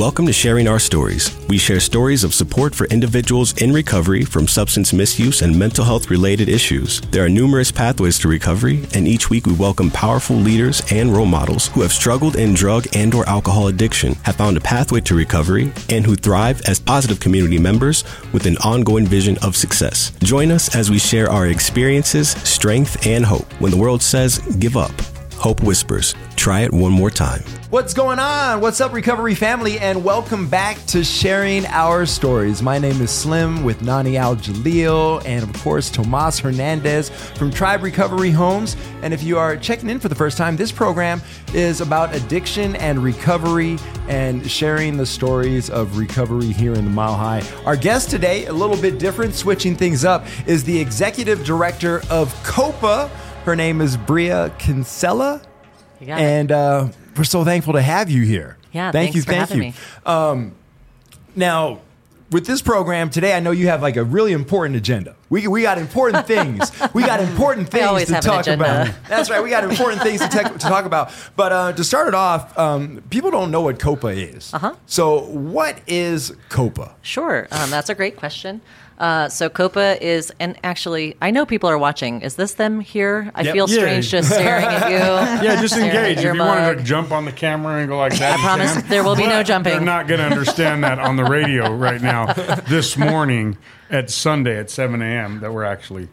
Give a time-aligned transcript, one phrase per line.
[0.00, 1.38] Welcome to Sharing Our Stories.
[1.46, 6.08] We share stories of support for individuals in recovery from substance misuse and mental health
[6.08, 7.02] related issues.
[7.10, 11.26] There are numerous pathways to recovery, and each week we welcome powerful leaders and role
[11.26, 15.14] models who have struggled in drug and or alcohol addiction, have found a pathway to
[15.14, 20.12] recovery, and who thrive as positive community members with an ongoing vision of success.
[20.20, 23.52] Join us as we share our experiences, strength, and hope.
[23.60, 24.92] When the world says give up,
[25.40, 27.42] hope whispers, try it one more time.
[27.70, 28.60] What's going on?
[28.60, 29.78] What's up, recovery family?
[29.78, 32.62] And welcome back to Sharing Our Stories.
[32.62, 37.82] My name is Slim with Nani Al Jalil and, of course, Tomas Hernandez from Tribe
[37.82, 38.76] Recovery Homes.
[39.02, 41.22] And if you are checking in for the first time, this program
[41.54, 47.14] is about addiction and recovery and sharing the stories of recovery here in the Mile
[47.14, 47.42] High.
[47.64, 52.34] Our guest today, a little bit different, switching things up, is the executive director of
[52.42, 53.10] COPA.
[53.44, 55.40] Her name is Breeah Kinsella.
[56.00, 58.58] And uh, we're so thankful to have you here.
[58.72, 59.56] Yeah, thank you, thank you.
[59.56, 59.74] me.
[60.06, 60.54] Um,
[61.34, 61.80] now,
[62.30, 65.16] with this program today, I know you have like a really important agenda.
[65.30, 66.70] We, we got important things.
[66.94, 68.90] We got important things to talk about.
[69.08, 69.42] That's right.
[69.42, 71.10] We got important things to, tech to talk about.
[71.34, 74.54] But uh, to start it off, um, people don't know what COPA is.
[74.54, 74.74] Uh-huh.
[74.86, 76.94] So, what is COPA?
[77.02, 78.60] Sure, um, that's a great question.
[79.00, 82.20] Uh, so Copa is, and actually, I know people are watching.
[82.20, 83.32] Is this them here?
[83.34, 83.54] I Yep.
[83.54, 83.78] feel Yeah.
[83.78, 84.98] strange just staring at you.
[85.48, 86.18] Yeah, just engage.
[86.18, 86.76] If you wanted mug.
[86.78, 88.88] to jump on the camera and go like that, I promise can.
[88.88, 89.72] there will be no jumping.
[89.72, 92.32] They're not going to understand that on the radio right now.
[92.68, 93.56] This morning
[93.90, 95.40] at Sunday at 7 a.m.
[95.40, 96.08] that we're actually.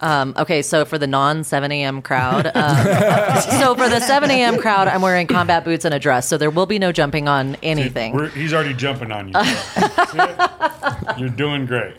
[0.00, 2.02] Um, okay, so for the non 7 a.m.
[2.02, 4.58] crowd, um, so for the 7 a.m.
[4.58, 7.56] crowd, I'm wearing combat boots and a dress, so there will be no jumping on
[7.64, 8.12] anything.
[8.14, 9.34] We're, he's already jumping on you.
[11.18, 11.96] You're doing great.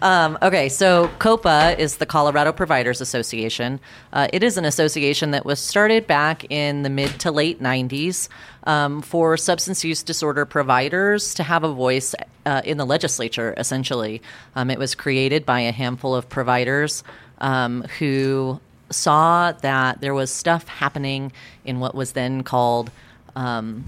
[0.00, 3.80] Um, okay, so COPA is the Colorado Providers Association.
[4.12, 8.28] Uh, it is an association that was started back in the mid to late 90s
[8.64, 12.14] um, for substance use disorder providers to have a voice
[12.46, 14.22] uh, in the legislature, essentially.
[14.54, 17.02] Um, it was created by a handful of providers
[17.38, 18.60] um, who
[18.90, 21.32] saw that there was stuff happening
[21.64, 22.90] in what was then called
[23.34, 23.84] um,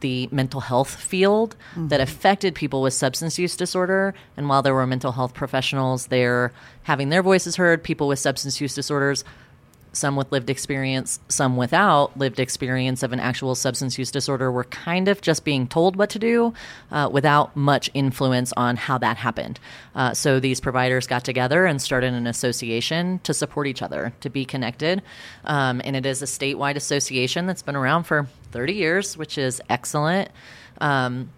[0.00, 2.02] the mental health field that mm-hmm.
[2.02, 4.14] affected people with substance use disorder.
[4.36, 6.52] And while there were mental health professionals there
[6.84, 9.24] having their voices heard, people with substance use disorders,
[9.92, 14.64] some with lived experience, some without lived experience of an actual substance use disorder, were
[14.64, 16.54] kind of just being told what to do
[16.90, 19.58] uh, without much influence on how that happened.
[19.94, 24.30] Uh, so these providers got together and started an association to support each other, to
[24.30, 25.02] be connected.
[25.44, 29.60] Um, and it is a statewide association that's been around for 30 years, which is
[29.68, 30.30] excellent.
[30.80, 31.30] Um,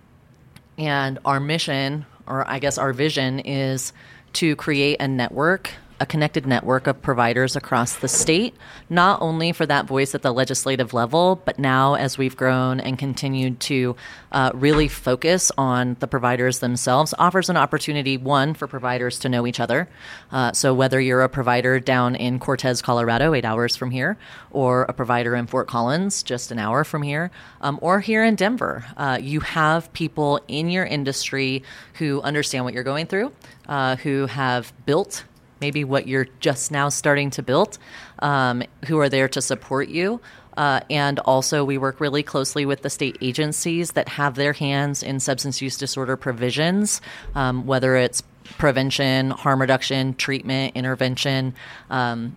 [0.79, 3.93] and our mission, or I guess our vision, is
[4.35, 5.71] to create a network,
[6.03, 8.57] a connected network of providers across the state,
[8.91, 12.99] not only for that voice at the legislative level, but now as we've grown and
[12.99, 13.95] continued to
[14.33, 19.47] uh, really focus on the providers themselves, offers an opportunity, one, for providers to know
[19.47, 19.89] each other.
[20.33, 24.19] Uh, so whether you're a provider down in Cortez, Colorado, eight hours from here,
[24.51, 27.31] or a provider in Fort Collins, just an hour from here,
[27.61, 31.63] um, or here in Denver, uh, you have people in your industry
[31.95, 33.31] who understand what you're going through,
[33.69, 35.23] uh, who have built
[35.63, 37.79] maybe what you're just now starting to build,
[38.19, 40.21] um, who are there to support you.
[40.59, 45.03] Uh, and also, we work really closely with the state agencies that have their hands
[45.03, 47.01] in substance use disorder provisions,
[47.35, 48.23] um, whether it's
[48.59, 51.55] prevention, harm reduction, treatment, intervention.
[51.89, 52.37] Um,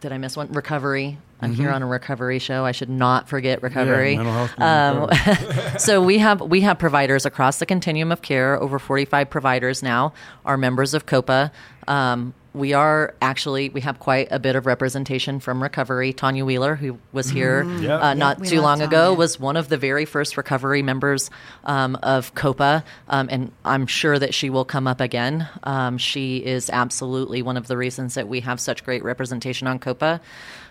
[0.00, 0.50] did I miss one?
[0.52, 1.18] Recovery.
[1.40, 2.64] I'm here on a recovery show.
[2.64, 4.16] I should not forget recovery.
[4.16, 8.60] mental health Um, so we have we have providers across the continuum of care.
[8.60, 10.12] Over 45 providers now
[10.44, 11.52] are members of COPA.
[11.88, 16.14] Um, we are actually we have quite a bit of representation from recovery.
[16.14, 18.00] Tanya Wheeler, who was here Yep.
[18.00, 19.18] uh, not we too love long ago, Tanya.
[19.18, 21.30] was one of the very first recovery members
[21.64, 25.46] um, of COPA, um, and I'm sure that she will come up again.
[25.64, 29.78] Um, she is absolutely one of the reasons that we have such great representation on
[29.78, 30.22] COPA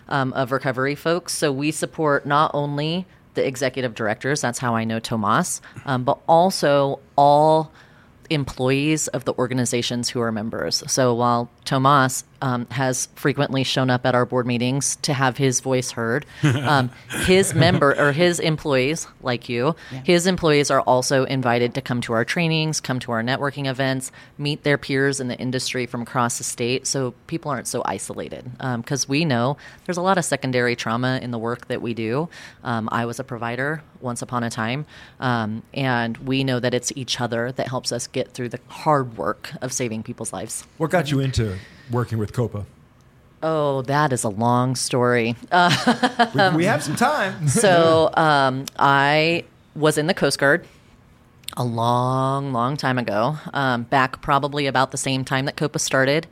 [0.08, 1.32] um, of recovery folks.
[1.32, 6.18] So we support not only the executive directors, that's how I know Tomas, um, but
[6.26, 7.72] also all
[8.30, 10.82] employees of the organizations who are members.
[10.90, 15.60] So while Tomas um, has frequently shown up at our board meetings to have his
[15.60, 16.90] voice heard, um,
[17.26, 19.74] his member or his employees, like you,
[20.04, 24.12] his employees are also invited to come to our trainings, come to our networking events,
[24.38, 28.44] meet their peers in the industry from across the state, so people aren't so isolated.
[28.76, 32.28] Because we know there's a lot of secondary trauma in the work that we do.
[32.64, 34.86] Um, I was a provider once upon a time,
[35.20, 39.16] um, and we know that it's each other that helps us get through the hard
[39.16, 40.64] work of saving people's lives.
[40.76, 41.56] What got you into
[41.90, 42.64] working with COPA?
[43.42, 45.36] Oh, that is a long story.
[45.52, 45.70] Uh,
[46.52, 47.48] We, we have some time.
[47.62, 49.44] so um, I
[49.74, 50.66] was in the Coast Guard
[51.56, 56.26] a long, long time ago, um, back probably about the same time that COPA started.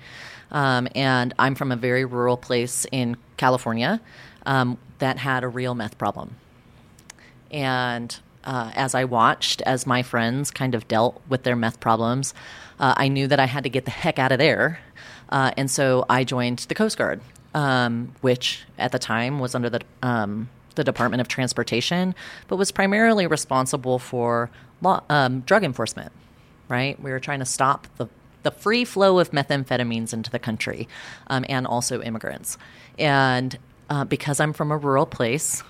[0.50, 4.00] Um, and I'm from a very rural place in California
[4.46, 6.36] um, that had a real meth problem.
[7.50, 12.34] And uh, as I watched, as my friends kind of dealt with their meth problems,
[12.78, 14.80] uh, I knew that I had to get the heck out of there.
[15.28, 17.20] Uh, and so I joined the Coast Guard,
[17.54, 22.14] um, which at the time was under the um, the Department of Transportation,
[22.48, 24.50] but was primarily responsible for
[24.82, 26.12] law, um, drug enforcement.
[26.68, 28.08] Right, we were trying to stop the
[28.42, 30.88] the free flow of methamphetamines into the country,
[31.28, 32.58] um, and also immigrants.
[32.98, 33.58] And
[33.90, 35.62] uh, because I'm from a rural place,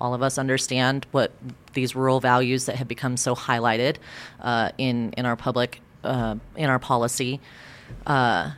[0.00, 1.32] all of us understand what
[1.72, 3.96] these rural values that have become so highlighted
[4.40, 7.40] uh, in in our public uh, in our policy.
[8.06, 8.52] Uh,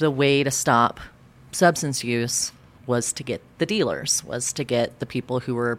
[0.00, 0.98] the way to stop
[1.52, 2.52] substance use
[2.86, 5.78] was to get the dealers, was to get the people who were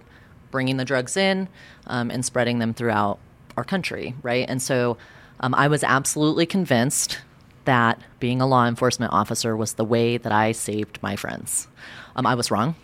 [0.52, 1.50] bringing the drugs in
[1.88, 3.20] um, and spreading them throughout
[3.58, 4.46] our country, right?
[4.48, 4.98] And so
[5.40, 7.18] um, I was absolutely convinced
[7.66, 11.68] that being a law enforcement officer was the way that I saved my friends.
[12.16, 12.76] Um, I was wrong.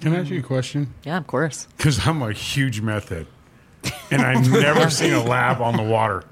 [0.00, 0.92] Can I ask you a question?
[1.04, 1.68] Yeah, of course.
[1.76, 3.26] Because I'm a huge meth head,
[4.10, 6.24] and I've never seen a lab on the water.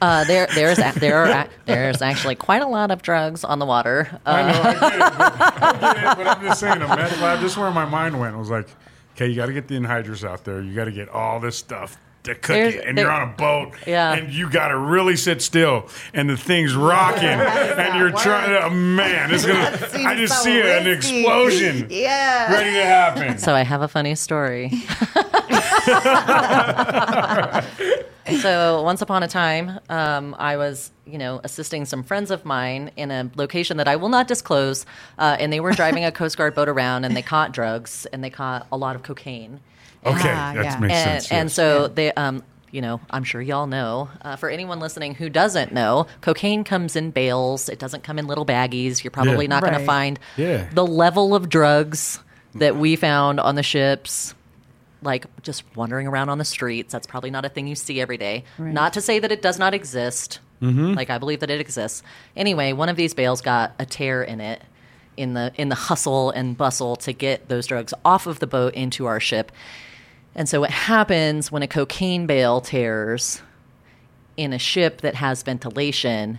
[0.00, 3.66] Uh, there, there's a- there are, there's actually quite a lot of drugs on the
[3.66, 4.08] water.
[4.24, 6.88] Uh, I know, I get it, but, I get it, but I'm just saying, a
[6.88, 8.34] meth lab, this is where my mind went.
[8.34, 8.68] I was like,
[9.16, 10.60] okay, you got to get the anhydrous out there.
[10.62, 12.84] You got to get all this stuff to cook There's- it.
[12.86, 14.12] And there- you're on a boat, Yeah.
[14.14, 18.64] and you got to really sit still, and the thing's rocking, and you're trying to,
[18.66, 22.52] oh, man, it's going to, I just so see an explosion Yeah.
[22.52, 23.38] ready to happen.
[23.38, 24.70] So I have a funny story.
[28.42, 32.90] so once upon a time, um, I was, you know, assisting some friends of mine
[32.96, 34.86] in a location that I will not disclose,
[35.18, 38.22] uh, and they were driving a Coast Guard boat around, and they caught drugs, and
[38.22, 39.60] they caught a lot of cocaine.
[40.06, 40.78] Okay, Ah, that yeah.
[40.78, 41.32] makes and, sense.
[41.32, 41.54] and yes.
[41.54, 44.10] so they, um, you know, I'm sure y'all know.
[44.22, 47.68] Uh, for anyone listening who doesn't know, cocaine comes in bales.
[47.68, 49.02] It doesn't come in little baggies.
[49.02, 49.48] You're probably Yeah.
[49.50, 50.68] not going to find Yeah.
[50.72, 52.20] the level of drugs
[52.54, 54.34] that we found on the ships.
[55.02, 56.92] Like just wandering around on the streets.
[56.92, 58.44] That's probably not a thing you see every day.
[58.58, 60.40] Not to say that it does not exist.
[60.60, 60.94] Mm-hmm.
[60.94, 62.02] Like I believe that it exists.
[62.36, 64.62] Anyway, one of these bales got a tear in it
[65.16, 68.74] in the in the hustle and bustle to get those drugs off of the boat
[68.74, 69.52] into our ship.
[70.34, 73.42] And so what happens when a cocaine bale tears
[74.36, 76.38] in a ship that has ventilation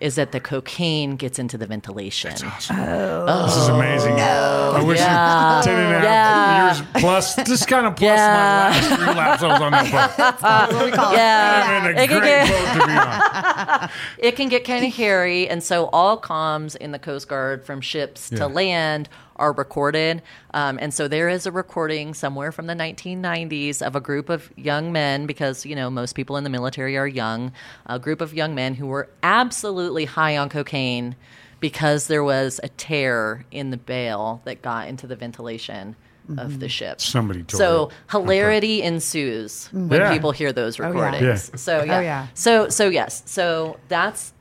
[0.00, 2.32] is that the cocaine gets into the ventilation.
[2.70, 4.20] oh This is amazing.
[4.20, 5.58] I wish Yeah.
[5.58, 6.66] you 10 and a half Yeah.
[6.76, 8.26] years plus, just kind of plus Yeah.
[8.26, 8.34] my
[8.80, 10.16] last three laps I was on that boat.
[10.40, 11.16] That's what we call it.
[11.16, 11.64] Yeah.
[11.84, 13.90] I'm in a It can get- boat to be on.
[14.18, 17.80] it can get kind of hairy, and so all comms in the Coast Guard from
[17.80, 18.38] ships Yeah.
[18.38, 20.22] to land are recorded.
[20.54, 24.50] Um, and so there is a recording somewhere from the 1990s of a group of
[24.56, 27.52] young men, because you know most people in the military are young,
[27.86, 31.16] a group of young men who were absolutely high on cocaine
[31.60, 35.96] because there was a tear in the bale that got into the ventilation.
[36.36, 37.00] Of the ship.
[37.00, 37.94] Somebody told So it.
[38.10, 40.12] hilarity ensues when Yeah.
[40.12, 40.86] people hear those yeah.
[40.88, 41.48] recordings.
[41.50, 41.56] Yeah.
[41.56, 41.96] So yeah.
[41.96, 42.26] Oh, yeah.
[42.34, 43.22] So so yes.
[43.24, 44.34] So that's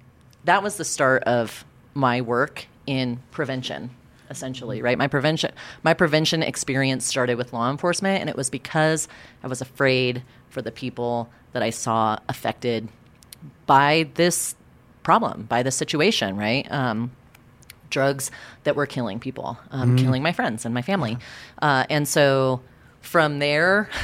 [0.43, 1.63] that was the start of
[1.93, 3.91] my work in prevention
[4.29, 4.97] essentially right?
[4.97, 5.51] My prevention
[5.83, 9.07] my prevention experience started with law enforcement and it was because
[9.43, 12.87] i was afraid for the people that i saw affected
[13.65, 14.55] by this
[15.03, 16.69] problem by this situation right?
[16.71, 17.11] Um,
[17.89, 18.31] drugs
[18.63, 21.17] that were killing people um, killing my friends and my family.
[21.61, 22.61] Uh, and so
[23.01, 23.89] from there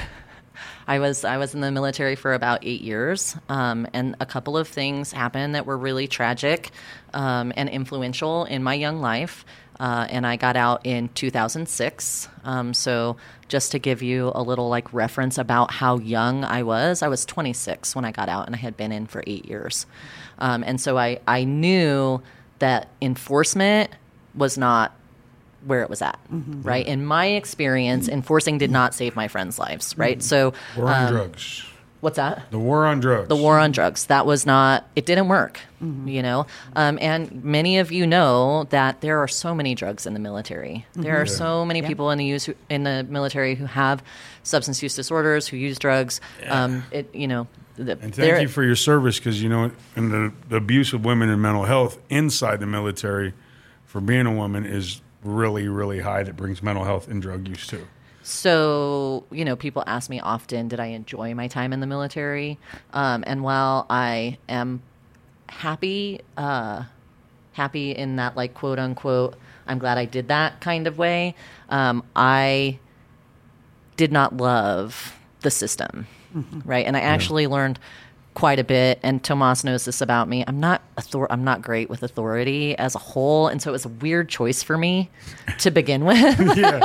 [0.88, 4.58] I was I was in the military for about eight years, um, and a couple
[4.58, 6.72] of things happened that were really tragic
[7.14, 9.46] um, and influential in my young life.
[9.80, 12.30] Uh, and I got out in 2006.
[12.44, 17.02] Um, so just to give you a little like reference about how young I was,
[17.02, 19.86] I was 26 when I got out, and I had been in for eight years.
[20.40, 22.22] Um, and so I I knew
[22.60, 23.90] that enforcement
[24.36, 24.94] was not
[25.66, 26.86] where it was at, right?
[26.86, 30.22] In my experience, enforcing did not save my friends' lives, right?
[30.22, 31.66] So, War on um, drugs.
[32.04, 32.52] What's that?
[32.52, 33.30] The war on drugs.
[33.30, 34.08] The war on drugs.
[34.08, 34.86] That was not.
[34.96, 36.46] It didn't work, you know.
[36.76, 40.86] Um, and many of you know that there are so many drugs in the military.
[40.94, 44.04] There are so many people in the use in the military who have
[44.44, 46.20] substance use disorders, who use drugs.
[46.48, 47.48] Um, it, you know.
[47.76, 51.06] The, And thank you for your service because, you know, and the, the abuse of
[51.06, 53.34] women and mental health inside the military
[53.86, 56.22] for being a woman is really, really high.
[56.22, 57.88] That brings mental health and drug use too.
[58.24, 62.58] So, you know, people ask me often, did I enjoy my time in the military?
[62.94, 64.82] Um, and while I am
[65.50, 66.84] happy, uh,
[67.52, 69.36] happy in that, like, quote unquote,
[69.68, 71.36] I'm glad I did that kind of way,
[71.70, 72.80] um, I
[73.98, 76.08] did not love the system.
[76.66, 76.86] right?
[76.86, 77.78] And I actually learned
[78.34, 79.00] quite a bit.
[79.04, 80.44] And Tomas knows this about me.
[80.48, 83.86] I'm not author- I'm not great with authority as a whole, and so it was
[83.86, 85.10] a weird choice for me
[85.60, 86.18] to begin with.
[86.58, 86.80] yeah.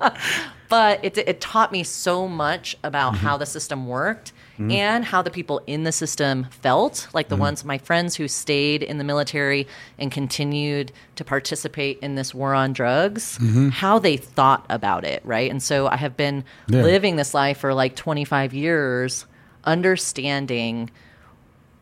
[0.68, 3.26] but it, it taught me so much about mm-hmm.
[3.26, 4.70] how the system worked mm-hmm.
[4.70, 7.42] and how the people in the system felt like the mm-hmm.
[7.42, 9.66] ones my friends who stayed in the military
[9.98, 13.38] and continued to participate in this war on drugs
[13.72, 15.50] how they thought about it right?
[15.50, 16.82] And so i have been Yeah.
[16.82, 19.26] living this life for like 25 years
[19.64, 20.90] understanding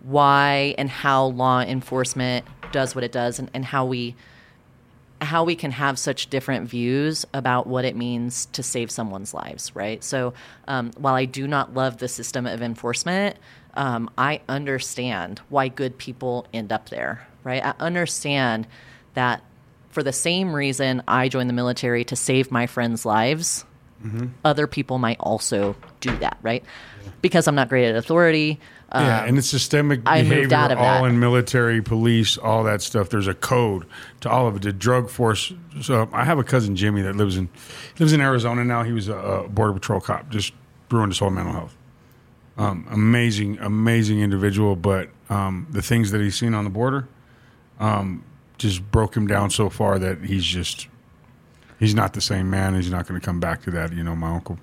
[0.00, 4.14] why and how law enforcement does what it does and, and how we
[5.20, 9.75] how we can have such different views about what it means to save someone's lives,
[9.75, 10.04] right?
[10.04, 10.35] So,
[10.68, 13.37] um, while I do not love the system of enforcement,
[13.75, 17.64] um, I understand why good people end up there, right?
[17.64, 18.66] I understand
[19.14, 19.42] that
[19.90, 23.64] for the same reason I joined the military to save my friends' lives,
[24.44, 26.62] other people might also do that, right?
[27.23, 28.61] Because I'm not great at authority.
[29.00, 31.04] Yeah, um, and it's systemic I behavior all that.
[31.04, 33.08] in military, police, all that stuff.
[33.08, 33.86] There's a code
[34.20, 34.62] to all of it.
[34.62, 35.52] The drug force.
[35.80, 37.48] So I have a cousin Jimmy that lives in
[37.98, 38.82] lives in Arizona now.
[38.82, 40.28] He was a, a border patrol cop.
[40.30, 40.52] Just
[40.90, 41.76] ruined his whole mental health.
[42.58, 47.06] Um, amazing, amazing individual, but um, the things that he's seen on the border
[47.78, 48.24] um,
[48.56, 50.88] just broke him down so far that he's just
[51.78, 52.74] he's not the same man.
[52.74, 53.92] He's not going to come back to that.
[53.92, 54.58] You know, my uncle,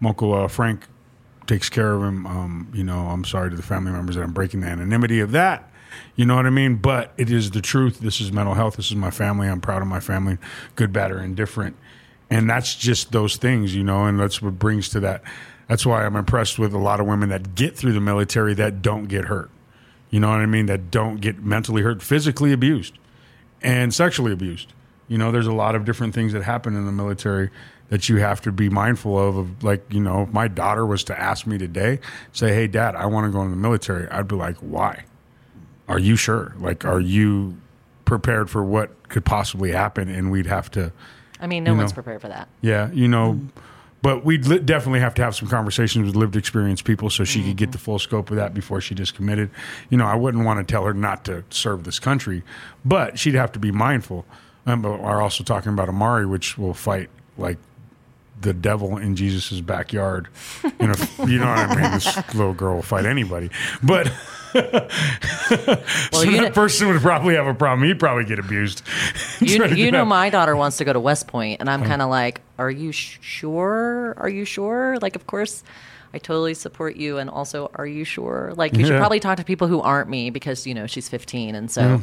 [0.00, 0.86] my uncle uh, Frank
[1.50, 2.26] takes care of him.
[2.26, 5.32] Um, you know, I'm sorry to the family members that I'm breaking the anonymity of
[5.32, 5.68] that.
[6.14, 6.76] You know what I mean?
[6.76, 7.98] But it is the truth.
[7.98, 8.76] This is mental health.
[8.76, 9.48] This is my family.
[9.48, 10.38] I'm proud of my family,
[10.76, 11.76] good, bad, or indifferent.
[12.30, 15.24] And that's just those things, you know, and that's what brings to that.
[15.66, 18.80] That's why I'm impressed with a lot of women that get through the military that
[18.80, 19.50] don't get hurt.
[20.10, 20.66] You know what I mean?
[20.66, 22.96] That don't get mentally hurt, physically abused,
[23.60, 24.72] and sexually abused.
[25.08, 27.50] You know, there's a lot of different things that happen in the military
[27.90, 29.36] that you have to be mindful of.
[29.36, 32.00] Of like, you know, if my daughter was to ask me today,
[32.32, 35.04] say, "Hey, Dad, I want to go in the military," I'd be like, "Why?
[35.88, 36.54] Are you sure?
[36.58, 37.56] Like, are you
[38.04, 40.92] prepared for what could possibly happen?" And we'd have to.
[41.40, 41.94] I mean, no one's know.
[41.94, 42.48] prepared for that.
[42.60, 43.40] Yeah, you know,
[44.02, 47.42] but we'd li- definitely have to have some conversations with lived experience people so she
[47.42, 49.50] could get the full scope of that before she just committed.
[49.88, 52.42] You know, I wouldn't want to tell her not to serve this country,
[52.84, 54.24] but she'd have to be mindful.
[54.66, 57.58] Um, but we're also talking about Amari, which will fight like
[58.40, 60.28] the devil in Jesus' backyard.
[60.62, 60.94] You know,
[61.26, 61.90] you know what I mean?
[61.92, 63.50] This little girl will fight anybody,
[63.82, 64.12] but.
[64.52, 67.86] so that kn- person would probably have a problem.
[67.86, 68.82] He'd probably get abused.
[69.40, 70.08] you, you know out.
[70.08, 71.86] my daughter wants to go to west point and i'm oh.
[71.86, 75.62] kind of like are you sh- sure are you sure like of course
[76.12, 79.44] i totally support you and also are you sure like you should probably talk to
[79.44, 82.02] people who aren't me because you know she's 15 and so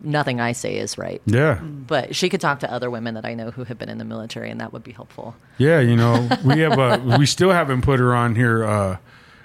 [0.00, 1.54] nothing i say is right Yeah.
[1.60, 4.04] but she could talk to other women that i know who have been in the
[4.04, 7.82] military and that would be helpful Yeah, you know, we have a we still haven't
[7.82, 8.64] put her on here.
[8.64, 8.96] Uh,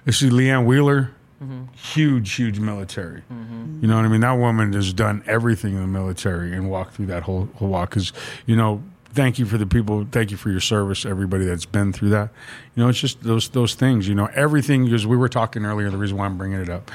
[0.05, 1.12] this is Leanne Wheeler,
[1.75, 3.24] huge, huge military.
[3.81, 4.22] You know what I mean?
[4.22, 7.89] That woman has done everything in the military and walked through that whole whole walk.
[7.89, 8.13] Because
[8.45, 8.81] you know,
[9.13, 12.29] thank you for the people, thank you for your service, everybody that's been through that.
[12.75, 14.07] You know, it's just those those things.
[14.07, 14.86] You know, everything.
[14.86, 16.91] Because we were talking earlier, the reason why I'm bringing it up.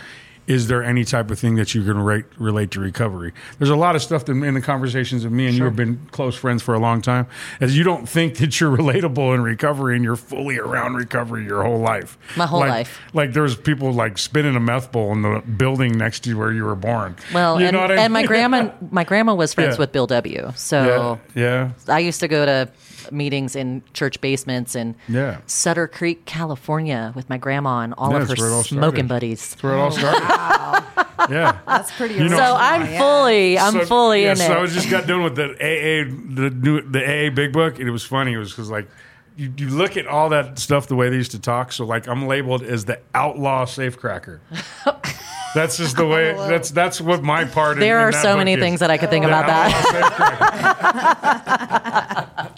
[0.49, 3.35] Is there any type of thing that you can rate, relate to recovery?
[3.59, 6.09] There's a lot of stuff that in the conversations of me and you have been
[6.11, 7.27] close friends for a long time,
[7.61, 11.63] as you don't think that you're relatable in recovery and you're fully around recovery your
[11.63, 12.17] whole life.
[12.39, 12.99] My whole Like- life.
[13.13, 16.65] Like there's people like spinning a meth bowl in the building next to where you
[16.65, 17.17] were born.
[17.35, 19.81] well you and, know what I and my grandma my grandma was friends Yeah.
[19.81, 21.95] with bill w so Yeah, yeah.
[21.95, 22.71] I used to go to
[23.13, 25.39] meetings in church basements in Yeah.
[25.47, 29.07] Sutter Creek, California, with my grandma and all Yeah, of her where it all smoking
[29.07, 29.51] buddies.
[29.51, 30.85] That's where it all oh, started.
[31.31, 31.59] Yeah.
[31.67, 32.15] That's pretty.
[32.15, 32.99] You know- So I'm yeah.
[32.99, 34.63] fully, I'm So- fully yeah, in so I it.
[34.63, 37.91] was just got done with the AA, the new, the AA Big Book, and it
[37.93, 38.33] was funny.
[38.33, 38.89] It was because like
[39.37, 41.73] you, you look at all that stuff the way they used to talk.
[41.73, 44.39] So like I'm labeled as the outlaw safecracker.
[45.55, 46.33] That's just the way.
[46.35, 47.75] That's that's what my part.
[47.77, 48.61] in- there in are that so book many is.
[48.61, 49.73] things that I could think The about that.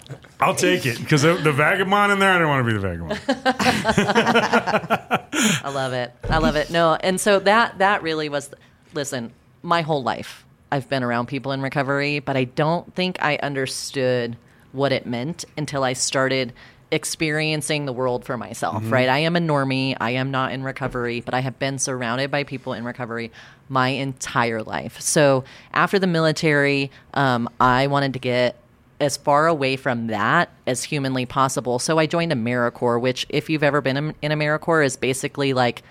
[0.41, 2.31] I'll take it because the, the vagabond in there.
[2.31, 3.19] I don't want to be the vagabond.
[5.63, 6.11] I love it.
[6.29, 6.71] I love it.
[6.71, 8.49] No, and so that that really was.
[8.93, 9.31] Listen,
[9.61, 14.37] my whole life I've been around people in recovery, but I don't think I understood
[14.71, 16.53] what it meant until I started
[16.91, 18.89] experiencing the world for myself.
[18.89, 19.09] Right?
[19.09, 19.95] I am a normie.
[19.99, 23.31] I am not in recovery, but I have been surrounded by people in recovery
[23.69, 24.99] my entire life.
[24.99, 25.43] So
[25.73, 28.55] after the military, um, I wanted to get
[29.01, 31.79] as far away from that as humanly possible.
[31.79, 35.83] So I joined AmeriCorps, which, if you've ever been in, in AmeriCorps, is basically like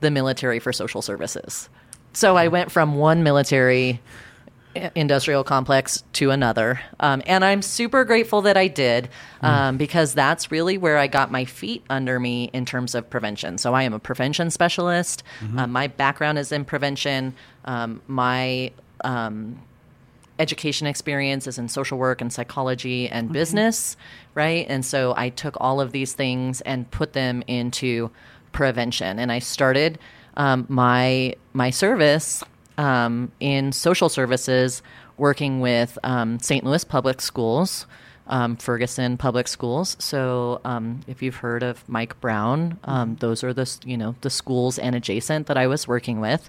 [0.00, 1.68] the military for social services.
[2.12, 4.00] So I went from one military
[4.94, 6.80] industrial complex to another.
[7.00, 9.08] Um, and I'm super grateful that I did
[9.42, 13.58] um, because that's really where I got my feet under me in terms of prevention.
[13.58, 15.22] So I am a prevention specialist.
[15.58, 17.34] Um, my background is in prevention.
[17.66, 18.70] Um, my
[19.04, 19.60] um,
[20.42, 23.96] education experience is in social work and psychology and business,
[24.34, 24.66] right?
[24.68, 28.10] And so I took all of these things and put them into
[28.50, 29.20] prevention.
[29.20, 30.00] And I started
[30.36, 32.42] um, my my service
[32.76, 34.82] um, in social services,
[35.16, 36.64] working with um, St.
[36.64, 37.86] Louis Public Schools.
[38.28, 39.96] Um, Ferguson Public Schools.
[39.98, 44.30] So, um, if you've heard of Mike Brown, um, those are the you know the
[44.30, 46.48] schools and adjacent that I was working with,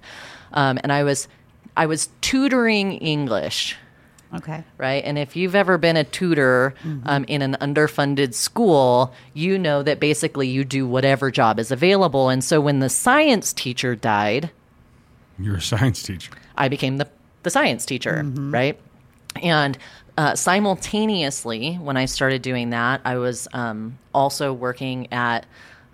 [0.53, 1.27] um, and I was
[1.75, 3.75] I was tutoring English
[4.35, 4.63] Okay.
[4.77, 5.03] right?
[5.03, 6.73] And if you've ever been a tutor
[7.05, 12.29] um, in an underfunded school, you know that basically you do whatever job is available.
[12.29, 14.49] And so when the science teacher died,
[15.37, 16.31] You're a science teacher.
[16.57, 17.07] I became the,
[17.43, 18.79] the science teacher, right?
[19.41, 19.77] And
[20.17, 25.45] uh, simultaneously, when I started doing that, I was um, also working at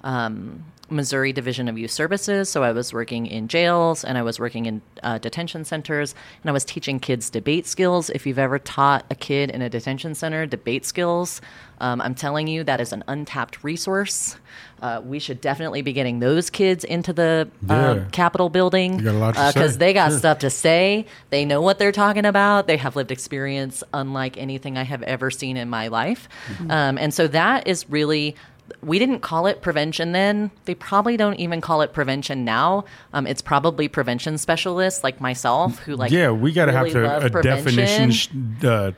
[0.03, 2.49] um, Missouri Division of Youth Services.
[2.49, 6.49] So I was working in jails and I was working in uh, detention centers and
[6.49, 8.09] I was teaching kids debate skills.
[8.09, 11.41] If you've ever taught a kid in a detention center debate skills,
[11.81, 14.35] um, I'm telling you that is an untapped resource.
[14.81, 18.05] Uh, we should definitely be getting those kids into the uh, Yeah.
[18.11, 19.79] Capitol building You got a lot to because say.
[19.79, 21.05] they got stuff to say.
[21.29, 22.67] They know what they're talking about.
[22.67, 26.27] They have lived experience unlike anything I have ever seen in my life.
[26.47, 26.71] Mm-hmm.
[26.71, 28.35] Um, and so that is really.
[28.81, 30.51] We didn't call it prevention then.
[30.65, 32.85] They probably don't even call it prevention now.
[33.13, 36.11] Um, it's probably prevention specialists like myself who like.
[36.11, 37.41] yeah, we got to have a prevention.
[37.41, 38.91] definition, uh,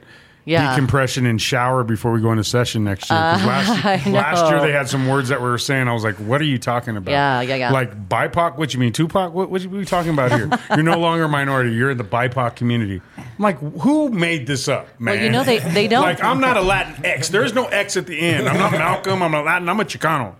[0.43, 0.71] Yeah.
[0.71, 3.19] decompression, and shower before we go into session next year.
[3.19, 5.87] 'Cause last, uh, last year they had some words that we were saying.
[5.87, 7.71] I was like, "What are you talking about?" Yeah, yeah, yeah.
[7.71, 8.57] Like BIPOC.
[8.57, 9.33] What you mean, Tupac?
[9.33, 10.49] What, what are you talking about here?
[10.71, 11.73] You're no longer a minority.
[11.73, 13.01] You're in the BIPOC community.
[13.17, 15.15] I'm like, who made this up, man?
[15.15, 17.29] Well, you know, they- they don't- Like, I'm not a Latin X.
[17.29, 18.47] There's no X at the end.
[18.49, 19.21] I'm not Malcolm.
[19.21, 19.69] I'm a Latin.
[19.69, 20.35] I'm a Chicano.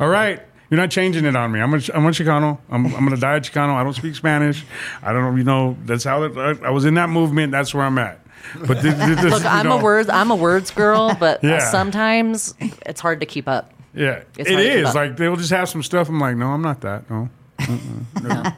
[0.00, 0.40] All right.
[0.70, 1.60] You're not changing it on me.
[1.60, 2.56] I'm a, I'm a Chicano.
[2.70, 3.74] I'm, I'm going to die a Chicano.
[3.74, 4.64] I don't speak Spanish.
[5.02, 7.52] I don't, know, you know, that's how it, I, I was in that movement.
[7.52, 8.20] That's where I'm at.
[8.66, 11.58] But this, this, Look, I'm a words I'm a words girl, but Yeah.
[11.70, 12.54] sometimes
[12.86, 13.72] it's hard to keep up.
[13.94, 14.94] Yeah, It's it hard to keep is.
[14.94, 16.08] Like they'll just have some stuff.
[16.08, 17.08] I'm like, no, I'm not that.
[17.10, 17.28] No,
[18.22, 18.52] no,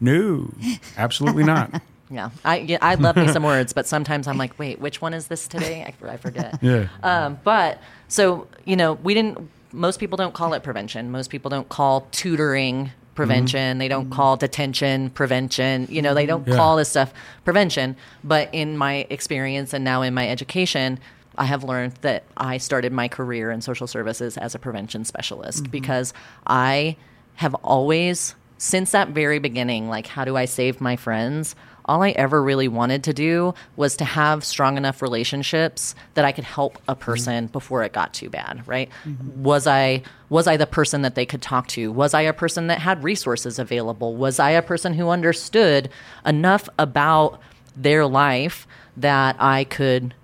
[0.00, 0.50] no,
[0.96, 1.82] absolutely not.
[2.08, 5.12] Yeah, I yeah, I love me some words, but sometimes I'm like, wait, which one
[5.12, 5.82] is this today?
[5.82, 6.56] I, I forget.
[6.62, 6.86] Yeah.
[7.02, 9.50] Um, but so you know, we didn't.
[9.72, 11.10] Most people don't call it prevention.
[11.10, 13.72] Most people don't call tutoring prevention.
[13.72, 13.78] Mm-hmm.
[13.78, 15.88] They don't call detention prevention.
[15.90, 16.54] You know, they don't Yeah.
[16.56, 17.12] call this stuff
[17.44, 17.96] prevention.
[18.22, 20.98] But in my experience and now in my education,
[21.36, 25.64] I have learned that I started my career in social services as a prevention specialist
[25.64, 25.70] mm-hmm.
[25.70, 26.14] because
[26.46, 26.96] I
[27.36, 31.54] have always, since that very beginning, like, how do I save my friends?
[31.86, 36.32] All I ever really wanted to do was to have strong enough relationships that I
[36.32, 37.52] could help a person mm-hmm.
[37.52, 38.90] before it got too bad, right?
[39.04, 39.42] Mm-hmm.
[39.42, 41.90] Was I was I the person that they could talk to?
[41.92, 44.16] Was I a person that had resources available?
[44.16, 45.88] Was I a person who understood
[46.26, 47.40] enough about
[47.76, 50.14] their life that I could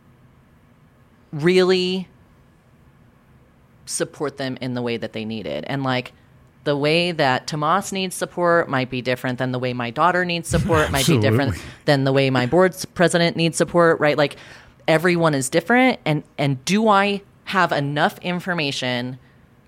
[1.33, 2.09] really
[3.87, 5.64] support them in the way that they needed.
[5.66, 6.12] And like
[6.64, 10.48] the way that Tomas needs support might be different than the way my daughter needs
[10.48, 14.16] support, might be different than the way my board's president needs support, right?
[14.16, 14.37] Like
[14.87, 19.18] everyone is different and and do I have enough information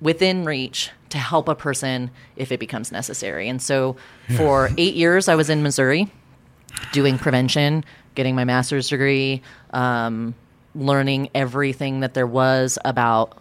[0.00, 3.48] within reach to help a person if it becomes necessary?
[3.48, 3.96] And so
[4.37, 6.11] for 8 years I was in Missouri
[6.92, 10.35] doing prevention, getting my master's degree, um,
[10.74, 13.38] learning everything that there was about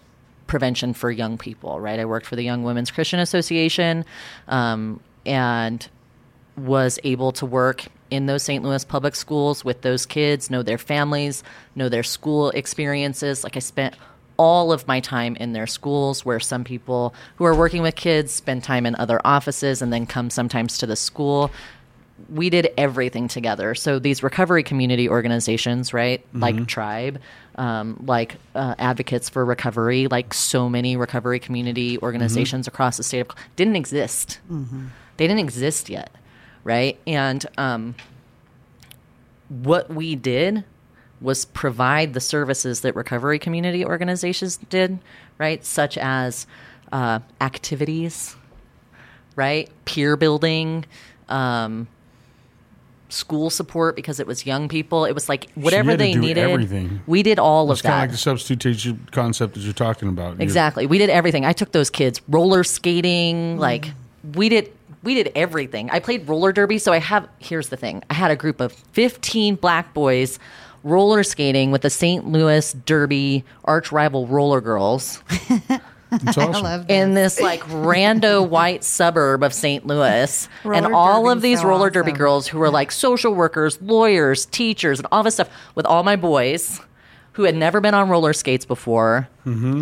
[0.47, 1.99] prevention for young people, right?
[1.99, 4.06] I worked for the Young Women's Christian Association
[4.47, 5.88] um, and
[6.58, 8.63] was able to work in those St.
[8.63, 11.43] Louis public schools with those kids, know their families,
[11.75, 13.43] know their school experiences.
[13.43, 13.95] Like I spent
[14.38, 18.32] all of my time in their schools where some people who are working with kids
[18.32, 21.51] spend time in other offices and then come sometimes to the school
[22.30, 23.73] we did everything together.
[23.76, 27.19] So these recovery community organizations, right, like Tribe,
[27.56, 33.21] um, like uh, Advocates for Recovery, like so many recovery community organizations across the state
[33.21, 34.39] of didn't exist.
[35.17, 36.12] They didn't exist yet,
[36.63, 36.99] right?
[37.08, 37.95] And um,
[39.49, 40.63] what we did
[41.19, 44.99] was provide the services that recovery community organizations did,
[45.39, 46.45] right, such as
[46.91, 48.36] uh, activities,
[49.36, 50.86] right, peer building.
[51.28, 51.88] Um,
[53.13, 55.06] school support because it was young people.
[55.06, 56.49] It was like whatever had to they do needed.
[56.49, 57.02] everything.
[57.08, 58.02] We did all It's of kind of that.
[58.02, 60.34] like the substitute teacher concept that you're talking about.
[60.34, 60.86] You're- exactly.
[60.86, 61.45] We did everything.
[61.45, 63.58] I took those kids roller skating.
[63.58, 63.60] Mm.
[63.60, 63.91] Like
[64.36, 64.71] we did
[65.04, 65.89] we did everything.
[65.91, 68.04] I played roller derby, so I have here's the thing.
[68.10, 70.39] I had a group of 15 black boys
[70.84, 72.28] roller skating with the St.
[72.28, 75.21] Louis Derby arch rival roller girls
[76.13, 76.56] It's awesome.
[76.56, 76.93] I love that.
[76.93, 79.86] in this like rando white suburb of St.
[79.88, 80.47] Louis.
[80.63, 84.99] and all of these so roller derby girls who were like social workers, lawyers, teachers,
[84.99, 86.80] and all this stuff with all my boys
[87.34, 89.28] who had never been on roller skates before.
[89.45, 89.82] Mm-hmm.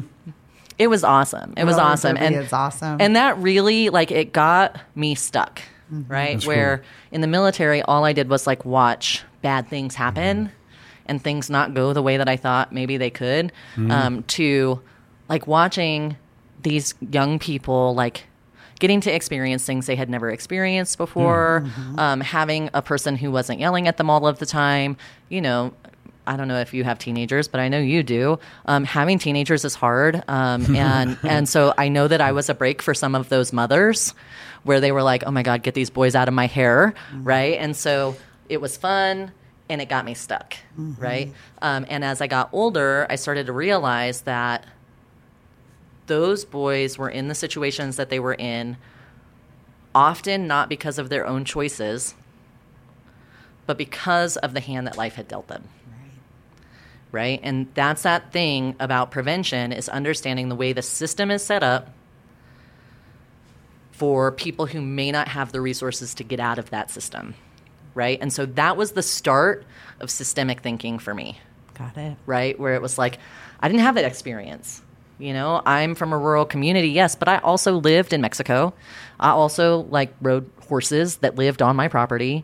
[0.78, 1.54] It was awesome.
[1.58, 2.15] It was Roller awesome.
[2.15, 2.98] derby and it's awesome.
[3.00, 6.34] And that really like it got me stuck, right?
[6.36, 6.86] That's Where cool.
[7.12, 10.52] in the military all I did was like watch bad things happen
[11.06, 13.52] and things not go the way that I thought maybe they could.
[13.78, 14.82] Um, to
[15.30, 16.15] like watching
[16.63, 18.26] these young people like
[18.80, 21.63] getting to experience things they had never experienced before,
[21.97, 24.97] um, having a person who wasn't yelling at them all of the time,
[25.30, 25.74] you know.
[26.28, 28.38] I don't know if you have teenagers, but I know you do.
[28.67, 32.54] Um, having teenagers is hard, um, and and so I know that I was a
[32.54, 34.13] break for some of those mothers,
[34.63, 36.93] where they were like, "Oh my God, get these boys out of my hair,"
[37.24, 37.58] right?
[37.60, 38.15] And so
[38.50, 39.32] it was fun,
[39.67, 41.34] and it got me stuck, right?
[41.63, 44.65] Um, and as I got older, I started to realize that
[46.12, 48.76] those boys were in the situations that they were in
[49.95, 52.15] often not because of their own choices
[53.65, 55.63] but because of the hand that life had dealt them
[57.13, 61.63] right and that's that thing about prevention is understanding the way the system is set
[61.63, 61.93] up
[63.93, 67.34] for people who may not have the resources to get out of that system
[67.95, 69.63] right and so that was the start
[70.02, 71.39] of systemic thinking for me
[71.74, 72.17] Got it.
[72.26, 72.60] right?
[72.60, 73.17] Where it was like,
[73.60, 74.82] I didn't have that experience.
[75.21, 78.73] You know, I'm from a rural community, yes, but I also lived in Mexico.
[79.19, 82.43] I also like rode horses that lived on my property.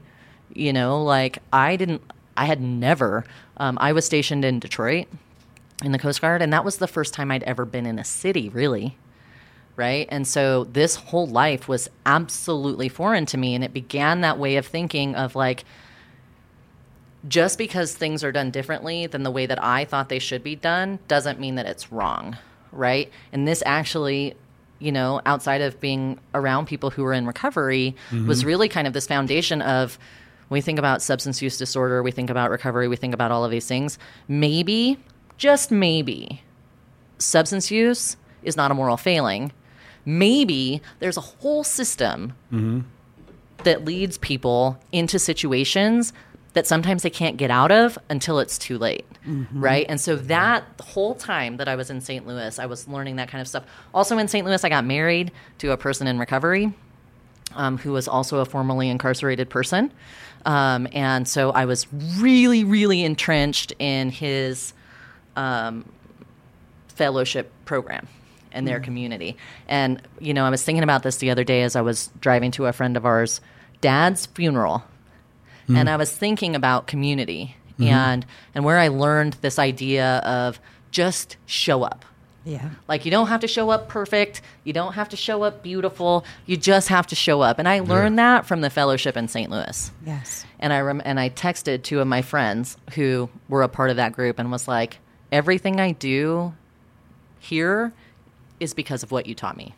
[0.53, 2.03] You know, like I didn't,
[2.37, 3.25] I had never,
[3.57, 5.07] um, I was stationed in Detroit
[5.83, 8.03] in the Coast Guard, and that was the first time I'd ever been in a
[8.03, 8.95] city, really.
[9.75, 10.07] Right.
[10.09, 13.53] And so this whole life was absolutely foreign to me.
[13.53, 15.65] And it began that way of thinking of like,
[17.27, 20.55] just because things are done differently than the way that I thought they should be
[20.55, 22.37] done doesn't mean that it's wrong,
[22.71, 23.11] right?
[23.31, 24.35] And this actually,
[24.79, 28.27] you know, outside of being around people who were in recovery, mm-hmm.
[28.27, 29.97] was really kind of this foundation of
[30.47, 33.43] when we think about substance use disorder, we think about recovery, we think about all
[33.43, 33.99] of these things.
[34.27, 34.97] Maybe,
[35.37, 36.41] just maybe,
[37.17, 39.51] substance use is not a moral failing.
[40.05, 42.81] Maybe there's a whole system mm-hmm.
[43.63, 46.13] that leads people into situations
[46.57, 49.05] that sometimes they can't get out of until it's too late.
[49.51, 49.85] Right.
[49.87, 52.25] And so that whole time that I was in St.
[52.25, 53.63] Louis, I was learning that kind of stuff.
[53.93, 54.43] Also in St.
[54.43, 56.73] Louis, I got married to a person in recovery
[57.53, 59.91] um, who was also a formerly incarcerated person.
[60.47, 64.73] Um, and so I was really, really entrenched in his
[65.35, 65.85] um,
[66.87, 68.07] fellowship program
[68.51, 69.37] and their community.
[69.67, 72.49] And, you know, I was thinking about this the other day as I was driving
[72.53, 73.41] to a friend of ours'
[73.79, 74.83] dad's funeral.
[75.67, 75.75] Mm-hmm.
[75.75, 77.83] And I was thinking about community mm-hmm.
[77.83, 78.25] and
[78.55, 80.59] and where I learned this idea of
[80.91, 82.05] just show up.
[82.47, 82.69] Yeah.
[82.87, 86.23] Like you don't have to show up perfect, you don't have to show up beautiful,
[86.45, 87.59] you just have to show up.
[87.59, 89.51] And I learned that from the fellowship in St.
[89.51, 89.91] Louis.
[90.05, 90.45] Yes.
[90.59, 93.97] And I rem- and I texted two of my friends who were a part of
[93.97, 94.99] that group and was like,
[95.29, 96.53] everything I do
[97.37, 97.91] here
[98.61, 99.75] is because of what you taught me.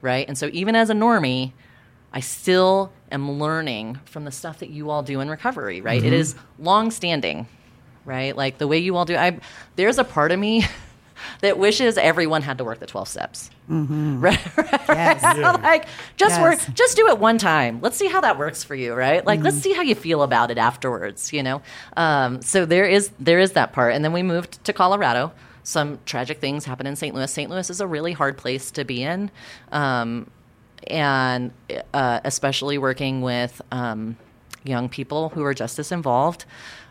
[0.00, 0.28] Right?
[0.28, 1.52] And so even as a normie,
[2.12, 6.02] I still am learning from the stuff that you all do in recovery, right?
[6.02, 7.46] It is long standing,
[8.04, 8.36] right?
[8.36, 9.38] Like the way you all do I
[9.76, 10.64] there's a part of me
[11.40, 13.50] that wishes everyone had to work the 12 steps.
[13.68, 14.38] Right?
[14.88, 15.22] Yes.
[15.62, 16.42] like just Yes.
[16.42, 19.42] work just do it one time let's see how that works for you right like
[19.42, 21.62] let's see how you feel about it afterwards you know
[21.96, 25.98] um, so there is there is that part and then we moved to colorado some
[26.04, 29.02] tragic things happened in st louis st louis is a really hard place to be
[29.02, 29.30] in
[29.72, 30.28] um,
[30.88, 31.52] and
[31.92, 34.16] uh, especially working with um,
[34.64, 36.44] young people who are justice involved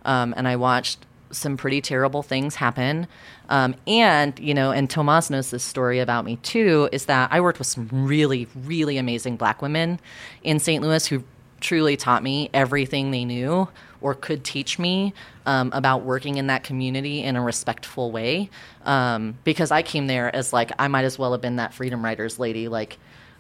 [0.06, 3.08] um, and i watched some pretty terrible things happen.
[3.50, 7.42] Um, and, you know, and Tomas knows this story about me too, is that I
[7.42, 10.00] worked with some really, really amazing black women
[10.44, 10.82] in St.
[10.82, 11.24] Louis who
[11.60, 13.68] truly taught me everything they knew
[14.02, 15.14] or could teach me
[15.46, 18.50] um, about working in that community in a respectful way.
[18.86, 22.04] Um, because I came there as like, I might as well have been that Freedom
[22.04, 22.98] Riders lady, like,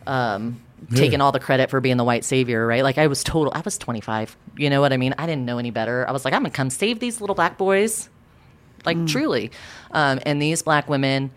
[0.07, 0.61] um,
[0.93, 2.83] taking all the credit for being the white savior, right?
[2.83, 4.35] Like I was total, I was 25.
[4.57, 5.13] You know what I mean?
[5.17, 6.07] I didn't know any better.
[6.07, 8.09] I was like, I'm gonna come save these little black boys,
[8.85, 9.51] like truly.
[9.91, 11.31] Um, and these black women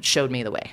[0.00, 0.72] showed me the way.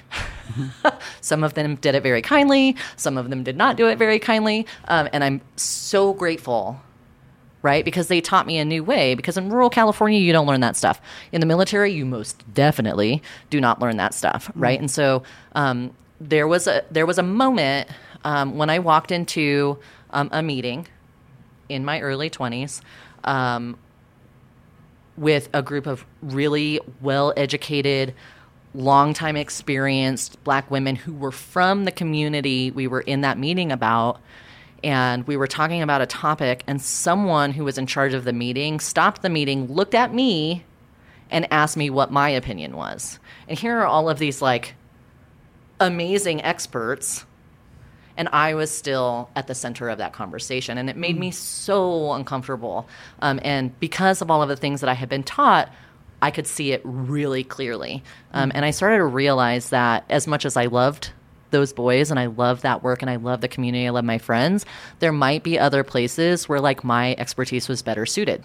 [1.21, 2.75] some of them did it very kindly.
[2.95, 4.65] Some of them did not do it very kindly.
[4.87, 6.81] Um, and I'm so grateful
[7.61, 7.83] right?
[7.83, 9.15] Because they taught me a new way.
[9.15, 11.01] Because in rural California, you don't learn that stuff.
[11.31, 14.79] In the military, you most definitely do not learn that stuff, right?
[14.79, 15.23] And so
[15.55, 17.89] um, there was a there was a moment
[18.23, 19.79] Um, when I walked into
[20.11, 20.87] um, a meeting
[21.69, 22.81] in my early 20s
[23.23, 23.77] um,
[25.17, 28.13] with a group of really well educated,
[28.73, 33.71] long time experienced black women who were from the community we were in that meeting
[33.71, 34.19] about.
[34.83, 38.31] And we were talking about a topic, and someone who was in charge of the
[38.31, 40.63] meeting stopped the meeting, looked at me,
[41.29, 43.19] and asked me what my opinion was.
[43.49, 44.75] And here are all of these like
[45.79, 47.25] amazing experts
[48.19, 52.11] and I was still at the center of that conversation, and it made me so
[52.11, 52.85] uncomfortable.
[53.21, 55.71] Um, and because of all of the things that I had been taught,
[56.21, 58.03] I could see it really clearly.
[58.33, 61.11] Um, and I started to realize that as much as I loved
[61.51, 64.17] those boys and I love that work and I love the community, I love my
[64.17, 64.65] friends,
[64.99, 68.43] there might be other places where like my expertise was better suited.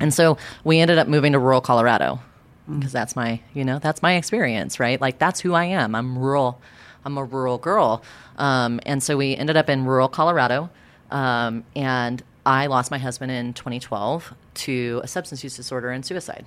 [0.00, 2.20] And so we ended up moving to rural Colorado
[2.68, 5.00] because that's my, you know, that's my experience, right?
[5.00, 5.94] Like that's who I am.
[5.94, 6.60] I'm rural.
[7.04, 8.02] I'm a rural girl.
[8.38, 10.70] Um, and so we ended up in rural Colorado.
[11.10, 16.44] Um, and I lost my husband in 2012 to a substance use disorder and suicide.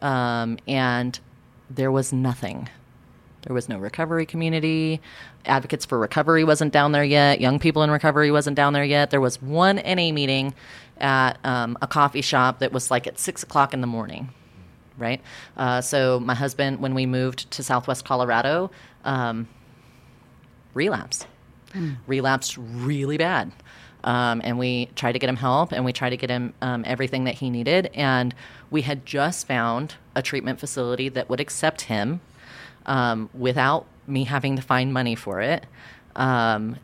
[0.00, 1.18] Um, and
[1.70, 2.68] there was nothing.
[3.42, 5.00] There was no recovery community.
[5.44, 7.40] Advocates for Recovery wasn't down there yet.
[7.40, 9.10] Young People in Recovery wasn't down there yet.
[9.10, 10.54] There was one NA meeting
[10.98, 14.30] at um, a coffee shop that was like at six o'clock in the morning,
[14.98, 15.20] right?
[15.56, 18.70] Uh, so my husband, when we moved to Southwest Colorado,
[19.04, 19.48] um,
[20.74, 21.26] relapsed,
[22.06, 23.52] relapsed really bad.
[24.04, 26.82] Um, and we tried to get him help and we tried to get him um,
[26.86, 27.90] everything that he needed.
[27.94, 28.34] And
[28.70, 32.20] we had just found a treatment facility that would accept him
[32.86, 35.66] um, without me having to find money for it.
[36.16, 36.76] Um,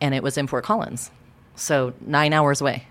[0.00, 1.10] and it was in Fort Collins.
[1.54, 2.86] So nine hours away.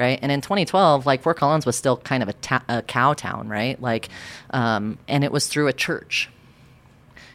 [0.00, 0.18] Right.
[0.22, 3.48] And in 2012, like Fort Collins was still kind of a, ta- a cow town,
[3.48, 3.80] right?
[3.82, 4.08] Like,
[4.48, 6.30] um, and it was through a church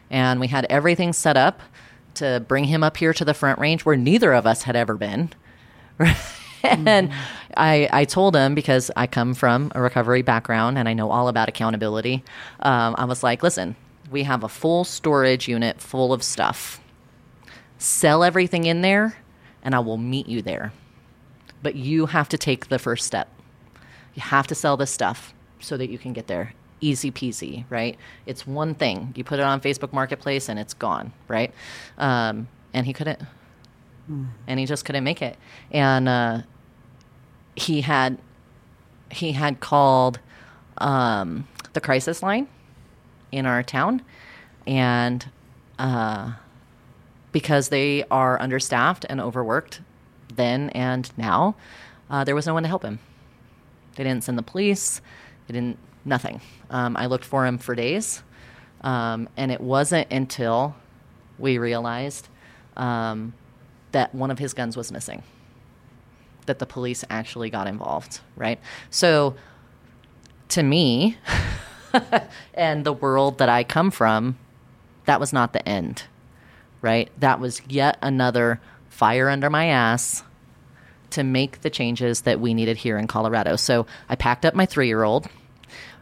[0.10, 1.62] and we had everything set up
[2.16, 4.96] to bring him up here to the front range where neither of us had ever
[4.96, 5.30] been.
[6.64, 7.12] and
[7.58, 11.28] I, I told him because I come from a recovery background and I know all
[11.28, 12.24] about accountability.
[12.62, 13.76] Um, I was like, listen,
[14.10, 16.80] we have a full storage unit full of stuff.
[17.78, 19.18] Sell everything in there,
[19.62, 20.72] and I will meet you there.
[21.66, 23.28] But you have to take the first step.
[24.14, 26.54] You have to sell this stuff so that you can get there.
[26.80, 27.98] Easy peasy, right?
[28.28, 29.14] It's one thing.
[29.16, 31.52] You put it on Facebook Marketplace and it's gone, right?
[31.98, 33.20] Um, and he couldn't,
[34.46, 35.38] and he just couldn't make it.
[35.72, 36.42] And uh,
[37.56, 38.20] he had
[39.10, 40.20] he had called
[40.78, 42.48] um, the crisis line
[43.32, 44.04] in our town,
[44.68, 45.28] and
[45.80, 46.34] uh,
[47.32, 49.82] because they are understaffed and overworked
[50.36, 51.56] then and now,
[52.10, 53.00] uh, there was no one to help him.
[53.96, 55.02] They didn't send the police.
[55.48, 56.42] They didn't nothing.
[56.70, 58.24] Um, I looked for him for days,
[58.82, 60.76] um, and it wasn't until
[61.40, 62.30] we realized
[62.78, 63.34] um,
[63.92, 65.24] that one of his guns was missing
[66.46, 68.20] that the police actually got involved.
[68.36, 68.60] Right.
[68.90, 69.36] So,
[70.50, 71.18] to me,
[72.54, 74.38] and the world that I come from,
[75.06, 76.04] that was not the end.
[76.82, 77.10] Right.
[77.20, 80.24] That was yet another fire under my ass
[81.12, 83.56] to make the changes that we needed here in Colorado.
[83.56, 85.28] So I packed up my three year old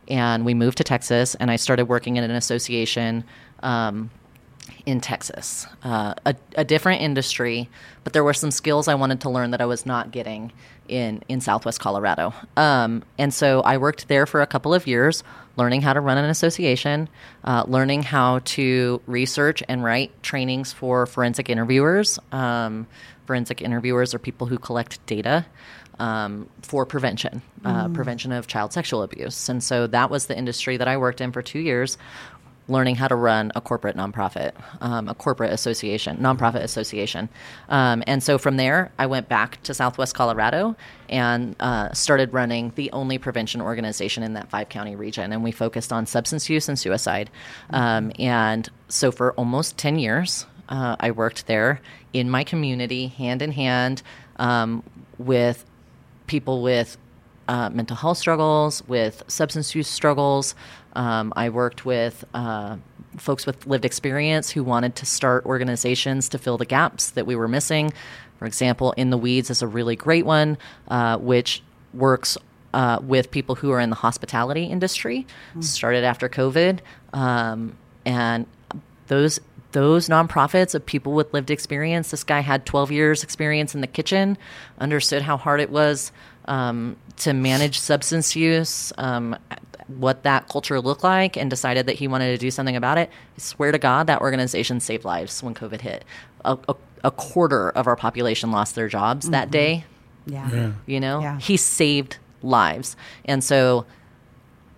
[0.08, 3.24] and we moved to Texas and I started working in an association
[3.62, 4.10] um,
[4.86, 7.70] in Texas, uh, a, a different industry,
[8.04, 10.52] but there were some skills I wanted to learn that I was not getting
[10.88, 12.34] in, in Southwest Colorado.
[12.58, 15.24] Um, and so I worked there for a couple of years,
[15.56, 17.08] learning how to run an association,
[17.44, 22.20] uh, learning how to research and write trainings for forensic interviewers.
[22.32, 22.88] Um,
[23.25, 25.45] forensic interviewers are people who collect data
[25.99, 29.49] um, for prevention, uh, prevention of child sexual abuse.
[29.49, 31.97] And so that was the industry that I worked in for two years,
[32.67, 37.29] learning how to run a corporate nonprofit, um, a corporate association, nonprofit association.
[37.69, 40.75] Um, and so from there, I went back to Southwest Colorado
[41.09, 45.33] and uh, started running the only prevention organization in that five county region.
[45.33, 47.29] And we focused on substance use and suicide.
[47.69, 51.82] Um, and so for almost 10 years, uh, I worked there
[52.13, 54.02] in my community, hand in hand
[54.38, 54.84] um,
[55.17, 55.65] with
[56.28, 56.97] people with
[57.47, 60.56] uh, mental health struggles, with substance use struggles.
[60.93, 62.78] Um, I worked with uh,
[63.17, 67.36] folks with lived experience who wanted to start organizations to fill the gaps that we
[67.36, 67.91] were missing.
[68.39, 71.62] For example, In the Weeds is a really great one, uh, which
[71.93, 72.38] works
[72.73, 75.28] uh, with people who are in the hospitality industry.
[75.63, 76.80] Started after COVID,
[77.13, 78.47] um, and
[79.08, 79.39] those
[79.73, 82.12] those nonprofits of people with lived experience.
[82.12, 84.38] This guy had 12 years experience in the kitchen,
[84.79, 86.12] understood how hard it was
[86.45, 89.36] um, to manage substance use, um,
[89.88, 93.09] what that culture looked like, and decided that he wanted to do something about it.
[93.36, 96.05] I swear to God, that organization saved lives when COVID hit.
[96.45, 99.86] A, a, a quarter of our population lost their jobs that day.
[100.25, 100.71] Yeah.
[100.86, 101.38] You know, Yeah.
[101.39, 103.86] he saved lives, and so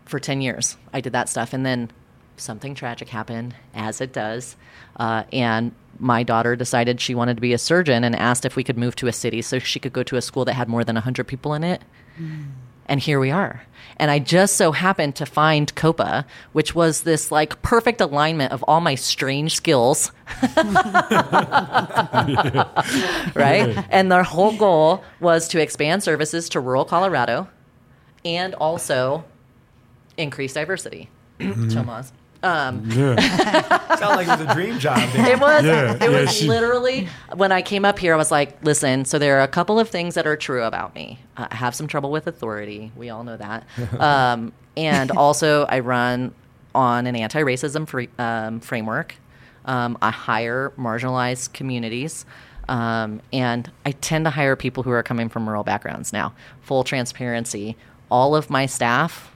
[0.05, 1.91] for ten years I did that stuff, and then
[2.37, 4.55] something tragic happened, as it does,
[4.97, 8.63] uh, and my daughter decided she wanted to be a surgeon and asked if we
[8.63, 10.83] could move to a city so she could go to a school that had more
[10.83, 11.81] than hundred people in it
[12.87, 13.63] and here we are.
[13.97, 18.63] And I just so happened to find Copa, which was this like perfect alignment of
[18.63, 20.11] all my strange skills.
[23.35, 23.85] right?
[23.89, 27.47] And their whole goal was to expand services to rural Colorado
[28.23, 29.23] and also
[30.17, 31.09] increase diversity.
[31.39, 32.11] Tomas.
[32.45, 33.15] Um, Yeah.
[33.95, 34.97] Sound like it was a dream job.
[34.97, 35.25] man.
[35.31, 35.63] it was.
[35.63, 39.05] Yeah, it yeah, was she- literally when I came up here I was like listen
[39.05, 41.19] so there are a couple of things that are true about me.
[41.37, 42.91] I have some trouble with authority.
[42.95, 43.63] We all know that.
[43.99, 46.33] Um, and also I run
[46.73, 49.15] on an anti-racism free, um, framework.
[49.63, 52.25] Um, I hire marginalized communities.
[52.67, 56.33] Um, and I tend to hire people who are coming from rural backgrounds now.
[56.61, 57.77] Full transparency.
[58.11, 59.31] All of my staff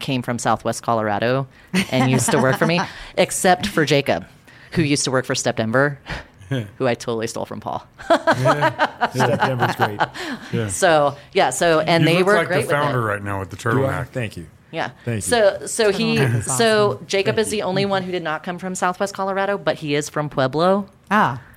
[0.00, 1.46] came from Southwest Colorado
[1.90, 2.80] and used to work for me,
[3.16, 4.26] except for Jacob,
[4.72, 5.98] who used to work for Step Denver,
[6.48, 7.86] who I totally stole from Paul.
[8.04, 10.70] Step Denver's great.
[10.70, 13.40] So yeah, so and you they look were like great the founder with right now
[13.40, 13.90] with the Do I?
[13.90, 14.08] turtleneck.
[14.08, 14.46] Thank you.
[14.72, 14.90] Yeah.
[15.04, 15.20] Thank you.
[15.22, 17.06] so so he Turtleneck so awesome.
[17.06, 20.08] Jacob is the only one who did not come from Southwest Colorado, but he is
[20.08, 20.88] from Pueblo.
[21.10, 21.42] Ah,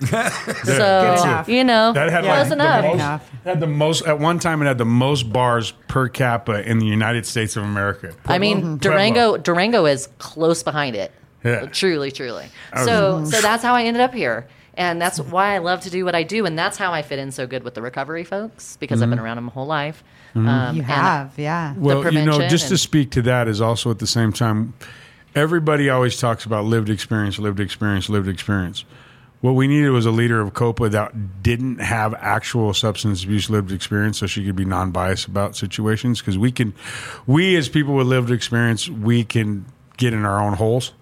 [0.64, 0.72] So
[1.22, 1.48] enough.
[1.48, 2.84] you know, That had Yeah, close like enough.
[2.84, 3.30] most, Enough.
[3.44, 4.60] had the most at one time.
[4.62, 8.12] It had the most bars per capita in the United States of America.
[8.26, 11.12] I mean, Durango Durango is close behind it.
[11.44, 11.66] Yeah.
[11.66, 12.46] Truly, truly.
[12.84, 14.48] So so that's how I ended up here.
[14.76, 17.20] And that's why I love to do what I do, and that's how I fit
[17.20, 20.02] in so good with the recovery folks because I've been around them my whole life.
[20.34, 21.74] Um, you have, yeah.
[21.76, 24.74] Well, you know, prevention just to speak to that is also at the same time,
[25.36, 28.84] everybody always talks about lived experience, lived experience, lived experience.
[29.44, 33.72] What we needed was a leader of COPA that didn't have actual substance abuse lived
[33.72, 36.18] experience, so she could be non-biased about situations.
[36.20, 36.72] Because we can,
[37.26, 39.66] we as people with lived experience, we can
[39.98, 40.94] get in our own holes.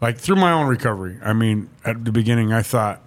[0.00, 1.18] Like through my own recovery.
[1.22, 3.02] I mean, at the beginning, I thought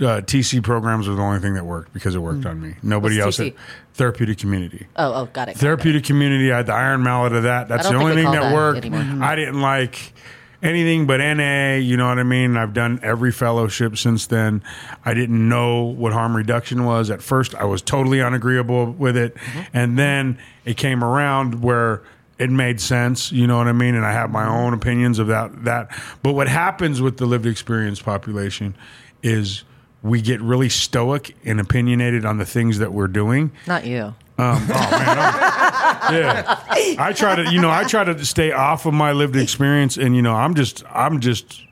[0.00, 2.76] uh, TC programs were the only thing that worked because it worked on me.
[2.82, 3.50] Nobody What's else.
[3.50, 3.52] TC?
[3.52, 3.54] Had,
[3.92, 5.32] therapeutic community Oh, oh, got it.
[5.34, 5.56] got it.
[5.58, 6.50] therapeutic community.
[6.50, 7.68] I had the iron mallet of that.
[7.68, 8.86] That's the only thing that that worked.
[8.86, 9.22] anymore.
[9.22, 10.14] I didn't like
[10.62, 11.74] anything but NA.
[11.76, 12.56] You know what I mean?
[12.56, 14.62] I've done every fellowship since then.
[15.04, 17.54] I didn't know what harm reduction was at first.
[17.54, 19.60] I was totally unagreeable with it, Mm-hmm.
[19.74, 22.02] and then it came around where.
[22.38, 24.52] It made sense, you know what I mean, and I have my Mm-hmm.
[24.52, 25.64] own opinions of that.
[25.64, 28.74] That, but what happens with the lived experience population
[29.22, 29.62] is
[30.02, 34.14] we get really stoic and opinionated on the things that we're doing, Not you.
[34.38, 36.96] Um, oh man, I'm- yeah.
[36.98, 40.16] I try to, you know, I try to stay off of my lived experience, and
[40.16, 41.62] you know, I'm just, I'm just,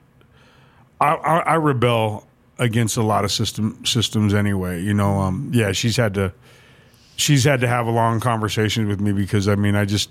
[0.99, 2.27] I, I, I rebel
[2.59, 4.81] against a lot of system systems anyway.
[4.81, 6.33] You know, um, yeah, she's had to,
[7.15, 10.09] she's had to have a long conversation with me because I mean, I just,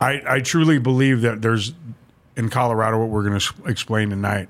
[0.00, 1.72] I, I truly believe that there's
[2.36, 4.48] in Colorado what we're going to explain tonight.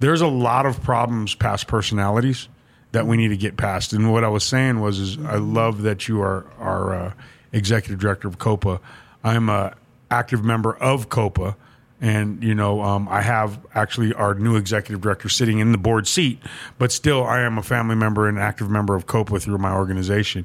[0.00, 2.48] There's a lot of problems past personalities
[2.92, 3.92] that we need to get past.
[3.92, 7.12] And what I was saying was, is I love that you are our uh,
[7.52, 8.80] executive director of COPA.
[9.24, 9.74] I'm a
[10.10, 11.56] active member of COPA.
[12.00, 16.08] And you know, um, I have actually our new executive director sitting in the board
[16.08, 16.40] seat,
[16.76, 20.44] but still, I am a family member and active member of COPA through my organization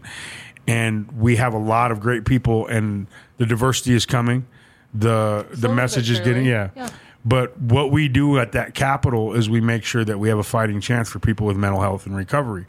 [0.68, 3.08] and we have a lot of great people and
[3.38, 4.46] the diversity is coming
[4.94, 6.70] the the message is getting yeah.
[6.76, 6.90] Yeah.
[7.28, 10.44] But what we do at that capital is we make sure that we have a
[10.44, 12.66] fighting chance for people with mental health and recovery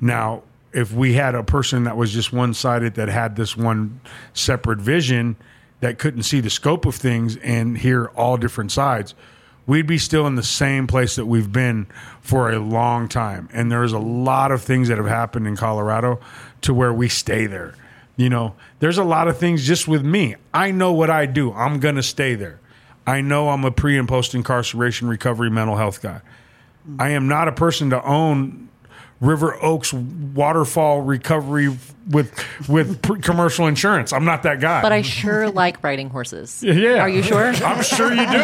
[0.00, 4.00] now if we had a person that was just one-sided that had this one
[4.34, 5.36] separate vision
[5.80, 9.14] that couldn't see the scope of things and hear all different sides
[9.66, 11.86] we'd be still in the same place that we've been
[12.20, 13.48] for a long time.
[13.52, 16.20] And there's a lot of things that have happened in Colorado
[16.62, 17.74] to where we stay there.
[18.16, 20.36] You know, there's a lot of things just with me.
[20.52, 21.52] I know what I do.
[21.52, 22.60] I'm going to stay there.
[23.06, 26.20] I know I'm a pre and post incarceration recovery mental health guy.
[26.98, 28.68] I am not a person to own
[29.20, 31.76] River Oaks waterfall recovery
[32.10, 32.32] with
[32.68, 34.12] with commercial insurance.
[34.12, 34.82] I'm not that guy.
[34.82, 36.62] But I sure like riding horses.
[36.72, 37.00] Yeah.
[37.00, 37.46] Are you sure?
[37.46, 38.42] I'm sure you do.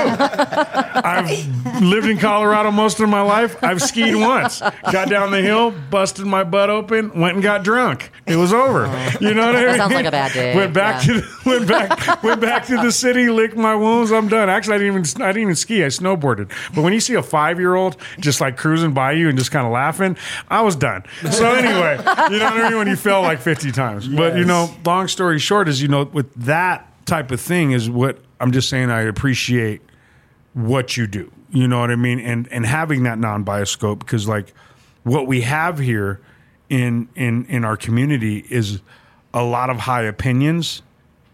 [0.69, 3.63] I've lived in Colorado most of my life.
[3.65, 4.61] I've skied once.
[4.93, 8.11] Got down the hill, busted my butt open, went and got drunk.
[8.27, 8.87] It was over.
[8.87, 9.13] Oh.
[9.21, 9.77] You know what I mean?
[9.77, 10.55] sounds like a bad day.
[10.55, 11.15] Went back Yeah.
[11.15, 14.13] to the, went back went back to the city, licked my wounds.
[14.13, 14.49] I'm done.
[14.49, 15.85] Actually, I didn't even I didn't even ski.
[15.85, 16.51] I snowboarded.
[16.75, 19.51] But when you see a five year old just like cruising by you and just
[19.51, 20.17] kind of laughing,
[20.49, 21.05] I was done.
[21.33, 21.97] So anyway,
[22.31, 22.79] you know what I mean?
[22.79, 24.07] When you fell like 50 times.
[24.09, 27.89] But you know, long story short is you know with that type of thing is
[27.89, 29.81] what I'm just saying I appreciate
[30.53, 31.33] what you do.
[31.51, 32.21] You know what I mean?
[32.21, 34.53] And and having that non-biased scope because like
[35.05, 36.21] what we have here
[36.69, 38.83] in in in our community is
[39.33, 40.83] a lot of high opinions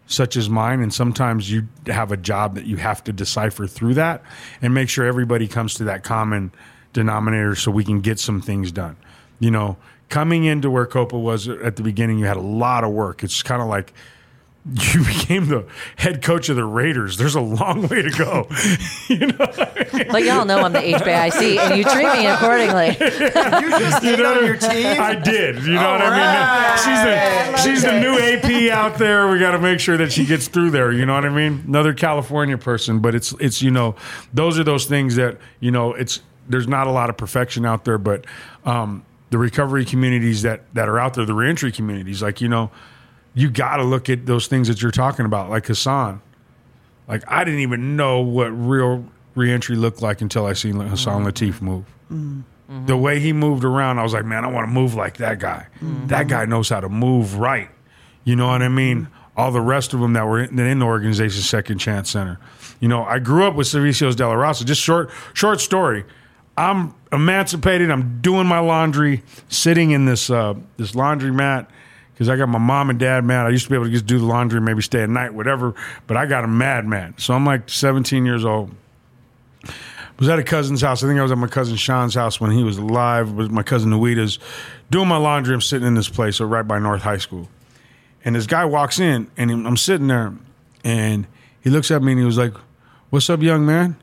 [0.06, 3.94] such as mine and sometimes you have a job that you have to decipher through
[3.94, 4.22] that
[4.60, 6.52] and make sure everybody comes to that common
[6.92, 8.96] denominator so we can get some things done
[9.40, 9.76] you know
[10.08, 13.42] coming into where copa was at the beginning you had a lot of work it's
[13.42, 13.92] kind of like
[14.94, 17.18] you became the head coach of the Raiders.
[17.18, 18.48] There's a long way to go.
[19.08, 19.36] you know,
[20.10, 22.96] But y'all know I'm the HBIC, and you treat me accordingly.
[23.54, 25.00] You just hate know on your team.
[25.00, 25.64] I did.
[25.64, 26.78] You know what I mean?
[26.78, 29.28] She's the she's the new AP out there.
[29.28, 30.92] We got to make sure that she gets through there.
[30.92, 31.64] You know what I mean?
[31.66, 33.96] Another California person, but it's it's you know
[34.32, 37.84] those are those things that you know it's there's not a lot of perfection out
[37.84, 38.24] there, but
[38.64, 42.70] um, the recovery communities that that are out there, the reentry communities, like you know,
[43.34, 46.22] you got to look at those things that you're talking about, like Hassan.
[47.08, 49.04] Like I didn't even know what real
[49.34, 51.28] reentry looked like until I seen Hassan mm-hmm.
[51.28, 51.84] Latif move.
[52.12, 52.86] Mm-hmm.
[52.86, 55.38] The way he moved around, I was like, man, I want to move like that
[55.38, 55.66] guy.
[55.76, 56.06] Mm-hmm.
[56.06, 57.68] That guy knows how to move right.
[58.24, 59.08] You know what I mean?
[59.36, 62.38] All the rest of them that were in, in the organization, Second Chance Center.
[62.80, 64.64] You know, I grew up with Servicios de la Raza.
[64.64, 66.04] Just short, short story.
[66.56, 67.90] I'm emancipated.
[67.90, 71.70] I'm doing my laundry, sitting in this uh, this laundry mat
[72.12, 73.46] because I got my mom and dad mad.
[73.46, 75.74] I used to be able to just do the laundry, maybe stay at night, whatever.
[76.06, 77.20] But I got them mad, mad.
[77.20, 78.70] So I'm like 17 years old.
[80.20, 81.02] Was at a cousin's house.
[81.02, 83.30] I think I was at my cousin Sean's house when he was alive.
[83.30, 84.38] It was my cousin Nuita's
[84.88, 85.54] doing my laundry.
[85.54, 87.48] I'm sitting in this place, so right by North High School.
[88.24, 90.32] And this guy walks in, and I'm sitting there,
[90.84, 91.26] and
[91.62, 92.54] he looks at me and he was like,
[93.10, 93.96] "What's up, young man?"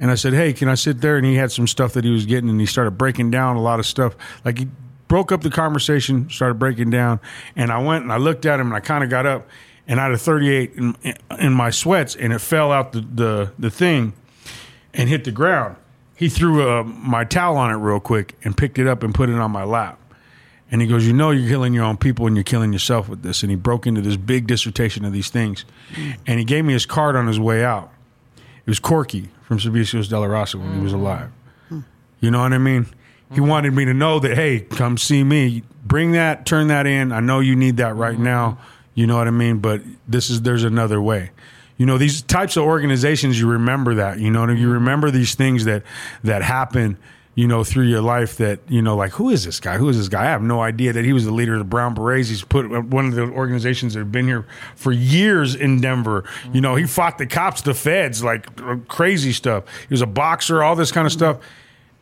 [0.00, 2.10] And I said, "Hey, can I sit there?" And he had some stuff that he
[2.10, 4.16] was getting, and he started breaking down a lot of stuff.
[4.44, 4.68] Like he
[5.08, 7.20] broke up the conversation, started breaking down,
[7.54, 9.46] and I went and I looked at him, and I kind of got up,
[9.86, 10.96] and I had a 38 in,
[11.38, 14.14] in my sweats, and it fell out the the, the thing,
[14.94, 15.76] and hit the ground.
[16.16, 19.28] He threw uh, my towel on it real quick and picked it up and put
[19.28, 19.98] it on my lap.
[20.70, 23.22] And he goes, You know, you're killing your own people and you're killing yourself with
[23.22, 23.42] this.
[23.42, 25.64] And he broke into this big dissertation of these things.
[26.26, 27.90] And he gave me his card on his way out.
[28.36, 31.00] It was Corky from Servicios de la Raza when he was mm-hmm.
[31.02, 31.30] alive.
[32.20, 32.84] You know what I mean?
[32.84, 33.48] He mm-hmm.
[33.48, 35.64] wanted me to know that, hey, come see me.
[35.84, 37.10] Bring that, turn that in.
[37.10, 38.50] I know you need that right now.
[38.50, 38.62] Mm-hmm.
[38.94, 39.58] You know what I mean?
[39.58, 41.32] But this is, there's another way.
[41.78, 44.20] You know, these types of organizations, you remember that.
[44.20, 45.82] You know, you remember these things that,
[46.22, 46.96] that happen
[47.34, 49.78] you know, through your life that, you know, like, who is this guy?
[49.78, 50.22] Who is this guy?
[50.22, 52.28] I have no idea that he was the leader of the Brown Berets.
[52.28, 56.24] He's put one of the organizations that have been here for years in Denver.
[56.52, 59.64] You know, he fought the cops, the feds, like uh, crazy stuff.
[59.88, 61.38] He was a boxer, all this kind of stuff.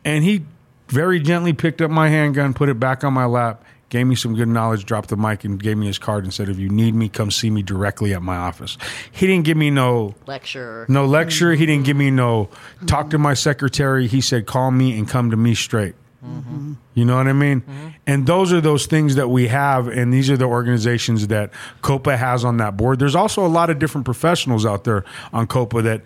[0.03, 0.45] And he
[0.87, 4.35] very gently picked up my handgun, put it back on my lap, gave me some
[4.35, 6.93] good knowledge, dropped the mic, and gave me his card and said, if you need
[6.95, 8.77] me, come see me directly at my office.
[9.11, 10.85] He didn't give me no Lecture.
[10.87, 11.53] no lecture.
[11.53, 12.49] He didn't give me no
[12.85, 14.07] talk to my secretary.
[14.07, 15.95] He said, call me and come to me straight.
[16.23, 16.73] Mm-hmm.
[16.95, 17.61] You know what I mean?
[17.61, 17.87] Mm-hmm.
[18.05, 22.17] And those are those things that we have, and these are the organizations that COPA
[22.17, 22.99] has on that board.
[22.99, 26.01] There's also a lot of different professionals out there on COPA that,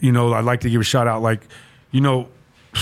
[0.00, 1.22] you know, I'd like to give a shout out.
[1.22, 1.46] Like,
[1.92, 2.28] you know,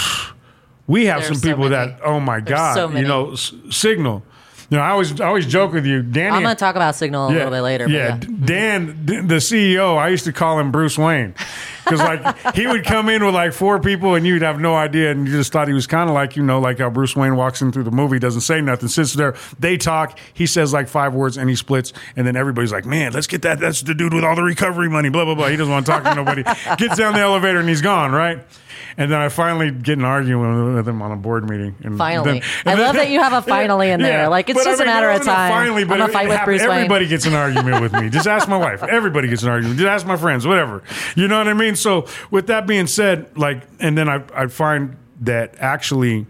[0.86, 1.92] we have There's some people many.
[1.92, 4.24] that, oh my There's God, so you know, S- Signal.
[4.72, 6.34] You know, I always, I always joke with you, Danny.
[6.34, 7.84] I'm going to talk about Signal a little bit later.
[7.84, 11.34] but Yeah, Dan, the CEO, I used to call him Bruce Wayne
[11.84, 15.10] because like he would come in with like four people and you'd have no idea
[15.10, 17.36] and you just thought he was kind of like you know like how Bruce Wayne
[17.36, 20.88] walks in through the movie, doesn't say nothing, sits there, they talk, he says like
[20.88, 23.60] five words and he splits, and then everybody's like, man, let's get that.
[23.60, 25.48] That's the dude with all the recovery money, blah blah blah.
[25.48, 26.42] He doesn't want to talk to nobody.
[26.78, 28.42] Gets down the elevator and he's gone, right?
[28.96, 31.74] And then I finally get an argument with him on a board meeting.
[31.82, 32.40] And Finally.
[32.40, 34.28] then- I and love that you have a finally in there.
[34.28, 35.50] Like, it's just a matter of time.
[35.50, 36.70] Finally, but I'm gonna fight with Bruce Wayne.
[36.70, 38.10] Everybody gets an argument with me.
[38.10, 38.82] Just ask my wife.
[38.82, 39.78] Everybody gets an argument.
[39.78, 40.46] Just ask my friends.
[40.46, 40.82] Whatever.
[41.16, 41.76] You know what I mean?
[41.76, 46.26] So with that being said, like, and then I I find that actually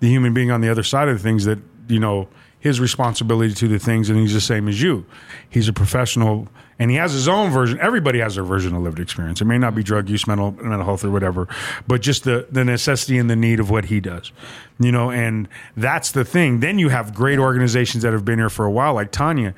[0.00, 2.28] the human being on the other side of the things that you know
[2.60, 5.04] his responsibility to the things, and he's the same as you.
[5.50, 6.48] He's a professional,
[6.78, 7.78] and he has his own version.
[7.80, 9.40] Everybody has their version of lived experience.
[9.40, 11.48] It may not be drug use, mental mental health, or whatever,
[11.86, 14.32] but just the the necessity and the need of what he does.
[14.78, 16.60] You know, and that's the thing.
[16.60, 19.54] Then you have great organizations that have been here for a while, like Tanya.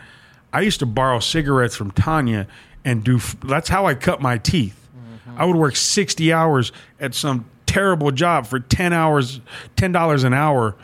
[0.52, 2.46] I used to borrow cigarettes from Tanya
[2.84, 3.18] and do.
[3.44, 4.88] That's how I cut my teeth.
[4.96, 5.40] Mm-hmm.
[5.40, 9.40] I would work sixty hours at some terrible job for ten hours,
[9.74, 10.74] ten dollars an hour,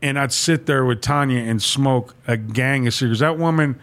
[0.00, 3.20] and I'd sit there with Tanya and smoke a gang of cigarettes.
[3.20, 3.78] That woman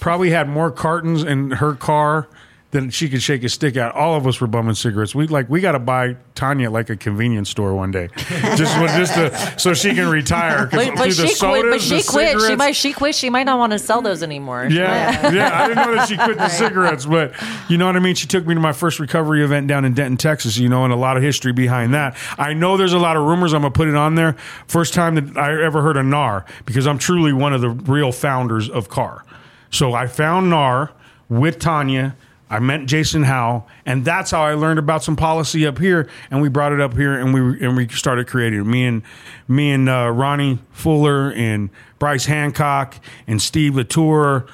[0.00, 2.28] probably had more cartons in her car
[2.76, 3.94] that she could shake a stick at.
[3.94, 5.14] All of us were bumming cigarettes.
[5.14, 9.14] We like we got to buy Tanya like a convenience store one day, just just
[9.14, 10.66] to, so she can retire.
[10.66, 11.64] But, but through the she quit.
[11.70, 12.40] But she the quit.
[12.42, 12.76] She might.
[12.76, 13.14] She quit.
[13.14, 14.66] She might not want to sell those anymore.
[14.70, 15.62] yeah, yeah.
[15.62, 17.34] I didn't know that she quit the cigarettes, but
[17.68, 18.14] you know what I mean.
[18.14, 20.58] She took me to my first recovery event down in Denton, Texas.
[20.58, 22.16] You know, and a lot of history behind that.
[22.38, 23.52] I know there's a lot of rumors.
[23.54, 24.34] I'm gonna put it on there.
[24.66, 28.12] First time that I ever heard of NAR because I'm truly one of the real
[28.12, 29.24] founders of CAR.
[29.70, 30.92] So I found NAR
[31.28, 32.16] with Tanya.
[32.48, 36.08] I met Jason Howe, and that's how I learned about some policy up here.
[36.30, 38.64] And we brought it up here, and we and we started creating it.
[38.64, 39.02] Me and
[39.48, 44.46] me and uh, Ronnie Fuller and Bryce Hancock and Steve Latour,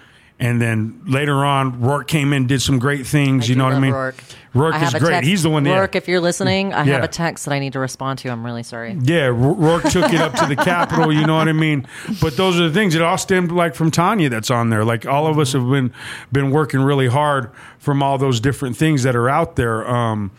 [0.42, 3.44] and then later on, Rourke came in, did some great things.
[3.44, 3.92] I you know what I mean?
[3.92, 4.16] Rourke.
[4.54, 5.10] Rourke I is great.
[5.12, 5.62] text- He's the one.
[5.62, 8.28] that Rourke, if you're listening, I have a text that I need to respond to.
[8.28, 8.98] I'm really sorry.
[9.00, 11.12] yeah, Ro- Rourke took it up to the Capitol.
[11.12, 11.86] You know what I mean?
[12.20, 12.94] But those are the things.
[12.96, 14.84] It all stemmed like from Tanya that's on there.
[14.84, 15.92] Like all of us have been
[16.32, 19.88] been working really hard from all those different things that are out there.
[19.88, 20.32] Um,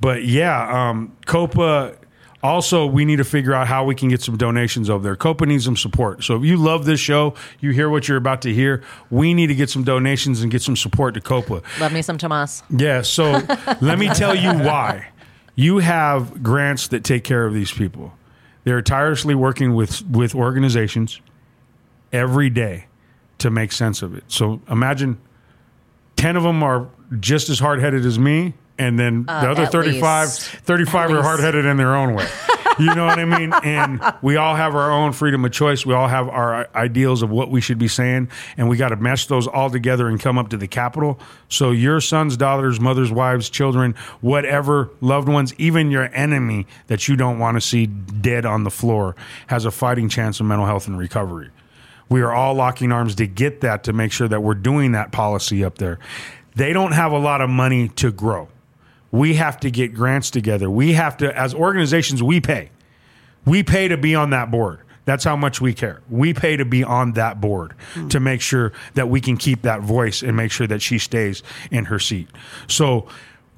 [0.00, 1.96] but yeah, um, Copa.
[2.42, 5.14] Also, we need to figure out how we can get some donations over there.
[5.14, 6.24] Copa needs some support.
[6.24, 8.82] So if you love this show, you hear what you're about to hear.
[9.10, 11.62] We need to get some donations and get some support to Copa.
[11.78, 12.62] Love me some Tomas.
[12.70, 13.32] Yeah, so
[13.80, 15.08] let me tell you why.
[15.54, 18.14] You have grants that take care of these people.
[18.64, 21.20] They're tirelessly working with with organizations
[22.12, 22.86] every day
[23.38, 24.24] to make sense of it.
[24.28, 25.18] So imagine
[26.16, 26.88] 10 of them are
[27.18, 30.40] just as hard-headed as me and then the other Uh, 35 least.
[30.64, 31.26] 35 At are least.
[31.28, 32.26] hard-headed in their own way.
[32.78, 33.52] You know what I mean?
[33.62, 35.84] And we all have our own freedom of choice.
[35.84, 38.96] We all have our ideals of what we should be saying, and we got to
[38.96, 41.20] mesh those all together and come up to the capital.
[41.48, 47.16] So your sons, daughters, mothers, wives, children, whatever loved ones, even your enemy that you
[47.16, 49.14] don't want to see dead on the floor,
[49.48, 51.50] has a fighting chance of mental health and recovery.
[52.08, 55.12] We are all locking arms to get that to make sure that we're doing that
[55.12, 55.98] policy up there.
[56.56, 58.48] They don't have a lot of money to grow.
[59.12, 60.70] We have to get grants together.
[60.70, 62.70] We have to, as organizations, we pay.
[63.44, 64.80] We pay to be on that board.
[65.04, 66.02] That's how much we care.
[66.08, 67.74] We pay to be on that board
[68.10, 71.42] to make sure that we can keep that voice and make sure that she stays
[71.70, 72.28] in her seat.
[72.68, 73.08] So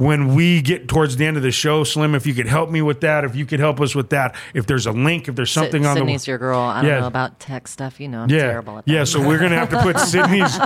[0.02, 2.82] when we get towards the end of the show, Slim, if you could help me
[2.82, 5.50] with that, if you could help us with that, if there's a link, if there's
[5.50, 6.58] something on the Sydney's your girl.
[6.58, 7.00] I don't Yeah.
[7.00, 8.00] know about tech stuff.
[8.00, 8.92] You know, I'm yeah, terrible at that.
[8.92, 9.04] yeah.
[9.04, 10.58] So we're gonna have to put Sydney's,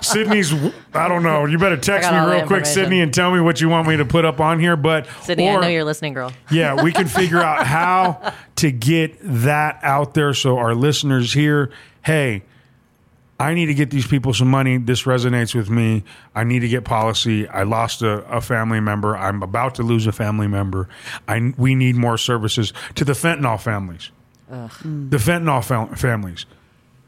[0.00, 0.52] Sydney's.
[0.94, 1.44] I don't know.
[1.46, 2.66] You better text me real quick.
[2.66, 4.76] Sydney, and tell me what you want me to put up on here.
[4.76, 6.32] But Sydney, or- I know you're listening, girl.
[6.50, 11.70] yeah, we can figure out how to get that out there so our listeners hear,
[12.04, 12.42] hey,
[13.40, 14.78] I need to get these people some money.
[14.78, 16.02] This resonates with me.
[16.34, 17.46] I need to get policy.
[17.48, 19.16] I lost a, a family member.
[19.16, 20.88] I'm about to lose a family member.
[21.28, 24.10] I, we need more services to the fentanyl families.
[25.10, 26.46] The fentanyl fam- families.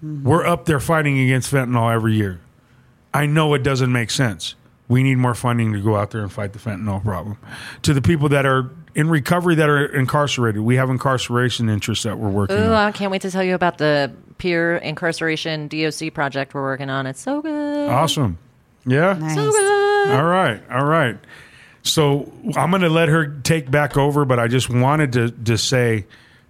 [0.00, 0.22] Hmm.
[0.22, 2.40] We're up there fighting against fentanyl every year.
[3.12, 4.54] I know it doesn't make sense.
[4.90, 7.38] We need more funding to go out there and fight the fentanyl problem.
[7.82, 12.18] To the people that are in recovery that are incarcerated, we have incarceration interests that
[12.18, 12.88] we're working Ooh, on.
[12.88, 17.06] I can't wait to tell you about the peer incarceration DOC project we're working on.
[17.06, 17.88] It's so good.
[17.88, 18.36] Awesome.
[18.84, 19.12] Yeah.
[19.12, 19.36] Nice.
[19.36, 20.10] So good.
[20.10, 20.60] All right.
[20.68, 21.16] All right.
[21.82, 25.56] So I'm going to let her take back over, but I just wanted to, to
[25.56, 26.04] say,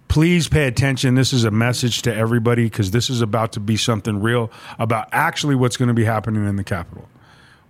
[0.07, 1.13] please pay attention.
[1.13, 5.09] This is a message to everybody because this is about to be something real about
[5.11, 7.07] actually what's going to be happening in the Capitol.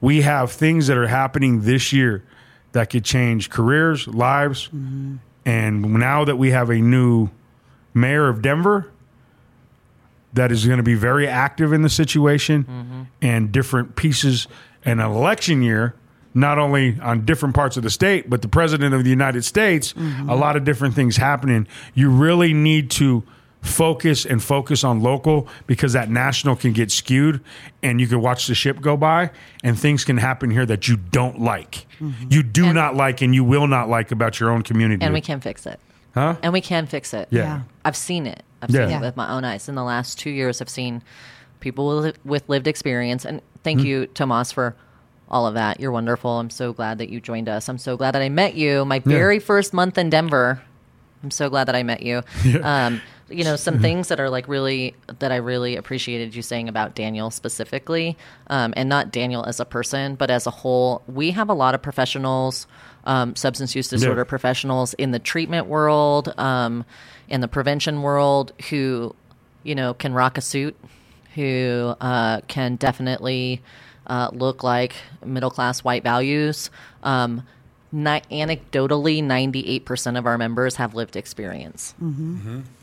[0.01, 2.23] We have things that are happening this year
[2.73, 4.69] that could change careers, lives.
[5.45, 7.29] And now that we have a new
[7.93, 8.91] mayor of Denver,
[10.33, 13.01] that is going to be very active in the situation mm-hmm.
[13.21, 14.47] and different pieces.
[14.83, 15.93] And an election year,
[16.33, 19.93] not only on different parts of the state, but the president of the United States,
[19.93, 20.29] mm-hmm.
[20.29, 21.67] a lot of different things happening.
[21.93, 23.23] You really need to
[23.61, 27.41] focus and focus on local because that national can get skewed
[27.83, 29.29] and you can watch the ship go by
[29.63, 31.85] and things can happen here that you don't like.
[32.29, 35.03] You do not like and you will not like about your own community.
[35.05, 35.79] And we can fix it.
[36.15, 36.35] Huh?
[36.41, 37.27] And we can fix it.
[37.31, 37.41] Yeah.
[37.43, 37.61] Yeah.
[37.85, 38.43] I've seen it.
[38.61, 38.87] I've Yeah.
[38.87, 39.69] seen it with my own eyes.
[39.69, 41.03] In the last two years, I've seen
[41.59, 43.23] people with, lived experience.
[43.25, 43.85] And thank Hmm.
[43.85, 44.75] you, Tomas, for
[45.29, 45.79] all of that.
[45.79, 46.39] You're wonderful.
[46.39, 47.69] I'm so glad that you joined us.
[47.69, 48.83] I'm so glad that I met you.
[48.83, 50.61] My very first month in Denver.
[51.23, 52.23] I'm so glad that I met you.
[52.63, 52.99] Um,
[53.31, 56.95] you know, some things that are like really that I really appreciated you saying about
[56.95, 58.17] Daniel specifically,
[58.47, 61.01] um, and not Daniel as a person, but as a whole.
[61.07, 62.67] We have a lot of professionals,
[63.05, 66.85] um, substance use disorder professionals in the treatment world, um,
[67.29, 69.15] in the prevention world, who,
[69.63, 70.75] you know, can rock a suit,
[71.35, 73.61] who uh, can definitely
[74.07, 76.69] uh, look like middle class white values.
[77.03, 77.43] Um,
[77.91, 81.93] ni- anecdotally, 98% of our members have lived experience.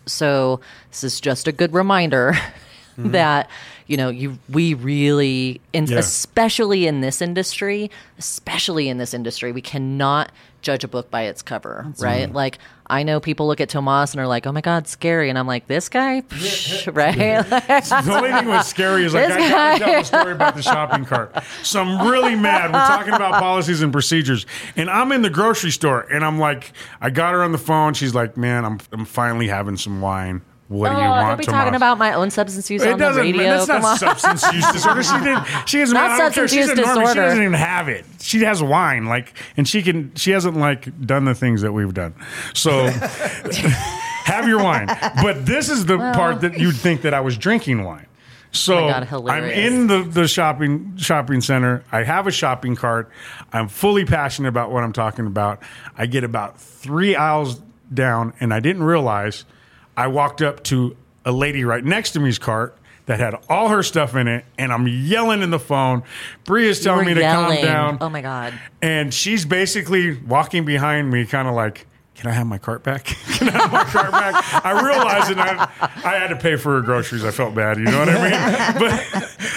[0.09, 2.33] So, this is just a good reminder
[2.99, 3.13] mm-hmm.
[3.13, 3.49] that,
[3.87, 5.99] you know, you we really, in, Yeah.
[5.99, 11.41] especially in this industry, especially in this industry, we cannot judge a book by its
[11.41, 12.33] cover, right?
[12.33, 12.59] Like
[12.91, 15.47] I know people look at Tomas and are like, "Oh my god, scary," and I'm
[15.47, 17.15] like, "This guy, Psh, right?"
[18.05, 20.57] The only thing was scary is like This I gotta guy- tell the story about
[20.57, 21.37] the shopping cart.
[21.63, 22.73] So I'm really mad.
[22.73, 26.73] We're talking about policies and procedures, and I'm in the grocery store, and I'm like,
[27.01, 27.95] I got her on the phone.
[27.95, 30.43] She's like, "Man, I'm I'm finally having some wine.
[30.69, 32.93] What do you Oh, want?" don't be Tomas?" talking about my own substance use It
[32.93, 33.23] on the doesn't.
[33.23, 33.43] radio.
[33.51, 33.99] That's Come not on.
[33.99, 35.03] substance use disorder.
[35.03, 35.45] She didn't.
[35.67, 35.83] She.
[35.83, 36.17] I don't care.
[36.19, 36.77] substance She's use a normie.
[36.77, 37.15] She disorder.
[37.23, 38.05] doesn't even have it.
[38.21, 40.15] She has wine, like, and she can.
[40.15, 42.15] She hasn't like done the things that we've done.
[42.55, 42.89] So.
[44.29, 44.87] have your wine,
[45.23, 48.05] but this is the part that you'd think that I was drinking wine.
[48.51, 49.59] So Oh God, I'm hilarious.
[49.73, 51.83] in the, the shopping shopping center.
[51.93, 53.11] I have a shopping cart.
[53.55, 55.63] I'm fully passionate about what I'm talking about.
[55.97, 57.61] I get about three aisles
[57.93, 59.47] down, and I didn't realize
[59.99, 63.83] I walked up to a lady right next to me's cart that had all her
[63.83, 66.05] stuff in it, and I'm yelling in the phone.
[66.45, 67.57] Breeah's telling me to yelling.
[67.57, 67.99] calm down.
[68.01, 68.55] Oh my god.
[68.81, 71.85] And she's basically walking behind me, kind of like,
[72.19, 73.05] "Can I have my cart back?
[73.35, 76.75] Can I have my cart back?" I realized that I, I had to pay for
[76.75, 77.25] her groceries.
[77.25, 78.79] I felt bad, you know what I mean?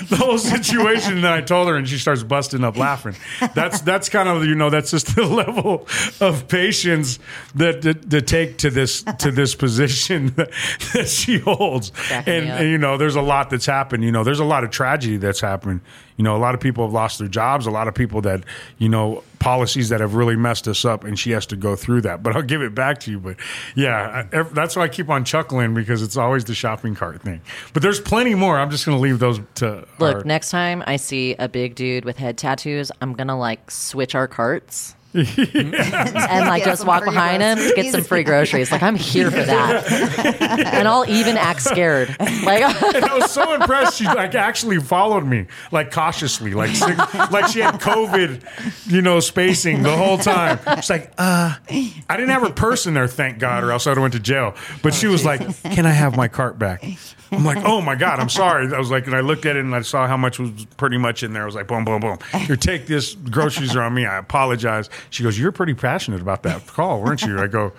[0.01, 3.15] But the whole situation, that I told her, and she starts busting up laughing.
[3.53, 5.87] That's that's kind of you know that's just the level
[6.19, 7.19] of patience
[7.55, 10.51] that to, take to this to this position that,
[10.93, 11.91] that she holds.
[12.11, 14.03] And, and you know, there's a lot that's happened.
[14.03, 15.81] You know, there's a lot of tragedy that's happened.
[16.21, 17.65] You know, a lot of people have lost their jobs.
[17.65, 18.43] A lot of people that
[18.77, 22.01] you know policies that have really messed us up, and she has to go through
[22.01, 22.21] that.
[22.21, 23.19] But I'll give it back to you.
[23.19, 23.37] But
[23.75, 27.41] yeah, I, that's why I keep on chuckling because it's always the shopping cart thing.
[27.73, 28.59] But there's plenty more.
[28.59, 31.73] I'm just going to leave those to Look, our- next time I see a big
[31.73, 34.95] dude with head tattoos, I'm gonna like switch our carts.
[35.13, 38.71] And like Get just walk free behind him, to get some free groceries.
[38.71, 39.91] Like I'm here for that,
[40.73, 42.09] and I'll even act scared.
[42.19, 42.63] Like
[42.95, 43.97] and I was so impressed.
[43.97, 46.97] She like actually followed me, like cautiously, like sick,
[47.31, 50.59] like she had COVID, you know, spacing the whole time.
[50.77, 53.91] She's like, uh, I didn't have her purse in there, thank God, or else I'd
[53.91, 54.55] have went to jail.
[54.81, 56.83] But she was like, "Can I have my cart back?"
[57.31, 59.63] I'm like, "Oh my God, I'm sorry." I was like, and I looked at it
[59.63, 61.43] and I saw how much was pretty much in there.
[61.43, 63.15] I was like, "Boom, boom, boom." Here, take this.
[63.15, 64.05] Groceries are on me.
[64.05, 64.89] I apologize.
[65.09, 67.71] She goes, "You're pretty passionate about that call, weren't you?" I go,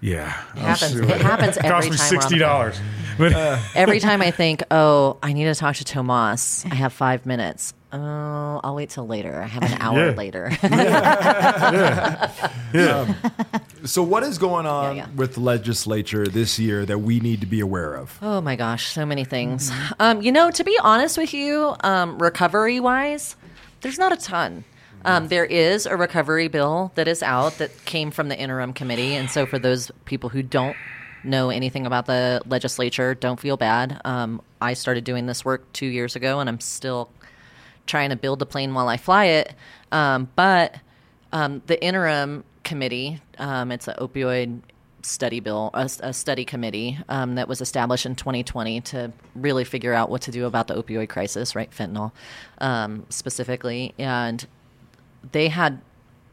[0.00, 0.94] "Yeah." It happens.
[0.96, 2.78] It happens It every cost me sixty dollars.
[3.18, 3.32] But
[3.74, 6.64] every time I think, oh, I need to talk to Tomas.
[6.70, 7.74] I have five minutes.
[7.90, 9.40] Oh, I'll wait till later.
[9.40, 10.14] I have an hour Yeah.
[10.14, 10.50] later.
[12.72, 13.14] yeah.
[13.84, 15.14] So, what is going on Yeah, yeah.
[15.16, 18.18] with the legislature this year that we need to be aware of?
[18.20, 19.70] Oh my gosh, so many things.
[19.70, 19.92] Mm-hmm.
[20.00, 23.36] Um, you know, to be honest with you, um, recovery wise,
[23.80, 24.64] there's not a ton.
[25.04, 29.14] Um, there is a recovery bill that is out that came from the interim committee.
[29.14, 30.76] And so, for those people who don't
[31.24, 34.00] know anything about the legislature, don't feel bad.
[34.04, 37.10] Um, I started doing this work two years ago, and I'm still
[37.88, 39.54] trying to build a plane while I fly it.
[39.90, 40.76] Um, but
[41.32, 44.60] um, the interim committee, um, it's an opioid
[45.02, 49.94] study bill, a, a study committee um, that was established in 2020 to really figure
[49.94, 51.70] out what to do about the opioid crisis, right?
[51.70, 52.12] Fentanyl
[52.58, 53.94] um, specifically.
[53.98, 54.46] And
[55.32, 55.80] they had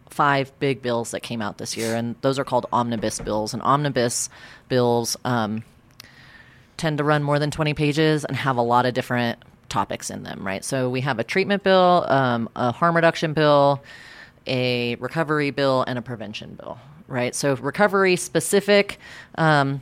[0.09, 3.53] five big bills that came out this year, and those are called omnibus bills.
[3.53, 4.29] And omnibus
[4.69, 5.63] bills um,
[6.77, 9.39] tend to run more than 20 pages and have a lot of different
[9.69, 10.63] topics in them, right?
[10.63, 13.81] So we have a treatment bill, um, a harm reduction bill,
[14.47, 17.33] a recovery bill, and a prevention bill, right?
[17.35, 18.99] So recovery specific.
[19.37, 19.81] Um,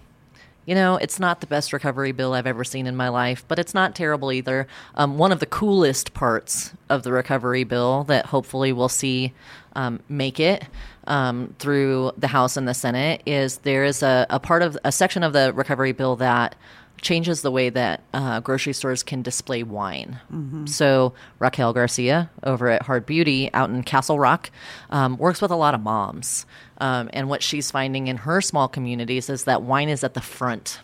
[0.65, 3.59] you know, it's not the best recovery bill I've ever seen in my life, but
[3.59, 4.67] it's not terrible either.
[4.95, 9.34] Um, one of the coolest parts of the recovery bill that hopefully we'll see
[9.75, 10.65] um, make it
[11.07, 14.91] um, through the House and the Senate is there is a, a part of a
[14.91, 16.55] section of the recovery bill that
[17.03, 20.19] changes the way that uh, grocery stores can display wine.
[20.67, 24.49] So Raquel Garcia over at Hard Beauty out in Castle Rock
[24.89, 26.47] um, works with a lot of moms,
[26.79, 30.21] um, and what she's finding in her small communities is that wine is at the
[30.21, 30.79] front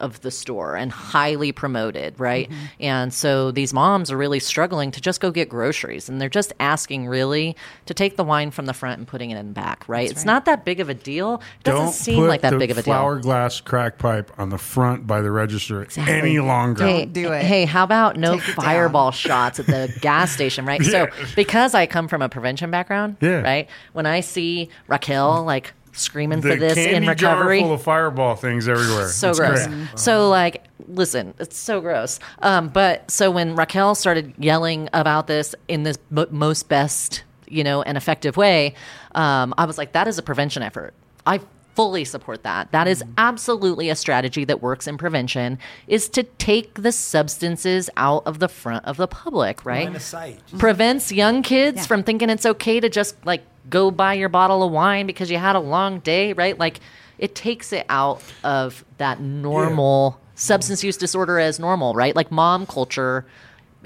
[0.00, 2.48] of the store and highly promoted, right?
[2.50, 2.64] Mm-hmm.
[2.80, 6.52] And so these moms are really struggling to just go get groceries and they're just
[6.60, 9.88] asking really to take the wine from the front and putting it in the back,
[9.88, 10.10] right?
[10.10, 11.34] it's not that big of a deal.
[11.60, 13.22] It doesn't Don't seem like that big of a flower deal.
[13.22, 16.84] glass crack pipe on the front by the register any longer.
[16.84, 17.44] Hey, do it.
[17.44, 20.80] Hey, how about no Take fireball shots at the gas station, right?
[20.90, 23.42] So, because I come from a prevention background, Yeah.
[23.42, 23.68] right?
[23.92, 27.82] When I see Raquel like screaming the for this candy in recovery, jar full of
[27.82, 29.08] fireball things everywhere.
[29.08, 29.66] so It's gross.
[29.66, 29.98] great.
[29.98, 32.18] So like, listen, it's so gross.
[32.42, 37.64] Um, but so when Raquel started yelling about this in this m- most best, you
[37.64, 38.74] know, and effective way,
[39.14, 40.94] um, I was like, that is a prevention effort.
[41.26, 41.40] I
[41.74, 42.70] fully support that.
[42.72, 43.12] That is mm-hmm.
[43.18, 48.48] absolutely a strategy that works in prevention is to take the substances out of the
[48.48, 49.86] front of the public, right?
[49.86, 50.40] Line of sight.
[50.58, 51.86] Prevents young kids Yeah.
[51.86, 55.38] from thinking it's okay to just like go buy your bottle of wine because you
[55.38, 56.58] had a long day, right?
[56.58, 56.80] Like
[57.18, 62.16] it takes it out of that normal substance use disorder as normal, right?
[62.16, 63.26] Like mom culture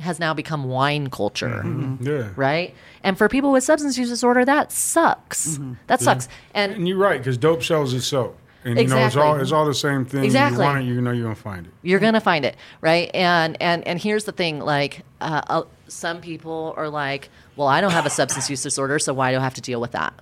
[0.01, 1.63] has now become wine culture
[2.01, 2.31] Yeah.
[2.37, 2.75] right?
[3.03, 5.59] And for people with substance use disorder, that sucks.
[5.87, 6.29] That sucks.
[6.53, 8.35] And And you're right because dope sells itself.
[8.67, 10.25] And you know it's all it's all the same thing.
[10.25, 10.65] Exactly.
[10.65, 11.73] You want it, you know you're gonna find it.
[11.83, 13.11] you're gonna find it, right?
[13.13, 17.83] And and and here's the thing: like, uh, uh, some people are like, "Well, I
[17.83, 20.15] don't have a substance use disorder, so why do I have to deal with that?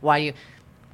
[0.00, 0.32] Why do you?"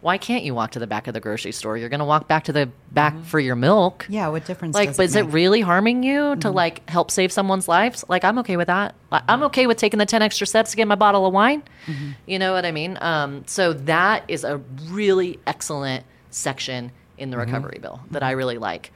[0.01, 1.77] Why can't you walk to the back of the grocery store?
[1.77, 3.25] You're going to walk back to the back mm-hmm.
[3.25, 4.07] for your milk.
[4.09, 6.57] Yeah, what difference Like, does but it is it really harming you to mm-hmm.
[6.57, 8.05] like help save someone's lives?
[8.09, 8.95] Like, I'm okay with that.
[9.13, 11.63] I- I'm okay with taking the 10 extra steps to get my bottle of wine.
[11.87, 12.11] Mm-hmm.
[12.27, 12.97] You know what I mean?
[13.01, 14.57] Um, so that is a
[14.89, 18.93] really excellent section in the recovery bill that I really like.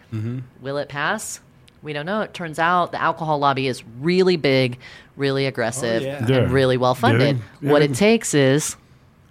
[0.63, 1.41] Will it pass?
[1.83, 2.23] We don't know.
[2.23, 4.79] It turns out the alcohol lobby is really big,
[5.17, 6.27] really oh, aggressive, yeah.
[6.27, 6.37] Yeah.
[6.37, 7.41] and really well funded.
[7.61, 7.71] Yeah.
[7.71, 8.77] What it takes is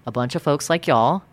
[0.06, 1.24] a bunch of folks like y'all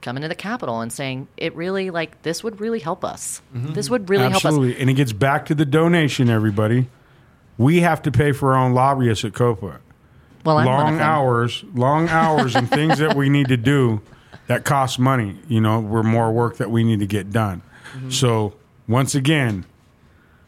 [0.00, 3.42] coming to the Capitol and saying it really like this would really help us.
[3.52, 4.44] This would really help us.
[4.46, 4.80] Absolutely.
[4.80, 6.88] And it gets back to the donation, everybody.
[7.56, 9.80] We have to pay for our own lobbyists at COPA.
[10.44, 14.00] Well, I'm long hours, long hours, and things that we need to do
[14.46, 15.36] that cost money.
[15.48, 17.62] You know, we're more work that we need to get done.
[17.92, 18.10] Mm-hmm.
[18.10, 18.54] So
[18.86, 19.66] once again,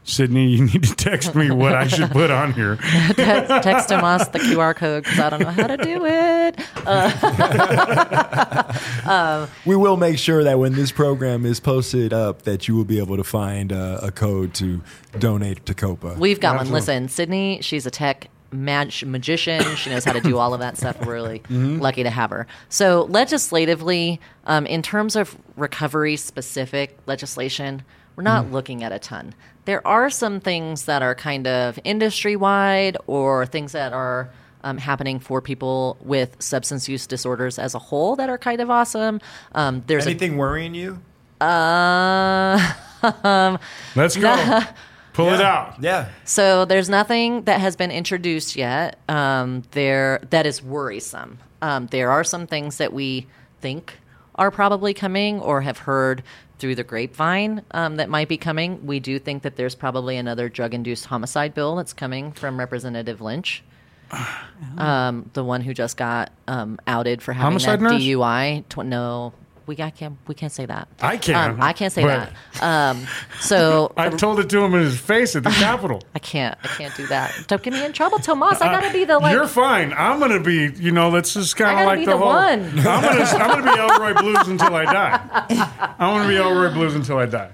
[0.05, 2.77] Sydney, you need to text me what I should put on here.
[3.13, 6.59] text, text him us the QR code because I don't know how to do it.
[9.67, 12.99] We will make sure that when this program is posted up, that you will be
[12.99, 14.83] able to find uh, a code to
[15.19, 16.17] donate to COPA.
[16.19, 16.61] We've got one.
[16.61, 16.81] Absolutely.
[16.81, 19.63] Listen, Sydney, she's a tech mag- magician.
[19.77, 21.05] She knows how to do all of that stuff.
[21.05, 22.47] We're really lucky to have her.
[22.69, 27.83] So, legislatively, um, in terms of recovery specific legislation,
[28.17, 29.35] we're not looking at a ton.
[29.65, 34.31] There are some things that are kind of industry wide or things that are
[34.65, 38.71] um, happening for people with substance use disorders as a whole that are kind of
[38.71, 39.21] awesome.
[39.55, 41.01] Um, there's Anything worrying you?
[41.41, 42.77] a.
[43.03, 43.57] Uh,
[43.97, 44.61] Let's go.
[45.15, 45.77] Pull it out.
[45.83, 46.11] Yeah.
[46.27, 48.99] So there's nothing that has been introduced yet.
[49.09, 51.39] Um, there that is worrisome.
[51.63, 53.27] Um, there are some things that we
[53.63, 53.99] think
[54.35, 56.23] are probably coming or have heard
[56.61, 58.87] through the grapevine um, that might be coming.
[58.87, 63.65] We do think that there's probably another drug-induced homicide bill that's coming from Representative Lynch,
[64.79, 68.03] um, the one who just got um, outed for having Homicide that nurse?
[68.03, 68.69] DUI.
[68.69, 69.33] Tw- no,
[69.67, 70.89] we got, can't we can't say that.
[71.01, 71.53] I can.
[71.53, 72.33] Um, I can't say that.
[72.61, 73.07] Um,
[73.41, 76.03] so I told it to him in his face at the Capitol.
[76.15, 76.57] I can't.
[76.63, 77.33] I can't do that.
[77.47, 78.61] Don't get me in trouble, Tomas.
[78.61, 79.33] I gotta be the like.
[79.33, 79.93] You're fine.
[79.93, 82.29] I'm gonna be, you know, let's just kind of like be the, the whole.
[82.29, 82.61] one.
[82.79, 85.95] I'm gonna, I'm gonna be Elroy Blues until I die.
[85.99, 87.51] I'm gonna be Elroy Blues until I die.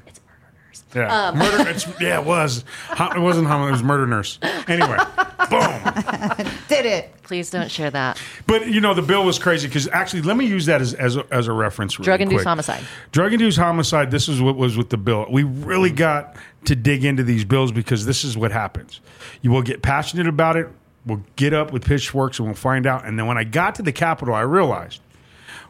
[0.96, 1.16] It's murder nurse.
[1.16, 1.70] Yeah, Um, murder.
[1.70, 2.64] It's, yeah, it was.
[2.88, 4.38] Hom- It wasn't Hom- It was murder nurse.
[4.68, 4.96] Anyway,
[5.50, 6.46] boom.
[6.68, 7.12] Did it.
[7.22, 8.20] Please don't share that.
[8.46, 11.16] But you know, the bill was crazy because actually, let me use that as as
[11.16, 11.98] a, as a reference.
[11.98, 12.46] Really Drug-induced quick.
[12.46, 12.84] homicide.
[13.12, 14.10] Drug-induced homicide.
[14.10, 15.26] This is what was with the bill.
[15.30, 16.36] We really got
[16.66, 19.00] to dig into these bills because this is what happens.
[19.42, 20.68] You will get passionate about it.
[21.04, 23.04] We'll get up with pitchforks and we'll find out.
[23.06, 25.00] And then when I got to the Capitol, I realized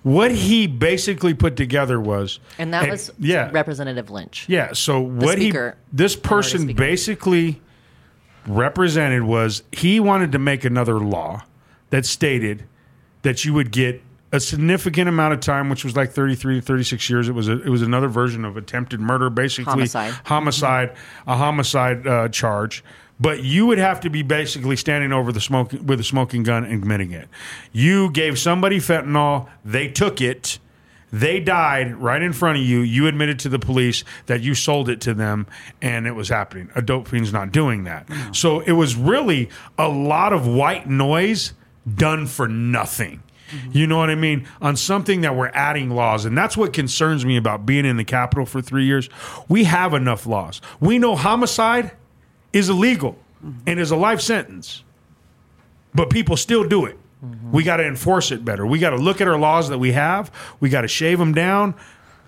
[0.06, 4.48] what he basically put together was, And that was yeah, Representative Lynch.
[4.48, 4.72] yeah.
[4.72, 7.60] So what speaker, he this person basically
[8.46, 11.42] represented was he wanted to make another law
[11.90, 12.62] that stated
[13.22, 14.00] that you would get
[14.30, 17.28] a significant amount of time, which was like 33 to 36 years.
[17.28, 20.14] It was a, it was another version of attempted murder, basically Homicide.
[20.24, 20.96] homicide,
[21.26, 22.84] a homicide uh, charge.
[23.18, 26.64] But you would have to be basically standing over the smoke with a smoking gun
[26.64, 27.28] and admitting it.
[27.72, 30.58] You gave somebody fentanyl, they took it.
[31.12, 32.80] They died right in front of you.
[32.80, 35.46] You admitted to the police that you sold it to them
[35.80, 36.68] and it was happening.
[36.74, 38.06] A dope fiend's not doing that.
[38.32, 39.48] So it was really
[39.78, 41.54] a lot of white noise
[41.94, 43.22] done for nothing.
[43.50, 43.78] Mm-hmm.
[43.78, 44.46] You know what I mean?
[44.60, 46.24] On something that we're adding laws.
[46.24, 49.08] And that's what concerns me about being in the Capitol for three years.
[49.48, 50.60] We have enough laws.
[50.80, 51.92] We know homicide
[52.56, 53.18] is illegal
[53.66, 54.82] and is a life sentence,
[55.94, 56.98] but people still do it.
[57.50, 58.64] We got to enforce it better.
[58.66, 60.30] We got to look at our laws that we have.
[60.60, 61.74] We got to shave them down,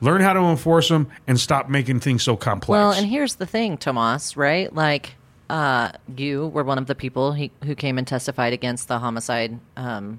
[0.00, 2.68] learn how to enforce them, and stop making things so complex.
[2.68, 4.36] Well, and here's the thing, Tomas.
[4.36, 4.74] Right?
[4.74, 5.14] Like,
[5.50, 9.58] uh, you were one of the people he, who came and testified against the homicide
[9.76, 10.18] um,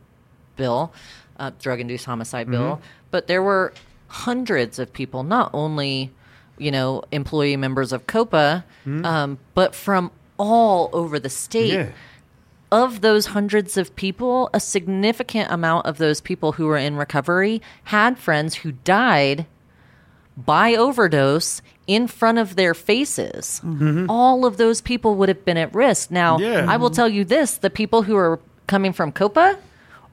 [0.55, 0.93] bill,
[1.39, 2.76] uh, drug-induced homicide bill.
[2.76, 2.84] Mm-hmm.
[3.12, 3.74] But there were
[4.07, 6.12] hundreds of people, not only
[6.60, 11.74] you know employee members of COPA, um, but from all over the state.
[11.74, 11.89] Mm-hmm.
[11.89, 11.95] Yeah.
[12.72, 17.62] of those hundreds of people, a significant amount of those people who were in recovery
[17.86, 19.47] had friends who died
[20.38, 23.60] by overdose in front of their faces.
[24.07, 26.12] All of those people would have been at risk.
[26.12, 26.66] Now, Yeah.
[26.70, 29.57] I will tell you this the people who are coming from COPA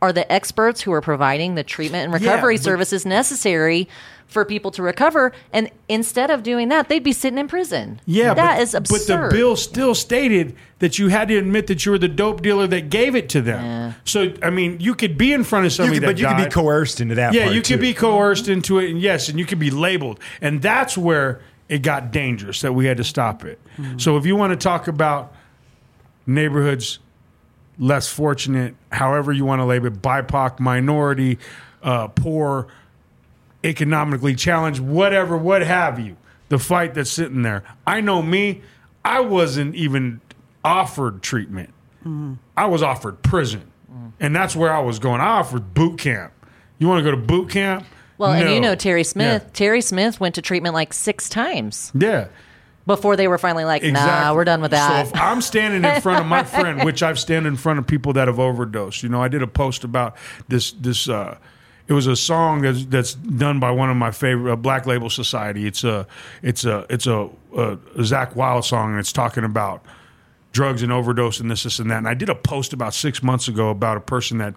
[0.02, 3.86] are the experts who are providing the treatment and recovery but- services necessary
[4.26, 5.32] for people to recover.
[5.52, 8.00] And instead of doing that, they'd be sitting in prison.
[8.06, 9.06] Yeah, that but, is absurd.
[9.08, 12.42] But the bill still stated that you had to admit that you were the dope
[12.42, 13.64] dealer that gave it to them.
[13.64, 13.92] Yeah.
[14.04, 16.26] So I mean, you could be in front of You somebody could, that but you
[16.26, 17.34] could be coerced into that.
[17.34, 20.20] Yeah, part, you could be coerced into it, and yes, and you could be labeled,
[20.40, 22.60] and that's where it got dangerous.
[22.60, 23.60] That we had to stop it.
[23.98, 25.34] So if you want to talk about
[26.26, 26.98] neighborhoods
[27.78, 31.38] less fortunate, however you want to label it, BIPOC, minority,
[31.82, 32.66] uh, poor,
[33.66, 36.16] economically challenged, whatever, what have you,
[36.48, 37.62] the fight that's sitting there.
[37.86, 38.62] I know me,
[39.04, 40.20] I wasn't even
[40.64, 41.70] offered treatment.
[42.56, 43.72] I was offered prison.
[44.20, 45.20] And that's where I was going.
[45.20, 46.32] I offered boot camp.
[46.78, 47.84] You want to go to boot camp?
[48.18, 49.42] well, and you know Terry Smith.
[49.44, 49.50] Yeah.
[49.52, 52.28] Terry Smith went to treatment like six times Yeah.
[52.86, 54.36] before they were finally like, nah, Exactly.
[54.36, 55.06] we're done with that.
[55.08, 57.86] So if I'm standing in front of my friend, which I've stand in front of
[57.86, 59.02] people that have overdosed.
[59.02, 60.16] You know, I did a post about
[60.48, 60.70] this.
[60.72, 61.36] This uh,
[61.88, 65.08] it was a song that's that's done by one of my favorite uh, Black Label
[65.08, 65.66] Society.
[65.66, 66.06] It's a
[66.42, 69.84] it's a it's a, a, Zakk Wylde song, and it's talking about
[70.52, 71.98] drugs and overdose and this, this, and that.
[71.98, 74.54] And I did a post about six months ago about a person that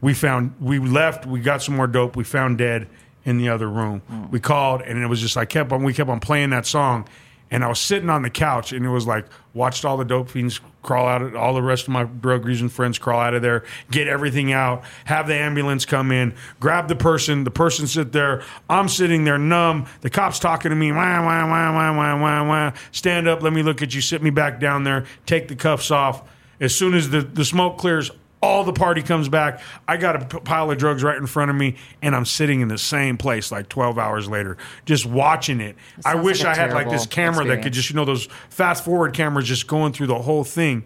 [0.00, 0.54] we found.
[0.60, 1.26] We left.
[1.26, 2.14] We got some more dope.
[2.14, 2.86] We found dead
[3.24, 4.28] in the other room.
[4.30, 5.82] We called, and it was just I kept on.
[5.82, 7.08] We kept on playing that song,
[7.50, 10.30] and I was sitting on the couch, and it was like watched all the dope
[10.30, 11.34] fiends crawl out.
[11.34, 14.84] All the rest of my drug using friends crawl out of there, get everything out,
[15.06, 17.44] have the ambulance come in, grab the person.
[17.44, 18.42] The person sit there.
[18.68, 19.86] I'm sitting there numb.
[20.02, 20.92] The cops talking to me.
[20.92, 22.72] Wah wah wah wah wah wah wah.
[22.92, 23.42] Stand up.
[23.42, 24.00] Let me look at you.
[24.00, 25.04] Sit me back down there.
[25.26, 26.22] Take the cuffs off.
[26.60, 28.10] As soon as the, the smoke clears,
[28.40, 29.60] all the party comes back.
[29.88, 32.60] I got a p- pile of drugs right in front of me, and I'm sitting
[32.60, 35.76] in the same place like 12 hours later, just watching it.
[36.04, 38.84] I wish like I had like this camera that could just, you know, those fast
[38.84, 40.84] forward cameras just going through the whole thing.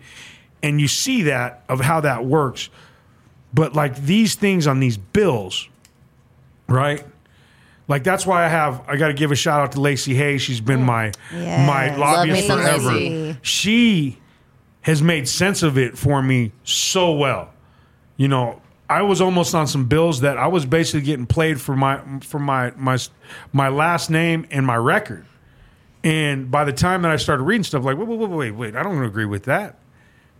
[0.62, 2.70] And you see that of how that works.
[3.52, 5.68] But like these things on these bills,
[6.68, 7.04] right?
[7.88, 10.40] Like that's why I have I got to give a shout out to Lacey Hayes.
[10.40, 11.66] She's been my Yes.
[11.66, 12.92] my lobbyist forever.
[12.92, 13.36] Lacey.
[13.42, 14.18] She
[14.82, 17.52] has made sense of it for me so well.
[18.16, 21.74] You know, I was almost on some bills that I was basically getting played for
[21.74, 22.98] my for my my
[23.52, 25.24] my last name and my record.
[26.04, 28.76] And by the time that I started reading stuff, like wait wait wait wait wait,
[28.76, 29.78] I don't agree with that.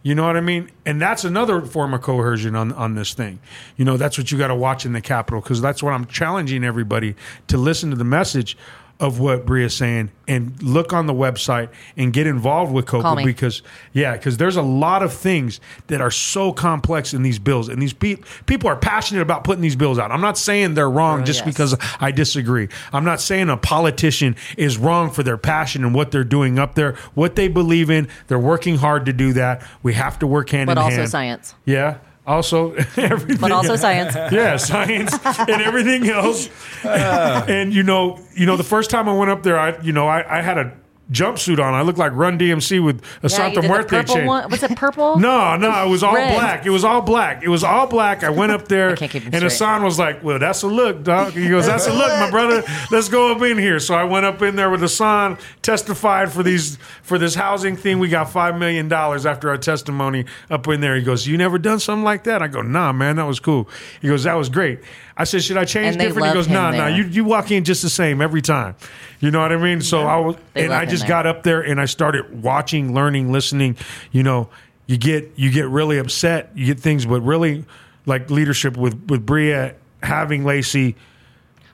[0.03, 0.71] You know what I mean?
[0.85, 3.39] And that's another form of coercion on, on this thing.
[3.77, 6.07] You know, that's what you got to watch in the Capitol because that's what I'm
[6.07, 7.15] challenging everybody
[7.47, 8.57] to listen to the message
[9.01, 13.61] of what Breeah's saying and look on the website and get involved with COPA because,
[13.93, 17.69] yeah, because there's a lot of things that are so complex in these bills.
[17.69, 20.13] And these pe- people are passionate about putting these bills out.
[20.13, 21.47] I'm not saying they're wrong Oh, just yes.
[21.47, 22.69] because I disagree.
[22.93, 26.77] I'm not saying a politician is wrong for their passion and what they're doing up
[26.77, 28.09] there, what they believe in.
[28.29, 29.67] They're working hard to do that.
[29.83, 30.95] We have to work hand but in hand.
[30.95, 31.55] But also science.
[31.65, 31.99] Yeah.
[32.27, 33.39] Also, everything.
[33.41, 34.15] But also science.
[34.15, 36.49] Yeah, science and everything else.
[36.83, 37.45] Uh.
[37.49, 40.09] and you know, you know, the first time I went up there, I, you know,
[40.09, 40.73] I, I had a
[41.11, 41.75] jumpsuit on.
[41.75, 44.27] I looked like Run DMC with a Yeah, Santa you did the Muerte chain.
[44.27, 44.49] one.
[44.51, 45.19] Was it purple?
[45.19, 46.35] No, no, it was all Red.
[46.35, 46.65] black.
[46.67, 47.43] It was all black.
[47.43, 48.25] It was all black.
[48.25, 49.43] I went up there, I can't keep 'em and straight.
[49.51, 52.63] Hassan was like, "Well, that's a look, dog." He goes, "That's a look, my brother.
[52.91, 56.43] Let's go up in here." So I went up in there with Hassan, testified for
[56.43, 57.99] these for this housing thing.
[57.99, 60.97] We got five million dollars after our testimony up in there.
[60.97, 63.69] He goes, "You never done something like that?" I go, "Nah, man, that was cool."
[64.01, 64.81] He goes, "That was great."
[65.17, 66.77] I said, "Should I change And they different?" He love goes, him "Nah, nah.
[66.87, 66.91] there.
[66.91, 68.75] You you walk in just the same every time."
[69.21, 69.81] You know what I mean?
[69.83, 71.09] So I was, They and love I him just there.
[71.09, 73.77] got up there and I started watching, learning, listening.
[74.11, 74.49] You know,
[74.87, 77.65] you get you get really upset, you get things, but really
[78.07, 80.97] like leadership with with Breeah having Lacey.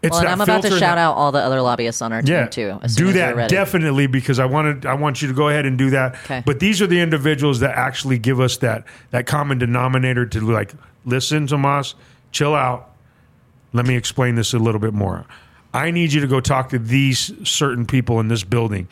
[0.00, 2.02] It's Well, and that I'm about to filter shout that- out all the other lobbyists
[2.02, 2.78] on our team yeah, too.
[2.82, 3.52] as soon do as that ready.
[3.52, 6.14] definitely because I wanted I want you to go ahead and do that.
[6.24, 6.42] Okay.
[6.46, 10.72] But these are the individuals that actually give us that that common denominator to like
[11.04, 11.94] listen, Tomas,
[12.30, 12.90] chill out.
[13.72, 15.26] Let me explain this a little bit more.
[15.74, 18.88] I need you to go talk to these certain people in this building.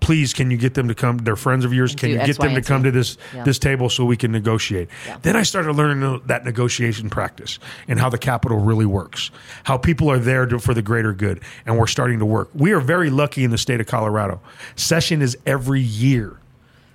[0.00, 1.16] Please, can you get them to come?
[1.16, 1.94] They're friends of yours.
[1.94, 3.42] Can do you X, get them Y, to come to this Yeah.
[3.44, 4.88] this table so we can negotiate?
[5.06, 5.16] Yeah.
[5.22, 9.30] Then I started learning that negotiation practice and how the capital really works,
[9.62, 12.50] how people are there to, for the greater good, and we're starting to work.
[12.54, 14.42] We are very lucky in the state of Colorado.
[14.76, 16.36] Session is every year.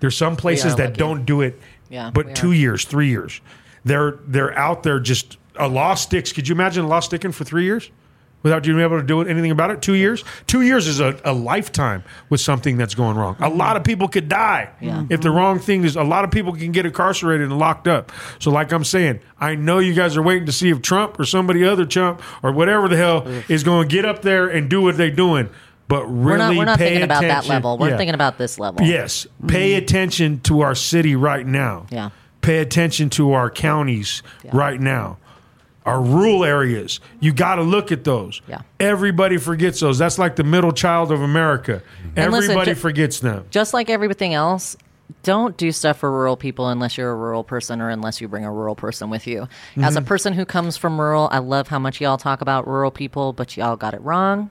[0.01, 0.97] There's some places that lucky.
[0.99, 3.41] don't do it, Yeah, but two years, three years.
[3.85, 6.31] They're they're out there just a law sticks.
[6.33, 7.91] Could you imagine a law sticking for three years?
[8.43, 9.81] without you being able to do anything about it?
[9.81, 10.23] Two years?
[10.47, 13.35] Two years is a, a lifetime with something that's going wrong.
[13.39, 15.05] A lot of people could die Yeah.
[15.09, 15.95] if the wrong thing is.
[15.95, 18.11] A lot of people can get incarcerated and locked up.
[18.39, 21.25] So, like I'm saying, I know you guys are waiting to see if Trump or
[21.25, 24.81] somebody other Trump or whatever the hell is going to get up there and do
[24.81, 25.49] what they're doing.
[25.87, 27.77] But really, we're not we're not thinking about that level.
[27.77, 27.97] We're Yeah.
[27.97, 28.85] thinking about this level.
[28.85, 29.25] Yes.
[29.47, 29.83] Pay mm-hmm.
[29.83, 31.87] attention to our city right now.
[31.89, 32.11] Yeah.
[32.41, 34.21] Pay attention to our counties
[34.53, 35.17] right now.
[35.89, 36.99] Our rural areas.
[37.19, 38.41] You got to look at those.
[38.47, 38.61] Yeah.
[38.79, 39.97] Everybody forgets those.
[39.97, 41.81] That's like the middle child of America.
[42.15, 43.45] And listen, Everybody ju- forgets them.
[43.49, 44.75] just like everything else,
[45.23, 48.45] don't do stuff for rural people unless you're a rural person or unless you bring
[48.45, 49.47] a rural person with you.
[49.77, 49.97] As Mm-hmm.
[49.97, 53.33] a person who comes from rural, I love how much y'all talk about rural people,
[53.33, 54.49] but y'all got it wrong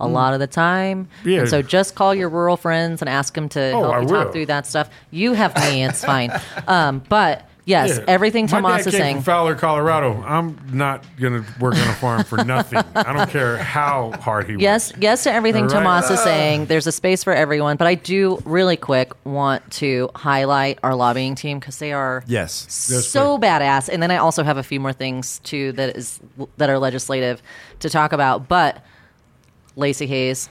[0.00, 1.06] a lot of the time.
[1.22, 1.30] Mm.
[1.30, 1.38] Yeah.
[1.40, 4.32] And so just call your rural friends and ask them to Oh, help you talk
[4.32, 4.90] through that stuff.
[5.12, 6.32] You have me, it's fine.
[6.66, 8.04] Um, but yes, Yeah.
[8.08, 9.16] everything My Tomas dad is came saying.
[9.16, 10.22] from Fowler, Colorado.
[10.26, 12.82] I'm not going to work on a farm for nothing.
[12.94, 15.02] I don't care how hard he Yes, works.
[15.02, 15.82] yes to everything All right.
[15.82, 16.24] Tomas is ah.
[16.24, 16.66] saying.
[16.66, 21.34] There's a space for everyone, but I do really quick want to highlight our lobbying
[21.34, 22.52] team because they are Yes.
[22.52, 23.88] so badass.
[23.88, 26.20] And then I also have a few more things too that is
[26.56, 27.42] that are legislative
[27.80, 28.48] to talk about.
[28.48, 28.84] But
[29.76, 30.48] Lacey Hayes,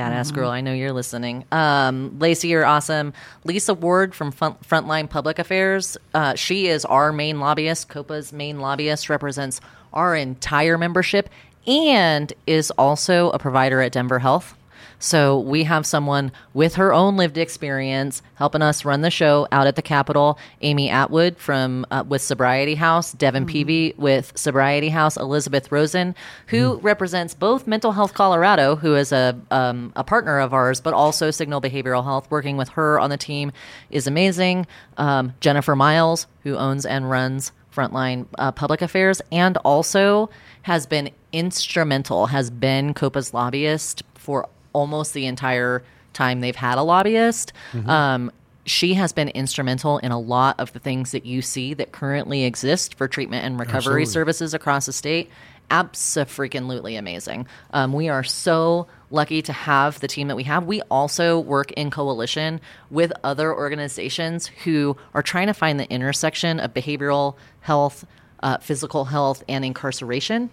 [0.00, 1.44] badass girl, I know you're listening.
[1.52, 3.12] Um, Lacey, you're awesome.
[3.44, 5.96] Lisa Ward from Front, Frontline Public Affairs.
[6.14, 7.88] Uh, she is our main lobbyist.
[7.88, 9.60] COPA's main lobbyist represents
[9.92, 11.28] our entire membership
[11.66, 14.54] and is also a provider at Denver Health.
[15.00, 19.66] So we have someone with her own lived experience helping us run the show out
[19.66, 20.38] at the Capitol.
[20.60, 26.14] Amy Atwood from uh, with Sobriety House, Devin Peavy with Sobriety House, Elizabeth Rosen,
[26.48, 30.92] who represents both Mental Health Colorado, who is a um, a partner of ours, but
[30.92, 32.30] also Signal Behavioral Health.
[32.30, 33.52] Working with her on the team
[33.90, 34.66] is amazing.
[34.98, 40.28] Um, Jennifer Miles, who owns and runs Frontline uh, Public Affairs, and also
[40.62, 46.82] has been instrumental, has been COPA's lobbyist for almost the entire time they've had a
[46.82, 47.52] lobbyist.
[47.86, 48.32] Um,
[48.66, 52.44] she has been instrumental in a lot of the things that you see that currently
[52.44, 54.06] exist for treatment and recovery Absolutely.
[54.06, 55.30] services across the state.
[55.70, 57.46] Abso-freaking-lutely amazing.
[57.72, 60.66] Um, we are so lucky to have the team that we have.
[60.66, 62.60] We also work in coalition
[62.90, 68.04] with other organizations who are trying to find the intersection of behavioral health,
[68.42, 70.50] uh, physical health, and incarceration,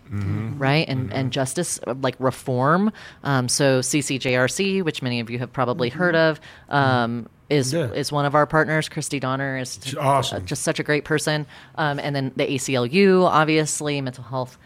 [0.58, 0.88] right?
[0.88, 2.92] And and justice, like reform.
[3.24, 6.40] Um, so CCJRC, which many of you have probably heard of.
[6.70, 7.90] Um, is, Yeah.
[7.94, 8.90] is one of our partners.
[8.90, 10.46] Christie Donner is awesome.
[10.46, 11.46] just such a great person.
[11.76, 14.58] Um, and then the ACLU, obviously, Mental Health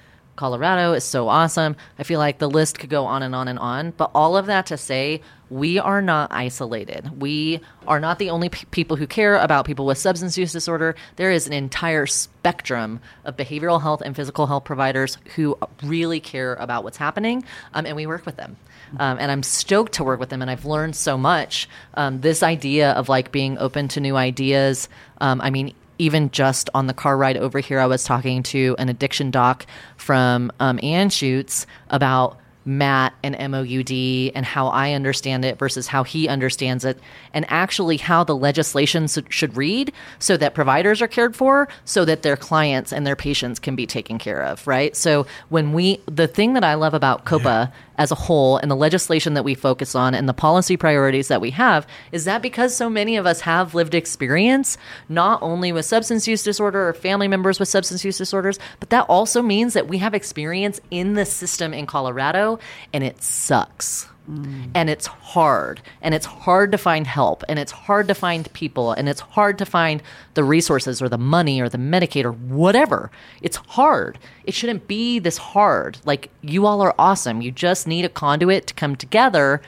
[0.41, 1.75] Colorado is so awesome.
[1.99, 3.91] I feel like the list could go on and on and on.
[3.91, 5.21] But all of that to say,
[5.51, 7.21] we are not isolated.
[7.21, 10.95] We are not the only p- people who care about people with substance use disorder.
[11.17, 16.55] There is an entire spectrum of behavioral health and physical health providers who really care
[16.55, 17.43] about what's happening,
[17.75, 18.57] um, and we work with them.
[18.97, 21.69] Um, and I'm stoked to work with them, and I've learned so much.
[21.93, 24.89] Um, this idea of like being open to new ideas.
[25.19, 28.75] Um, I mean, even just on the car ride over here, I was talking to
[28.79, 33.91] an addiction doc from um, Anschutz about MAT and MOUD
[34.35, 36.99] and how I understand it versus how he understands it,
[37.33, 42.23] and actually how the legislation should read so that providers are cared for, so that
[42.23, 44.95] their clients and their patients can be taken care of, right?
[44.95, 48.75] So when we, the thing that I love about COPA as a whole and the
[48.75, 52.75] legislation that we focus on and the policy priorities that we have is that because
[52.75, 54.77] so many of us have lived experience,
[55.09, 59.05] not only with substance use disorder or family members with substance use disorders, but that
[59.07, 62.59] also means that we have experience in the system in Colorado
[62.93, 64.07] and it sucks.
[64.29, 64.69] Mm.
[64.75, 68.91] And it's hard, and it's hard to find help, and it's hard to find people,
[68.91, 70.03] and it's hard to find
[70.35, 73.09] the resources or the money or the Medicaid or whatever.
[73.41, 74.19] It's hard.
[74.43, 75.97] It shouldn't be this hard.
[76.05, 77.41] Like, you all are awesome.
[77.41, 79.61] You just need a conduit to come together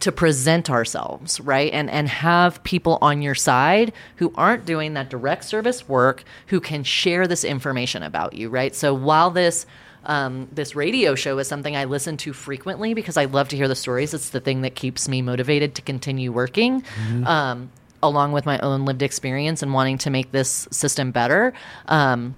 [0.00, 1.72] to present ourselves, right?
[1.72, 6.60] And and have people on your side who aren't doing that direct service work who
[6.60, 8.74] can share this information about you, right?
[8.74, 9.64] So while this
[10.04, 13.68] um, this radio show is something I listen to frequently because I love to hear
[13.68, 14.14] the stories.
[14.14, 16.84] It's the thing that keeps me motivated to continue working,
[17.26, 17.70] um,
[18.02, 21.52] along with my own lived experience and wanting to make this system better.
[21.86, 22.36] Um,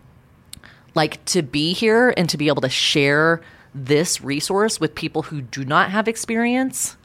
[0.94, 3.42] like to be here and to be able to share
[3.74, 6.96] this resource with people who do not have experience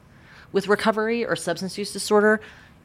[0.54, 2.40] with recovery or substance use disorder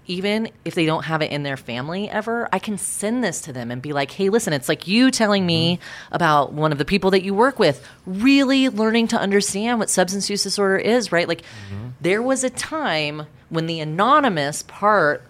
[0.07, 3.53] even if they don't have it in their family ever i can send this to
[3.53, 6.15] them and be like hey listen it's like you telling me mm-hmm.
[6.15, 10.31] about one of the people that you work with really learning to understand what substance
[10.31, 11.29] use disorder is right?
[11.29, 11.89] Like mm-hmm.
[12.01, 15.23] there was a time when the anonymous part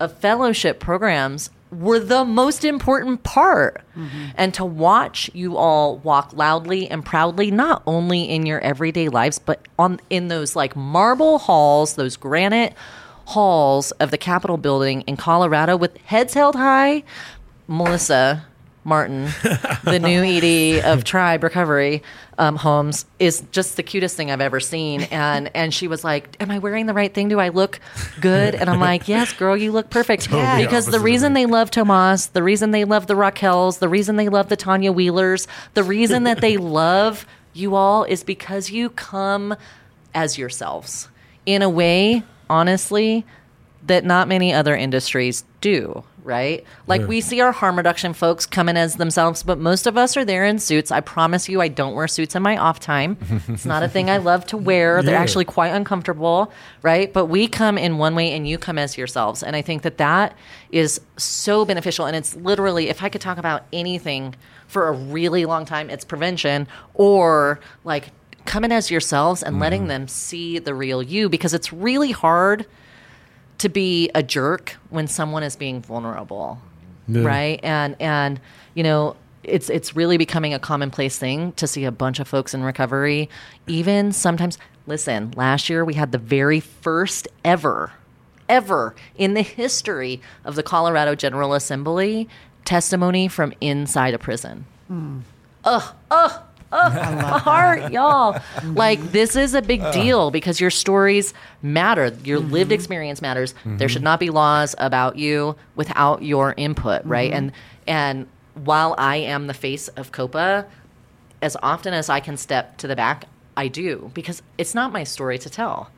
[0.00, 3.80] of fellowship programs were the most important part.
[3.96, 4.24] Mm-hmm.
[4.36, 9.38] And to watch you all walk loudly and proudly, not only in your everyday lives,
[9.38, 12.74] but on in those like marble halls, those granite
[13.32, 17.02] halls of the Capitol building in Colorado with heads held high.
[17.66, 18.44] Melissa
[18.84, 19.24] Martin,
[19.84, 22.02] the new ED of Tribe Recovery
[22.36, 25.02] um, Homes, is just the cutest thing I've ever seen.
[25.04, 27.28] And and she was like, "Am I wearing the right thing?
[27.28, 27.78] Do I look
[28.20, 31.70] good?" And I'm like, "Yes, girl, you look perfect." Totally because the reason they love
[31.70, 35.84] Tomas, the reason they love the Raquels, the reason they love the Tanya Wheelers, the
[35.84, 37.24] reason that they love
[37.54, 39.54] you all is because you come
[40.14, 41.08] as yourselves
[41.46, 42.22] in a way,
[42.52, 43.24] honestly,
[43.86, 46.64] that not many other industries do, right?
[46.86, 50.16] Like we see our harm reduction folks come in as themselves, but most of us
[50.16, 50.92] are there in suits.
[50.92, 53.16] I promise you, I don't wear suits in my off time.
[53.48, 55.02] It's not a thing I love to wear.
[55.02, 55.20] They're Yeah.
[55.20, 57.12] actually quite uncomfortable, right?
[57.12, 59.42] But we come in one way and you come as yourselves.
[59.42, 60.36] And I think that that
[60.70, 62.06] is so beneficial.
[62.06, 64.36] And it's literally, if I could talk about anything
[64.68, 68.10] for a really long time, it's prevention or like
[68.44, 69.88] coming as yourselves and letting mm-hmm.
[69.88, 72.66] them see the real you because it's really hard
[73.58, 76.60] to be a jerk when someone is being vulnerable
[77.08, 77.60] right?
[77.62, 78.40] And and
[78.74, 82.54] you know it's it's really becoming a commonplace thing to see a bunch of folks
[82.54, 83.28] in recovery.
[83.66, 87.92] Even sometimes listen last year we had the very first ever
[88.48, 92.28] ever in the history of the Colorado General Assembly
[92.64, 94.66] testimony from inside a prison.
[94.90, 95.22] Mm.
[95.64, 96.42] My
[97.38, 98.40] heart, y'all.
[98.64, 102.16] Like this is a big deal because your stories matter.
[102.24, 103.54] Your lived experience matters.
[103.64, 107.30] There should not be laws about you without your input, right?
[107.32, 107.52] And
[107.86, 110.66] and while I am the face of COPA,
[111.42, 113.24] as often as I can step to the back,
[113.56, 115.90] I do because it's not my story to tell,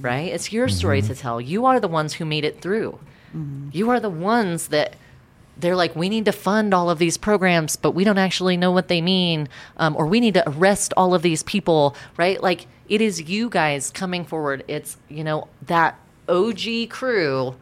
[0.00, 0.32] right?
[0.32, 1.40] It's your story to tell.
[1.40, 2.98] You are the ones who made it through.
[3.72, 4.94] You are the ones that
[5.56, 8.70] they're like, we need to fund all of these programs, but we don't actually know
[8.70, 12.42] what they mean, um, or we need to arrest all of these people, right?
[12.42, 14.64] Like, it is you guys coming forward.
[14.68, 15.98] It's, you know, that
[16.28, 17.54] OG crew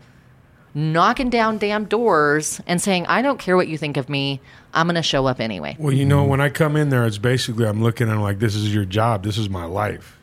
[0.75, 4.41] knocking down damn doors and saying, I don't care what you think of me.
[4.73, 5.77] I'm going to show up anyway.
[5.79, 8.39] Well, you know, when I come in there, it's basically I'm looking at 'em like
[8.39, 9.25] this is your job.
[9.25, 10.17] This is my life.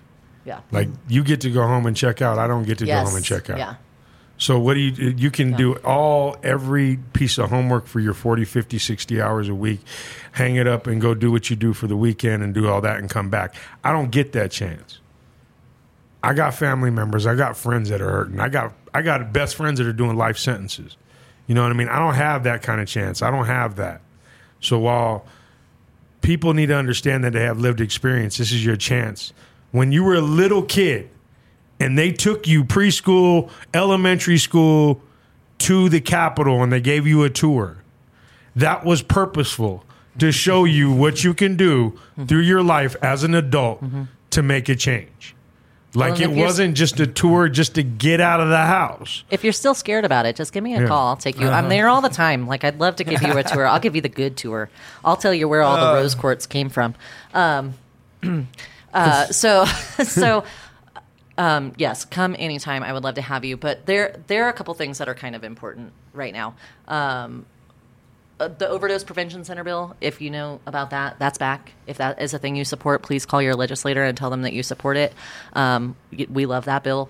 [0.45, 0.61] Yeah.
[0.72, 2.39] Like you get to go home and check out.
[2.39, 3.03] I don't get to yes.
[3.03, 3.57] go home and check out.
[3.57, 3.76] Yeah.
[4.38, 8.45] So what do you you can do all every piece of homework for your 40,
[8.45, 9.79] 50, 60 hours a week,
[10.33, 12.79] hang it up and go do what you do for the weekend and do all
[12.81, 13.55] that and come back.
[13.83, 14.99] I don't get that chance.
[16.23, 18.39] I got family members, I got friends that are hurting.
[18.39, 20.97] I got I got best friends that are doing life sentences.
[21.47, 21.88] You know what I mean?
[21.88, 23.21] I don't have that kind of chance.
[23.21, 24.01] I don't have that.
[24.59, 25.25] So while
[26.21, 29.33] people need to understand that they have lived experience, this is your chance.
[29.71, 31.09] When you were a little kid,
[31.80, 35.01] and they took you preschool, elementary school
[35.59, 37.78] to the Capitol and they gave you a tour.
[38.55, 39.84] That was purposeful
[40.19, 43.84] to show you what you can do through your life as an adult
[44.32, 45.36] to make a change.
[45.93, 49.23] Like Well, it wasn't just a tour just to get out of the house.
[49.32, 50.88] If you're still scared about it, just give me a Yeah.
[50.88, 51.07] call.
[51.07, 51.47] I'll take you.
[51.49, 52.45] I'm there all the time.
[52.45, 53.65] Like I'd love to give you a tour.
[53.65, 54.69] I'll give you the good tour.
[55.05, 56.93] I'll tell you where all the rose quartz came from.
[57.34, 57.73] Um,
[58.93, 59.65] uh, so,
[60.03, 60.43] so
[61.38, 62.83] um, yes, come anytime.
[62.83, 63.57] I would love to have you.
[63.57, 66.55] But there, there are a couple things that are kind of important right now.
[66.88, 67.45] Um,
[68.39, 69.95] uh, the overdose prevention center bill.
[69.99, 71.73] If you know about that, that's back.
[71.88, 74.53] If that is a thing you support, please call your legislator and tell them that
[74.53, 75.13] you support it.
[75.53, 77.09] Um, we love that bill.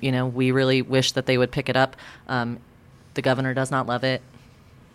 [0.00, 1.96] You know, we really wish that they would pick it up.
[2.28, 2.60] Um,
[3.14, 4.22] the governor does not love it.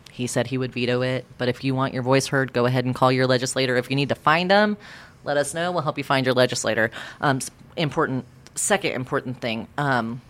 [0.10, 1.26] He said he would veto it.
[1.38, 3.76] But if you want your voice heard, go ahead and call your legislator.
[3.76, 4.78] If you need to find them,
[5.26, 5.72] let us know.
[5.72, 6.92] We'll help you find your legislator.
[7.20, 7.40] Um,
[7.76, 8.26] important.
[8.56, 9.68] Second important thing.
[9.78, 10.22] Um,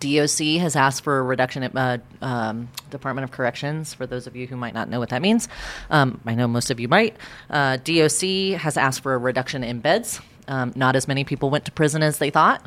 [0.00, 3.94] DOC has asked for a reduction at uh, um, Department of Corrections.
[3.94, 5.48] For those of you who might not know what that means,
[5.90, 7.16] um, I know most of you might.
[7.48, 10.20] Uh, DOC has asked for a reduction in beds.
[10.48, 12.64] Um, not as many people went to prison as they thought.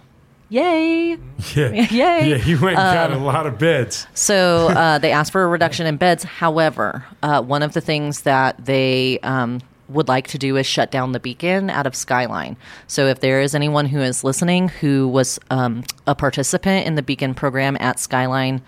[0.49, 1.17] Yay!
[1.55, 1.69] Yeah.
[1.71, 2.29] Yay.
[2.29, 4.07] Yeah, you went and got a lot of beds.
[4.13, 6.23] So uh, they asked for a reduction in beds.
[6.23, 10.91] However, uh, one of the things that they um, would like to do is shut
[10.91, 12.55] down the beacon out of Skyline.
[12.87, 17.01] So if there is anyone who is listening who was um, a participant in the
[17.01, 18.61] beacon program at Skyline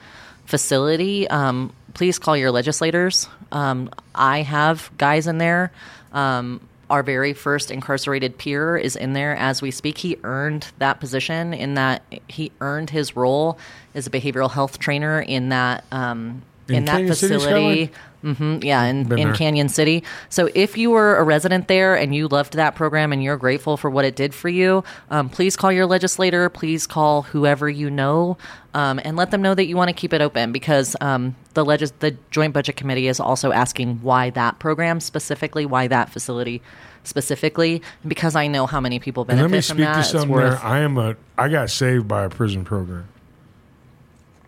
[0.46, 3.28] facility, um, please call your legislators.
[3.52, 5.72] Um, I have guys in there.
[6.12, 10.00] Um, our very first incarcerated peer is in there as we speak.
[10.00, 13.58] He earned that position in that he earned his role
[13.96, 16.42] as a behavioral health trainer in that um,
[16.72, 17.92] In in, that Canyon facility.
[18.22, 19.36] hmm yeah, in, Been in there.
[19.36, 20.04] Cañon City.
[20.30, 23.78] So if you were a resident there and you loved that program and you're grateful
[23.78, 26.48] for what it did for you, um, please call your legislator.
[26.50, 28.38] Please call whoever you know
[28.74, 31.66] um, and let them know that you want to keep it open because um, the
[31.66, 36.62] legis- the Joint Budget Committee is also asking why that program specifically, why that facility
[37.04, 39.96] specifically, because I know how many people benefit And let me from speak that.
[39.96, 40.70] to something worth- there.
[40.70, 41.16] I am a.
[41.38, 43.08] I got saved by a prison program.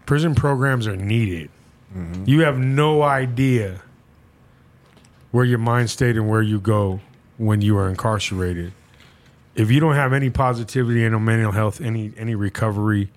[0.05, 1.49] Prison programs are needed.
[2.25, 3.81] You have no idea
[5.31, 7.01] where your mind state and where you go
[7.37, 8.73] when you are incarcerated.
[9.55, 13.11] If you don't have any positivity and no mental health, any any recovery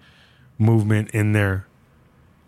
[0.59, 1.66] movement in there,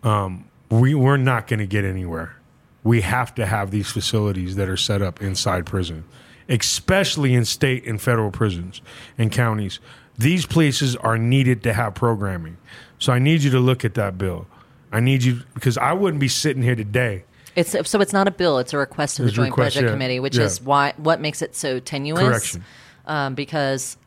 [0.03, 2.35] um, we we're not going to get anywhere.
[2.83, 6.03] We have to have these facilities that are set up inside prison,
[6.47, 8.81] especially in state and federal prisons
[9.17, 9.79] and counties.
[10.17, 12.57] These places are needed to have programming.
[12.99, 14.47] So I need you to look at that bill.
[14.91, 17.23] I need you because I wouldn't be sitting here today.
[17.55, 19.75] It's so it's not a bill; it's a request to the It's a Joint request,
[19.75, 20.45] Budget yeah, Committee, which yeah.
[20.45, 22.21] is why what makes it so tenuous.
[22.21, 22.63] Correction.
[23.05, 23.97] Um, because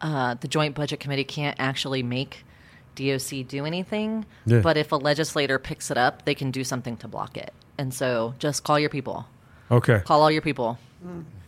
[0.00, 2.44] uh, the Joint Budget Committee can't actually make
[2.94, 4.60] DOC do anything, Yeah.
[4.60, 7.52] but if a legislator picks it up, they can do something to block it.
[7.76, 9.26] And so, just call your people.
[9.70, 10.00] Okay.
[10.04, 10.78] Call all your people.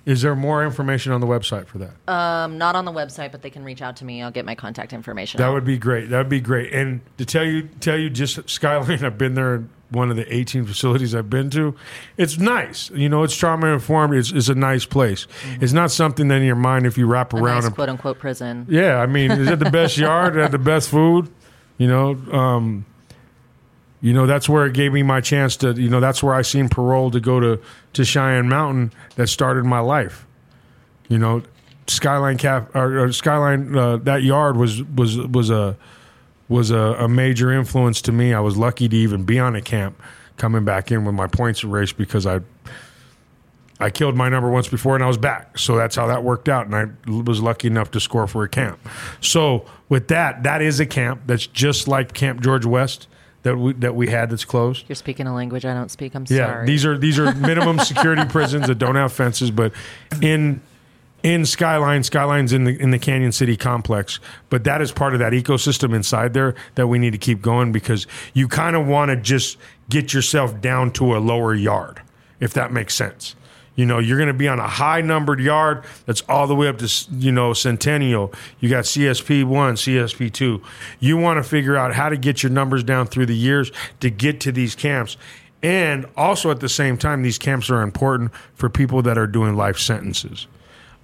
[0.09, 1.90] Is there more information on the website for that?
[2.10, 4.22] Um, not on the website, but they can reach out to me.
[4.22, 5.36] I'll get my contact information.
[5.36, 6.09] That would be great.
[6.09, 6.72] That would be great.
[6.72, 9.05] And to tell you, tell you, just Skyline.
[9.05, 9.64] I've been there.
[9.90, 11.74] One of the 18 facilities I've been to.
[12.16, 12.90] It's nice.
[12.90, 14.14] You know, it's trauma informed.
[14.14, 15.26] It's, it's a nice place.
[15.60, 17.89] It's not something that in your mind if you wrap a around nice and quote
[17.90, 18.66] unquote prison.
[18.68, 20.39] Yeah, I mean, is it the best yard?
[20.39, 21.30] Is it the best food?
[21.76, 22.86] You know, um,
[24.00, 25.72] you know that's where it gave me my chance to.
[25.72, 27.60] You know, that's where I seen parole to go to
[27.94, 28.92] to Cheyenne Mountain.
[29.16, 30.26] That started my life.
[31.08, 31.42] You know,
[31.88, 33.76] Skyline Cap or, or Skyline.
[33.76, 35.76] Uh, that yard was was was a
[36.48, 38.32] was a, a major influence to me.
[38.32, 40.00] I was lucky to even be on a camp,
[40.36, 42.40] coming back in with my points erased because I
[43.80, 45.58] I killed my number once before and I was back.
[45.58, 46.66] So that's how that worked out.
[46.66, 48.78] And I was lucky enough to score for a camp.
[49.20, 53.08] So with that, that is a camp that's just like Camp George West
[53.43, 54.85] that we, that we had that's closed.
[54.89, 56.15] You're speaking a language I don't speak.
[56.15, 56.66] I'm Yeah, sorry.
[56.66, 59.73] these are these are minimum security prisons that don't have fences, but
[60.20, 60.60] in
[61.24, 64.20] in Skyline, Skyline's in the in the Cañon City complex,
[64.51, 67.73] but that is part of that ecosystem inside there that we need to keep going
[67.73, 69.56] because you kind of want to just
[69.89, 72.02] get yourself down to a lower yard,
[72.40, 73.35] if that makes sense.
[73.78, 76.66] You know, you're going to be on a high numbered yard that's all the way
[76.66, 78.32] up to, you know, Centennial.
[78.59, 80.60] You got CSP 1, CSP 2.
[80.98, 84.10] You want to figure out how to get your numbers down through the years to
[84.10, 85.16] get to these camps.
[85.62, 89.55] And also at the same time, these camps are important for people that are doing
[89.55, 90.48] life sentences.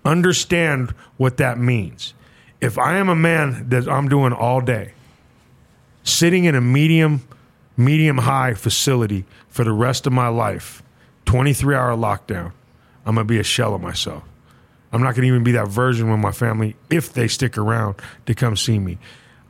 [0.05, 2.13] Understand what that means.
[2.61, 4.95] If I am a man that I'm doing all day,
[6.03, 7.23] sitting in a medium,
[7.77, 10.83] medium high facility for the rest of my life,
[11.27, 12.51] 23 hour lockdown,
[13.07, 14.23] I'm going to be a shell of myself.
[14.93, 17.97] I'm not going to even be that version with my family if they stick around
[18.27, 18.99] to come see me.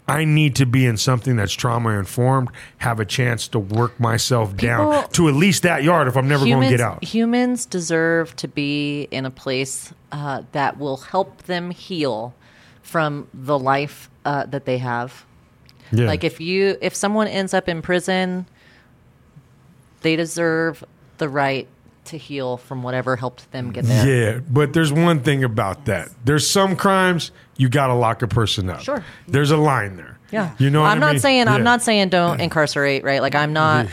[0.06, 4.55] I need to be in something that's trauma informed, have a chance to work myself
[4.55, 7.02] down to at least that yard if I'm never going to get out.
[7.02, 12.35] Humans deserve to be in a place uh, that will help them heal
[12.82, 15.24] from the life uh, that they have.
[15.90, 16.06] Yeah.
[16.06, 18.47] Like if you if someone ends up in prison,
[20.02, 20.85] they deserve
[21.18, 21.68] the right
[22.06, 24.35] to heal from whatever helped them get there.
[24.35, 26.09] Yeah, but there's one thing about that.
[26.24, 28.81] There's some crimes you got to lock a person up.
[28.81, 29.05] Sure.
[29.28, 30.18] There's a line there.
[30.31, 30.55] Yeah.
[30.59, 31.20] You know what I'm I not mean?
[31.20, 31.55] saying Yeah.
[31.55, 33.22] I'm not saying don't incarcerate, right?
[33.22, 33.86] Like I'm not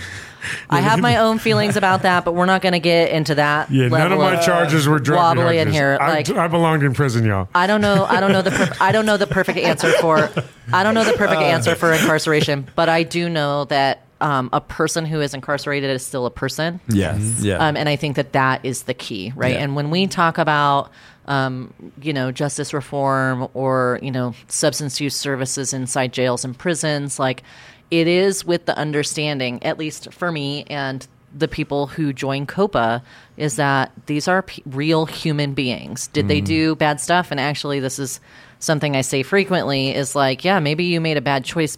[0.69, 3.71] I have my own feelings about that, but we're not going to get into that.
[3.71, 5.97] Yeah, none of my charges were drug wobbly in here.
[5.99, 7.47] Like I belonged in prison, y'all.
[7.53, 8.05] I don't know.
[8.05, 8.51] I don't know the.
[8.51, 10.29] Per- I don't know the perfect answer for.
[10.73, 14.49] I don't know the perfect uh, answer for incarceration, but I do know that um,
[14.53, 16.79] a person who is incarcerated is still a person.
[16.87, 17.41] Yes.
[17.41, 17.57] Yeah.
[17.57, 19.53] Um, and I think that that is the key, right?
[19.53, 19.63] Yeah.
[19.63, 20.91] And when we talk about,
[21.25, 27.19] um, you know, justice reform or you know, substance use services inside jails and prisons,
[27.19, 27.43] like
[27.89, 31.07] it is with the understanding, at least for me and
[31.37, 33.01] the people who join COPA,
[33.37, 36.07] is that these are p- real human beings.
[36.07, 37.31] Did they do bad stuff?
[37.31, 38.19] And actually, this is
[38.59, 41.77] something I say frequently: is like, yeah, maybe you made a bad choice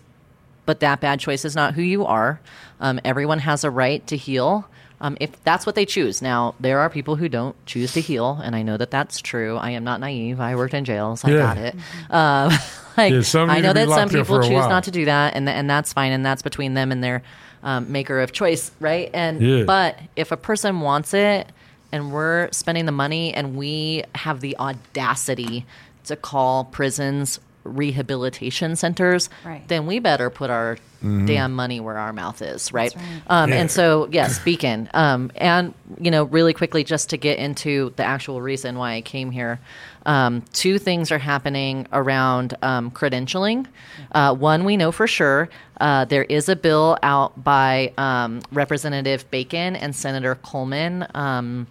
[0.65, 2.40] but that bad choice is not who you are.
[2.80, 4.68] Um, everyone has a right to heal.
[5.02, 6.22] Um, if that's what they choose.
[6.22, 9.57] Now, there are people who don't choose to heal, and I know that that's true.
[9.57, 10.40] I am not naive.
[10.40, 11.26] I worked in jails.
[11.26, 11.38] I Yeah.
[11.40, 11.76] got it.
[12.10, 12.49] Um,
[12.98, 14.69] like, Yeah, I know that some people choose while.
[14.69, 17.22] not to do that, and and that's fine, and that's between them and their
[17.64, 19.10] um, maker of choice, right?
[19.14, 19.64] And Yeah.
[19.65, 21.52] but if a person wants it,
[21.91, 25.65] and we're spending the money, and we have the audacity
[26.06, 29.68] to call prisons rehabilitation centers, Right.
[29.68, 30.77] then we better put our
[31.26, 32.95] damn money where our mouth is, right?
[32.95, 33.22] right.
[33.27, 33.56] Um, Yeah.
[33.57, 34.90] And so, yes, Beacon.
[34.94, 39.02] Um, and, you know, really quickly, just to get into the actual reason why I
[39.02, 39.60] came here,
[40.06, 43.65] um, two things are happening around um, credentialing.
[44.14, 45.49] Uh, one, we know for sure
[45.81, 51.68] uh, there is a bill out by um, Representative Bacon and Senator Coleman, um,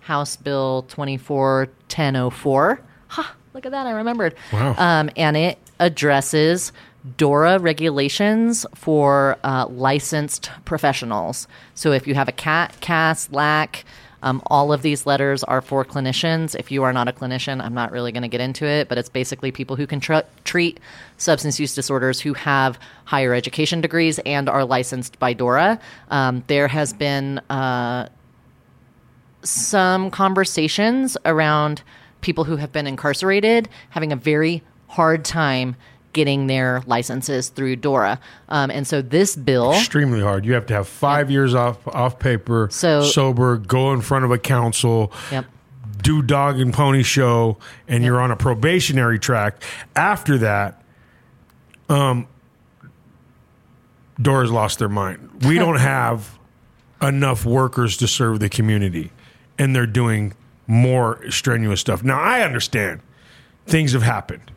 [0.00, 2.80] House Bill 241004.
[3.08, 4.34] Ha, look at that, I remembered.
[4.52, 4.74] Wow.
[4.76, 6.72] Um, and it addresses
[7.16, 11.46] DORA regulations for uh, licensed professionals.
[11.74, 13.84] So if you have a CAT, CAS, LAC,
[14.22, 16.56] um, all of these letters are for clinicians.
[16.58, 18.96] If you are not a clinician, I'm not really going to get into it, but
[18.96, 20.80] it's basically people who can tr- treat
[21.18, 25.78] substance use disorders who have higher education degrees and are licensed by DORA.
[26.10, 28.08] Um, there has been uh,
[29.42, 31.82] some conversations around
[32.24, 35.76] people who have been incarcerated having a very hard time
[36.14, 38.18] getting their licenses through DORA.
[38.48, 39.72] Um, and so this bill.
[39.74, 40.46] Extremely hard.
[40.46, 44.30] You have to have five years off off paper, So- sober, go in front of
[44.30, 45.44] a council, Yep.
[46.02, 49.62] do dog and pony show, and you're on a probationary track.
[49.94, 50.80] After that,
[51.90, 52.26] um,
[54.20, 55.28] DORA's lost their mind.
[55.46, 56.38] We don't have
[57.02, 59.10] enough workers to serve the community,
[59.58, 60.32] and they're doing
[60.66, 62.02] more strenuous stuff.
[62.02, 63.00] Now, I understand
[63.66, 64.50] things have happened,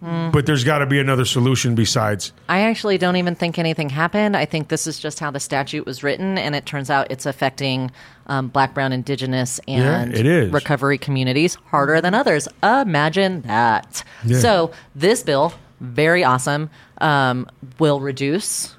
[0.00, 2.32] but there's got to be another solution besides.
[2.48, 4.36] I actually don't even think anything happened.
[4.36, 7.24] I think this is just how the statute was written, and it turns out it's
[7.26, 7.90] affecting
[8.26, 10.52] um, Black, Brown, Indigenous, and it is.
[10.52, 12.48] recovery communities harder than others.
[12.62, 14.04] Imagine that.
[14.24, 14.38] Yeah.
[14.38, 17.48] So this bill, very awesome, um,
[17.78, 18.76] will reduce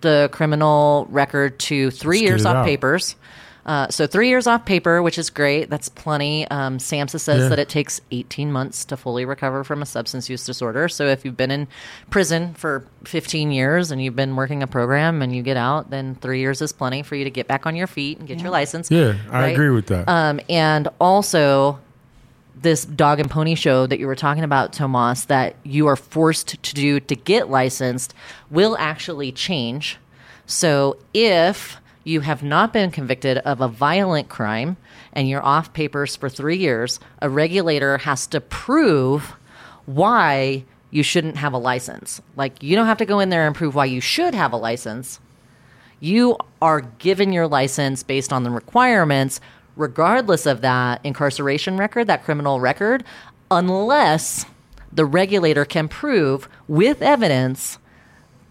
[0.00, 2.64] the criminal record to 3 Let's years off out.
[2.66, 3.16] papers.
[3.68, 5.68] Uh, so three years off paper, which is great.
[5.68, 6.48] That's plenty.
[6.50, 7.48] Um, SAMHSA says Yeah.
[7.50, 10.88] that it takes 18 months to fully recover from a substance use disorder.
[10.88, 11.68] So if you've been in
[12.08, 16.14] prison for 15 years and you've been working a program and you get out, then
[16.14, 18.50] three years is plenty for you to get back on your feet and get your
[18.50, 18.90] license.
[18.90, 19.52] Yeah, I right?
[19.52, 20.08] agree with that.
[20.08, 21.78] Um, and also,
[22.60, 26.60] this dog and pony show that you were talking about, Tomas, that you are forced
[26.62, 28.14] to do to get licensed
[28.50, 29.98] will actually change.
[30.46, 31.76] So if
[32.08, 34.76] you have not been convicted of a violent crime
[35.12, 39.34] and you're off papers for three years, a regulator has to prove
[39.86, 42.20] why you shouldn't have a license.
[42.34, 44.56] Like, you don't have to go in there and prove why you should have a
[44.56, 45.20] license
[46.00, 49.40] you are given your license based on the requirements,
[49.76, 53.04] regardless of that incarceration record, that criminal record,
[53.50, 54.44] unless
[54.92, 57.78] the regulator can prove with evidence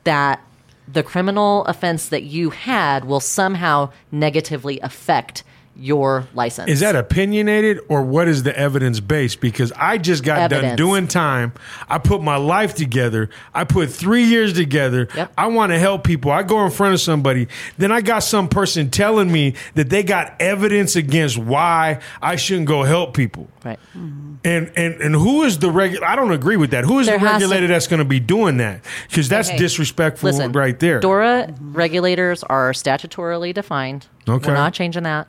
[0.04, 0.42] that
[0.88, 5.44] the criminal offense that you had will somehow negatively affect
[5.80, 6.70] your license.
[6.72, 9.40] Is that opinionated or what is the evidence based?
[9.42, 11.54] Because I just got done doing time.
[11.88, 13.30] I put my life together.
[13.54, 15.08] I put three years together.
[15.16, 15.34] Yep.
[15.38, 16.32] I want to help people.
[16.32, 17.48] I go in front of somebody.
[17.78, 22.68] Then I got some person telling me that they got evidence against why I shouldn't
[22.68, 23.48] go help people.
[23.64, 23.80] right?
[23.96, 24.36] Mm-hmm.
[24.44, 26.86] And and and who is the regu- I don't agree with that.
[26.86, 28.82] Who is There the has to- regulator that's going to be doing that?
[29.10, 29.58] Because that's Okay.
[29.58, 31.00] disrespectful Listen, right there.
[31.00, 34.08] DORA regulators are statutorily defined.
[34.30, 34.48] Okay.
[34.50, 35.28] We're not changing that.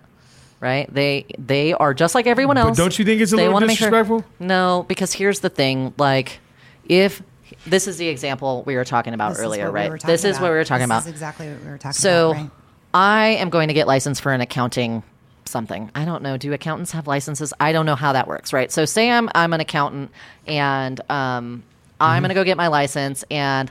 [0.61, 0.93] Right?
[0.93, 2.77] They they are just like everyone But else.
[2.77, 4.25] don't you think it's a They little wanna make sure- disrespectful?
[4.41, 5.95] no, because here's the thing.
[5.99, 6.41] Like,
[6.89, 7.23] if
[7.67, 9.91] this is the example we were talking about This earlier, what we right?
[9.91, 11.03] were talking this is what we were talking This about.
[11.03, 12.41] is exactly what we were talking So about.
[12.43, 12.51] Right?
[12.95, 15.03] I am going to get licensed for an accounting
[15.45, 15.91] something.
[15.95, 16.37] I don't know.
[16.37, 17.53] Do accountants have licenses?
[17.61, 18.71] I don't know how that works, right?
[18.73, 20.11] So say I'm I'm an accountant
[20.47, 21.63] and um,
[22.01, 23.71] I'm going to go get my license and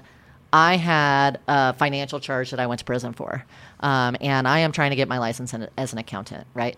[0.53, 3.43] I had a financial charge that I went to prison for.
[3.79, 6.77] Um, and I am trying to get my license in, as an accountant, right?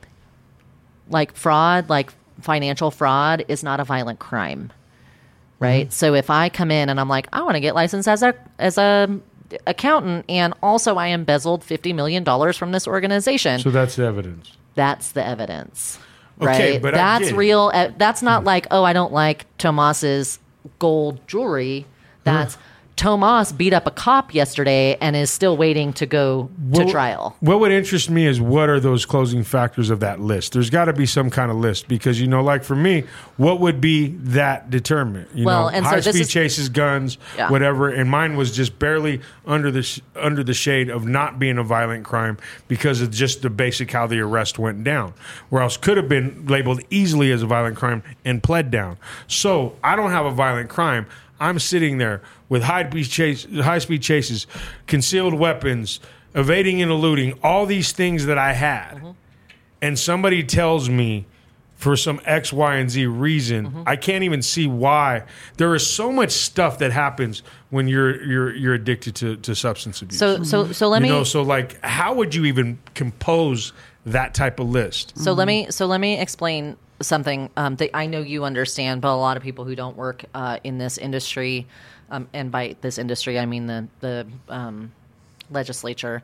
[1.09, 2.11] Like fraud, like
[2.41, 4.71] financial fraud is not a violent crime
[5.59, 5.91] right?
[5.91, 8.33] So if I come in and I'm like, I want to get licensed as a
[8.59, 9.19] as a
[9.67, 14.55] accountant, and also I embezzled fifty million dollars from this organization, So that's the evidence.
[14.75, 15.99] that's the evidence,
[16.41, 16.81] Okay, right?
[16.81, 17.71] but I that's real.
[17.97, 20.39] That's not like, oh, I don't like Tomas's
[20.79, 21.85] gold jewelry.
[22.23, 22.57] That's
[22.99, 27.33] Tomas beat up a cop yesterday and is still waiting to go to trial.
[27.39, 30.51] What would interest me is what are those closing factors of that list?
[30.51, 33.05] There's got to be some kind of list because you know, like for me,
[33.37, 35.29] what would be that determinant?
[35.33, 37.49] You Well, know, and high this speed is- chases, guns, Yeah.
[37.49, 37.87] whatever.
[37.87, 41.63] And mine was just barely under the sh- under the shade of not being a
[41.63, 45.13] violent crime because of just the basic how the arrest went down.
[45.47, 48.97] Where else could have been labeled easily as a violent crime and pled down.
[49.25, 51.05] So I don't have a violent crime.
[51.41, 54.47] I'm sitting there with high speed chase, high speed chases,
[54.87, 55.99] concealed weapons,
[56.35, 59.15] evading and eluding, all these things that I had,
[59.81, 61.25] and somebody tells me
[61.79, 63.67] for some X, Y, and Z reason.
[63.67, 63.83] Mm-hmm.
[63.87, 65.23] I can't even see why.
[65.55, 70.01] There is so much stuff that happens when you're you're you're addicted to, to substance
[70.01, 70.19] abuse.
[70.19, 73.71] So so so let you me know, so like, how would you even compose
[74.05, 75.17] that type of list?
[75.17, 79.13] So let me so let me explain something um, that I know you understand, but
[79.13, 81.65] a lot of people who don't work uh, in this industry,
[82.11, 84.91] um, and by this industry I mean the the um,
[85.51, 86.21] legislature,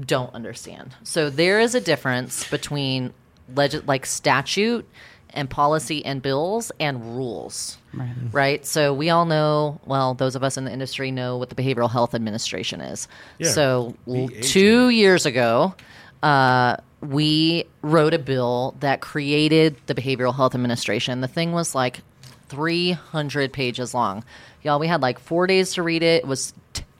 [0.00, 0.94] don't understand.
[1.02, 3.12] So there is a difference between
[3.54, 4.88] leg- like statute
[5.30, 7.78] and policy and bills and rules.
[7.92, 8.14] Right.
[8.32, 8.66] Right.
[8.66, 11.90] So we all know, well, those of us in the industry know what the Behavioral
[11.90, 13.08] Health Administration is.
[13.38, 13.50] Yeah.
[13.50, 14.40] So BHA.
[14.42, 15.74] two years ago,
[16.22, 21.20] uh, we wrote a bill that created the Behavioral Health Administration.
[21.20, 22.00] The thing was like
[22.48, 24.24] 300 pages long.
[24.68, 26.24] Y'all, we had like four days to read it.
[26.24, 26.52] It was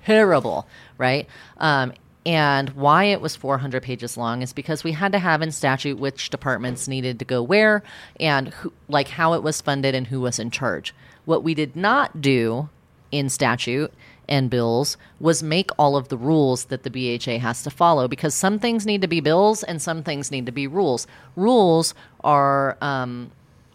[0.07, 0.67] terrible,
[0.97, 1.29] right?
[1.59, 1.93] Um,
[2.25, 5.99] and why it was 400 pages long is because we had to have in statute
[5.99, 7.83] which departments needed to go where
[8.19, 10.95] and who, like how it was funded and who was in charge.
[11.27, 12.71] What we did not do
[13.13, 13.93] in statute
[14.31, 18.35] and bills was make all of the rules that the BHA has to follow because
[18.35, 21.07] some things need to be bills and some things need to be rules.
[21.37, 21.93] Rules
[22.25, 23.31] are um,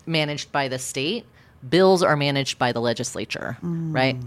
[0.07, 1.28] managed by the state,
[1.68, 3.94] bills are managed by the legislature, mm.
[3.94, 4.18] right?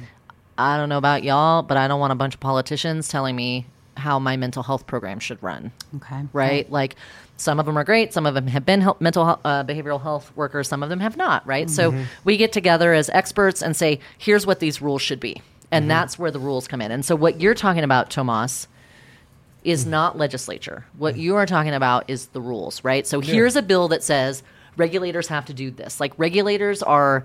[0.58, 3.66] I don't know about y'all, but I don't want a bunch of politicians telling me
[3.96, 6.22] how my mental health program should run Okay.
[6.32, 6.70] right?
[6.70, 6.96] Like
[7.36, 10.32] some of them are great, some of them have been help, mental uh, behavioral health
[10.36, 11.68] workers, some of them have not, right?
[11.68, 12.04] So mm-hmm.
[12.24, 15.42] we get together as experts and say, here's what these rules should be.
[15.70, 15.88] And mm-hmm.
[15.88, 16.90] that's where the rules come in.
[16.90, 18.68] And so what you're talking about, Tomas,
[19.64, 19.88] is mm.
[19.88, 20.86] not legislature.
[20.96, 21.18] What mm.
[21.18, 23.04] you are talking about is the rules, right?
[23.04, 24.44] So here's a bill that says
[24.76, 26.00] regulators have to do this.
[26.00, 27.24] Like regulators are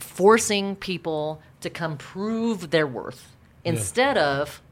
[0.00, 3.34] forcing people to come prove their worth
[3.64, 4.62] instead of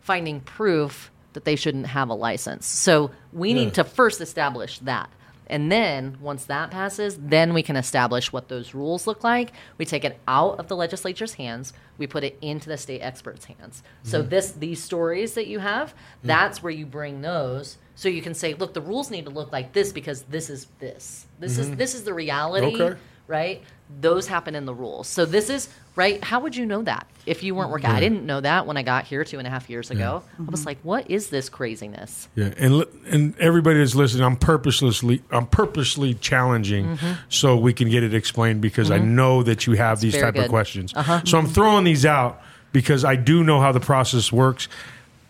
[0.00, 2.66] finding proof that they shouldn't have a license.
[2.66, 5.10] So we need to first establish that.
[5.48, 9.52] And then once that passes, then we can establish what those rules look like.
[9.76, 13.44] We take it out of the legislature's hands, we put it into the state experts'
[13.44, 13.82] hands.
[14.02, 14.30] So mm-hmm.
[14.30, 15.94] this these stories that you have, mm.
[16.24, 19.52] that's where you bring those so you can say, look, the rules need to look
[19.52, 21.26] like this because this is this.
[21.38, 21.76] This is mm-hmm.
[21.76, 22.98] this is the reality Okay.
[23.26, 23.62] Right?
[24.00, 25.08] Those happen in the rules.
[25.08, 26.22] So this is right.
[26.24, 27.90] How would you know that if you weren't working?
[27.90, 30.22] I didn't know that when I got here two and a half years ago.
[30.38, 30.66] I was mm-hmm.
[30.68, 32.28] like, what is this craziness?
[32.34, 37.12] Yeah, and li- and everybody that's listening, I'm purposely I'm purposely challenging mm-hmm.
[37.28, 39.14] so we can get it explained because I mm-hmm.
[39.14, 40.20] know that you have these Mm-hmm.
[40.20, 40.50] very type of good.
[40.50, 40.94] questions.
[40.94, 41.20] Uh-huh.
[41.24, 42.40] So I'm throwing these out
[42.72, 44.68] because I do know how the process works,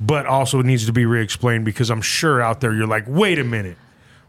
[0.01, 3.39] but also it needs to be re-explained because I'm sure out there you're like, wait
[3.39, 3.77] a minute,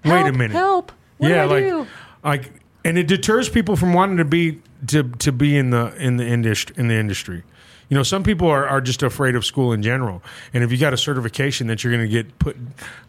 [0.03, 0.91] wait a minute, help.
[1.17, 1.87] What yeah, do I like do?
[2.23, 6.17] like, and it deters people from wanting to be to to be in the in
[6.17, 7.43] the industry in the industry.
[7.89, 10.23] You know, some people are, are just afraid of school in general,
[10.53, 12.55] and if you got a certification that you're going to get put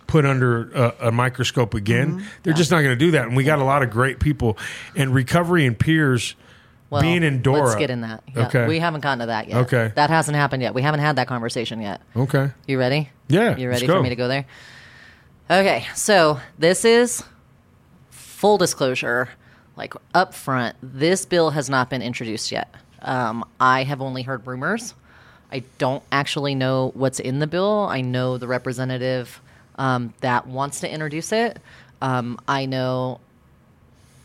[0.06, 2.26] put under a, a microscope again, Mm-hmm.
[2.42, 3.26] they're just not going to do that.
[3.26, 4.58] And we got a lot of great people,
[4.94, 6.34] and recovery and peers
[6.90, 7.62] Well, being in DORA.
[7.64, 8.24] Let's get in that.
[8.34, 8.66] Yeah, Okay.
[8.66, 9.56] We haven't gotten to that yet.
[9.58, 9.92] Okay.
[9.94, 10.74] That hasn't happened yet.
[10.74, 12.02] We haven't had that conversation yet.
[12.14, 13.10] Okay, You ready?
[13.28, 14.44] Yeah, You ready for me to go there?
[15.50, 15.86] Okay.
[15.94, 17.22] So this is
[18.10, 19.30] full disclosure,
[19.76, 20.76] like up front.
[20.82, 22.74] This bill has not been introduced yet.
[23.02, 24.94] Um, I have only heard rumors.
[25.52, 27.86] I don't actually know what's in the bill.
[27.90, 29.40] I know the representative
[29.76, 31.58] um, that wants to introduce it.
[32.00, 33.20] Um, I know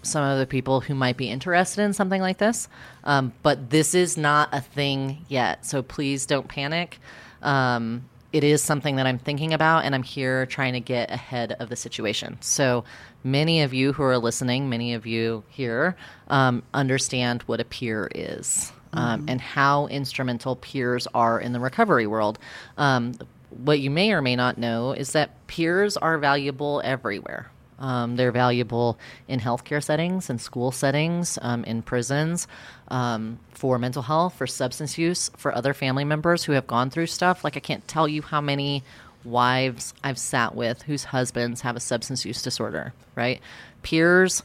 [0.02, 2.68] some of the people who might be interested in something like this.
[3.04, 5.66] Um, but this is not a thing yet.
[5.66, 7.00] So please don't panic.
[7.42, 11.54] Um, it is something that I'm thinking about, and I'm here trying to get ahead
[11.54, 12.38] of the situation.
[12.42, 12.84] So
[13.24, 15.96] many of you who are listening, many of you here,
[16.28, 18.72] um, understand what a peer is.
[18.92, 22.40] Um, and how instrumental peers are in the recovery world.
[22.76, 23.14] Um,
[23.52, 27.52] what you may or may not know is that peers are valuable everywhere.
[27.80, 32.48] Um, they're valuable in healthcare settings, in school settings, um, in prisons,
[32.90, 37.08] um, for mental health, for substance use, for other family members who have gone through
[37.08, 37.44] stuff.
[37.44, 38.84] Like, I can't tell you how many
[39.24, 43.42] wives I've sat with whose husbands have a substance use disorder, right?
[43.84, 44.44] Peers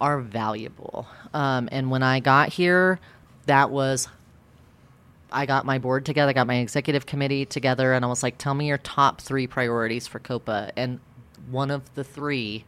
[0.00, 1.06] are valuable.
[1.34, 3.00] Um, and when I got here,
[3.46, 4.08] that was
[5.30, 8.38] I got my board together, I got my executive committee together, and I was like,
[8.38, 10.72] tell me your top three priorities for COPA.
[10.74, 11.00] And
[11.50, 12.64] one of the three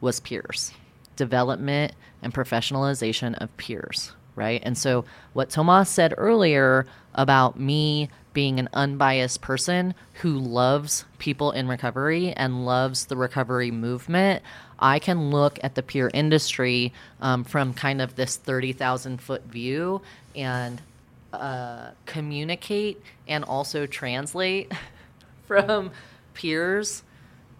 [0.00, 0.72] was peers
[1.16, 4.62] development and professionalization of peers, right?
[4.64, 11.52] And so, what Tomas said earlier about me being an unbiased person who loves people
[11.52, 14.42] in recovery and loves the recovery movement,
[14.78, 20.00] I can look at the peer industry um, from kind of this 30,000 foot view
[20.34, 20.80] and
[21.32, 24.72] uh, communicate and also translate
[25.46, 25.90] from
[26.34, 27.02] peers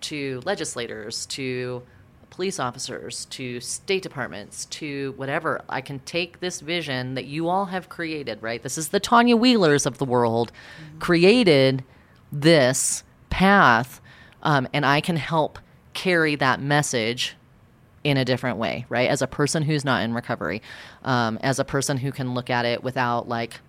[0.01, 1.83] to legislators to
[2.32, 5.60] police officers to state departments to whatever.
[5.68, 8.62] I can take this vision that you all have created, right?
[8.62, 10.50] This is the Tanya Wheelers of the world,
[10.98, 11.84] created
[12.32, 14.00] this path,
[14.42, 15.59] um, and I can help
[15.92, 17.36] carry that message
[18.02, 19.10] in a different way, right?
[19.10, 20.62] As a person who's not in recovery,
[21.04, 23.60] um, as a person who can look at it without like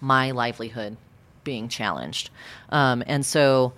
[0.00, 0.96] my livelihood
[1.44, 2.30] being challenged.
[2.70, 3.74] Um, and so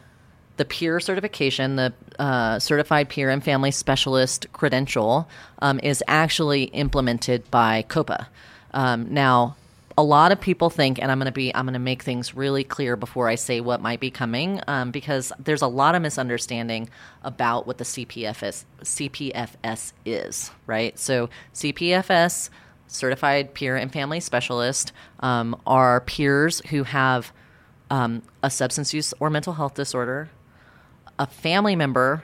[0.59, 5.29] the peer certification, the uh, certified peer and family specialist credential,
[5.61, 8.29] um, is actually implemented by COPA.
[8.75, 9.57] Um, now,
[9.97, 12.33] a lot of people think, and I'm going to be, I'm going to make things
[12.35, 16.03] really clear before I say what might be coming, um, because there's a lot of
[16.03, 16.89] misunderstanding
[17.25, 20.97] about what the CPFS CPFS is, right?
[20.97, 22.51] So CPFS,
[22.87, 27.33] Certified Peer and Family Specialist, um, are peers who have
[27.91, 30.31] um, a substance use or mental health disorder,
[31.19, 32.23] a family member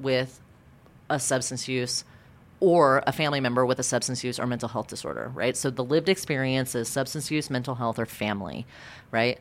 [0.00, 0.40] with
[1.10, 2.04] a substance use
[2.60, 5.56] or a family member with a substance use or mental health disorder, right?
[5.56, 8.66] So the lived experience is substance use, mental health, or family,
[9.10, 9.38] right?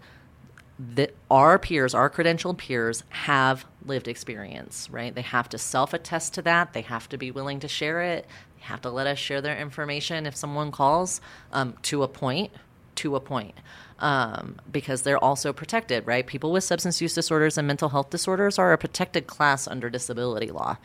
[0.78, 5.14] That our peers, our credentialed peers, have lived experience, right?
[5.14, 6.74] They have to self attest to that.
[6.74, 8.28] They have to be willing to share it.
[8.58, 11.20] They have to let us share their information if someone calls
[11.52, 12.52] um, to a point,
[12.98, 13.56] to a point.
[14.00, 16.28] Um, because they're also protected, right?
[16.28, 20.52] People with substance use disorders and mental health disorders are a protected class under disability
[20.52, 20.78] law,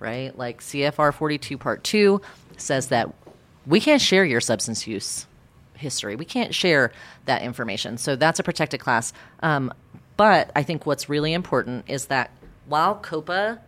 [0.00, 0.36] right?
[0.36, 2.20] Like CFR 42 Part 2
[2.58, 3.14] says that
[3.66, 5.26] we can't share your substance use
[5.78, 6.16] history.
[6.16, 6.92] We can't share
[7.24, 7.96] that information.
[7.96, 9.12] So that's a protected class.
[9.40, 9.72] Um,
[10.16, 12.30] but I think what's really important is that
[12.66, 13.60] while COPA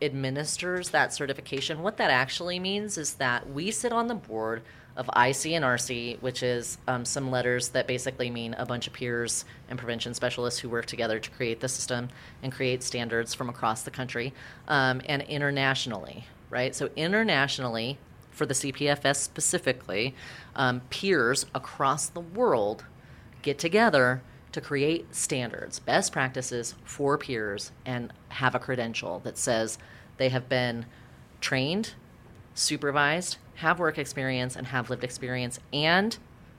[0.00, 4.62] administers that certification, what that actually means is that we sit on the board
[4.98, 8.92] of IC and RC, which is um, some letters that basically mean a bunch of
[8.92, 12.08] peers and prevention specialists who work together to create the system
[12.42, 14.34] and create standards from across the country
[14.66, 16.74] um, and internationally, right?
[16.74, 17.96] So, internationally,
[18.32, 20.16] for the CPFS specifically,
[20.56, 22.84] um, peers across the world
[23.42, 24.20] get together
[24.50, 29.78] to create standards, best practices for peers, and have a credential that says
[30.16, 30.86] they have been
[31.40, 31.94] trained,
[32.54, 36.16] supervised, have work experience, and have lived experience, and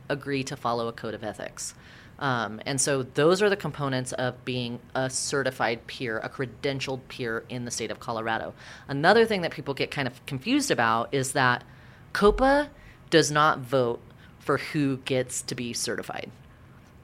[0.09, 1.73] agree to follow a code of ethics.
[2.19, 7.45] Um, and so those are the components of being a certified peer, a credentialed peer
[7.47, 8.53] in the state of Colorado.
[8.89, 11.63] Another thing that people get kind of confused about is that
[12.11, 12.69] COPA
[13.09, 14.01] does not vote
[14.39, 16.30] for who gets to be certified.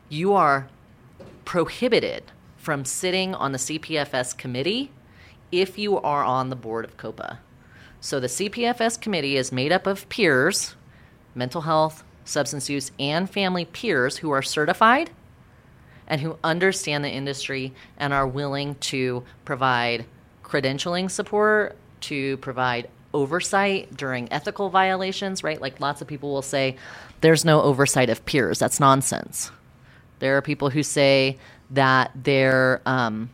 [0.09, 0.67] You are
[1.45, 2.23] prohibited
[2.57, 4.91] from sitting on the CPFS committee
[5.51, 7.39] if you are on the board of COPA.
[8.05, 10.75] So the CPFS committee is made up of peers,
[11.33, 15.09] mental health, substance use, and family peers who are certified
[16.05, 20.05] and who understand the industry and are willing to provide
[20.43, 25.59] credentialing support, to provide oversight during ethical violations, right?
[25.59, 26.77] Like lots of people will say,
[27.21, 28.59] there's no oversight of peers.
[28.59, 29.49] That's nonsense.
[30.19, 31.39] There are people who say
[31.71, 33.31] that there, um,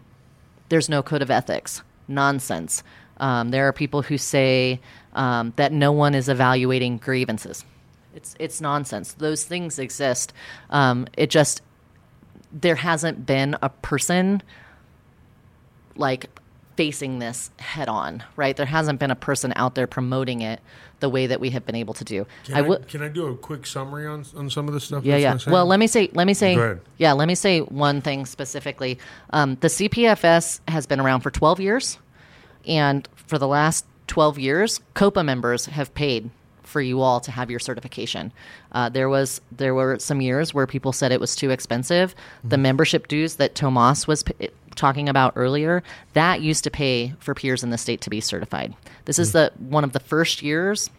[0.70, 1.82] there's no code of ethics.
[2.08, 2.84] Nonsense.
[3.22, 4.82] Um, there are people who say
[5.14, 7.64] um, that no one is evaluating grievances.
[8.14, 9.14] It's it's nonsense.
[9.14, 10.34] Those things exist.
[10.70, 11.62] Um, it just
[12.52, 14.44] there hasn't been a person
[15.96, 16.30] like
[16.76, 18.58] facing this head on, right?
[18.58, 20.60] There hasn't been a person out there promoting it
[21.00, 22.26] the way that we have been able to do.
[22.46, 25.06] Can I I, can I do a quick summary on on some of the stuff?
[25.06, 25.38] yeah, yeah.
[25.48, 28.98] Well, let me say, let me say, yeah, let me say one thing specifically.
[29.30, 31.98] Um, the CPFS has been around for 12 years,
[32.68, 36.30] and for the last 12 years, COPA members have paid
[36.64, 38.32] for you all to have your certification.
[38.72, 42.16] Uh, there was there were some years where people said it was too expensive.
[42.44, 42.62] The Mm-hmm.
[42.64, 45.84] membership dues that Tomas was p- talking about earlier
[46.14, 48.74] that used to pay for peers in the state to be certified.
[49.06, 50.90] This is the one of the first years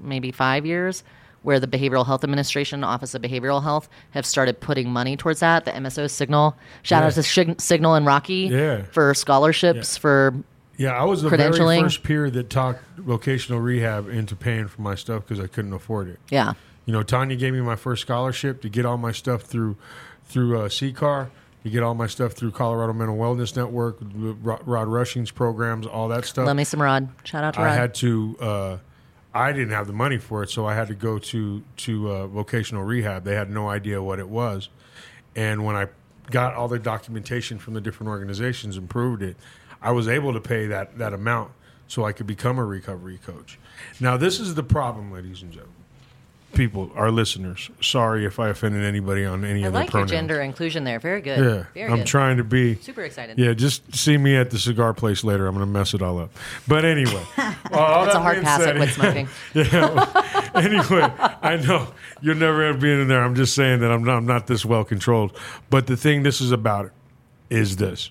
[0.00, 1.02] maybe five years,
[1.42, 5.64] where the Behavioral Health Administration, Office of Behavioral Health, have started putting money towards that.
[5.64, 8.82] The MSO Signal, shout out to Shig- Signal and Rocky Yeah.
[8.92, 10.34] for scholarships for
[10.78, 14.94] Yeah, I was the very first peer that talked vocational rehab into paying for my
[14.94, 16.18] stuff because I couldn't afford it.
[16.30, 16.54] yeah.
[16.86, 19.76] You know, Tanya gave me my first scholarship to get all my stuff through
[20.24, 21.28] through uh, CCAR,
[21.62, 26.08] to get all my stuff through Colorado Mental Wellness Network, Rod Rod Rushing's programs, all
[26.08, 26.46] that stuff.
[26.46, 27.10] Let me some Rod.
[27.24, 28.36] Shout out to I had to.
[28.40, 28.78] Uh,
[29.34, 32.26] I didn't have the money for it, so I had to go to to uh,
[32.28, 33.24] vocational rehab.
[33.24, 34.70] They had no idea what it was,
[35.36, 35.88] and when I
[36.30, 39.36] got all the documentation from the different organizations and proved it,
[39.82, 41.52] I was able to pay that that amount
[41.86, 43.58] so I could become a recovery coach.
[44.00, 45.74] Now, this is the problem, ladies and gentlemen.
[46.52, 47.70] people, our listeners.
[47.80, 50.10] Sorry if I offended anybody on any I of their like your pronouns.
[50.10, 50.98] gender inclusion there.
[50.98, 51.38] Very good.
[51.38, 52.06] Yeah, Very I'm good.
[52.06, 53.38] trying to be Super excited.
[53.38, 55.46] Yeah, just see me at the cigar place later.
[55.46, 56.30] I'm going to mess it all up.
[56.66, 57.22] But anyway,
[57.72, 59.28] all That's a hard being pass said- quit smoking.
[59.54, 60.50] yeah.
[60.54, 61.88] anyway, I know
[62.20, 63.22] you'll never have been in there.
[63.22, 65.38] I'm just saying that I'm not, I'm not this well controlled.
[65.70, 66.90] But the thing this is about
[67.50, 68.10] is this: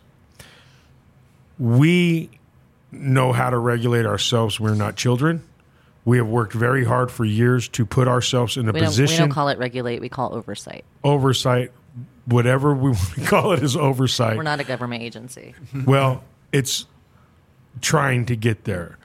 [1.59, 2.29] we
[2.91, 4.59] know how to regulate ourselves.
[4.59, 5.43] We're not children.
[6.05, 8.87] We have worked very hard for years to put ourselves in a We don't, we
[8.87, 9.99] position don't call it regulate.
[9.99, 10.85] We call it oversight.
[11.03, 11.71] oversight.
[12.25, 14.37] Whatever we want to call it is oversight.
[14.37, 15.53] We're not a government agency.
[15.85, 16.85] Well, it's
[17.81, 18.97] trying to get there.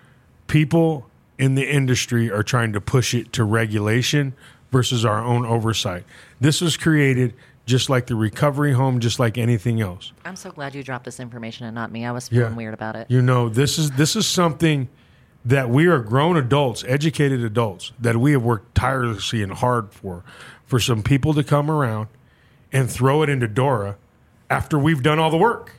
[0.47, 1.09] People
[1.39, 4.35] in the industry are trying to push it to regulation
[4.71, 6.05] versus our own oversight.
[6.41, 7.35] This was created
[7.67, 10.13] just like the recovery home, just like anything else.
[10.25, 12.05] I'm so glad you dropped this information and not me.
[12.05, 13.11] I was feeling weird about it.
[13.11, 14.89] You know, this is this is something
[15.45, 20.25] that we are grown adults, educated adults, that we have worked tirelessly and hard for,
[20.65, 22.09] for some people to come around
[22.73, 23.97] and throw it into DORA
[24.49, 25.73] after we've done all the work.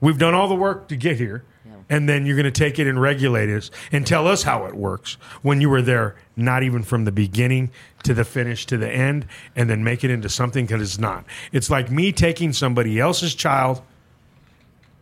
[0.00, 1.44] We've done all the work to get here.
[1.88, 4.74] And then you're going to take it and regulate us and tell us how it
[4.74, 7.70] works when you were there, not even from the beginning
[8.02, 11.24] to the finish to the end, and then make it into something because it's not.
[11.52, 13.82] It's like me taking somebody else's child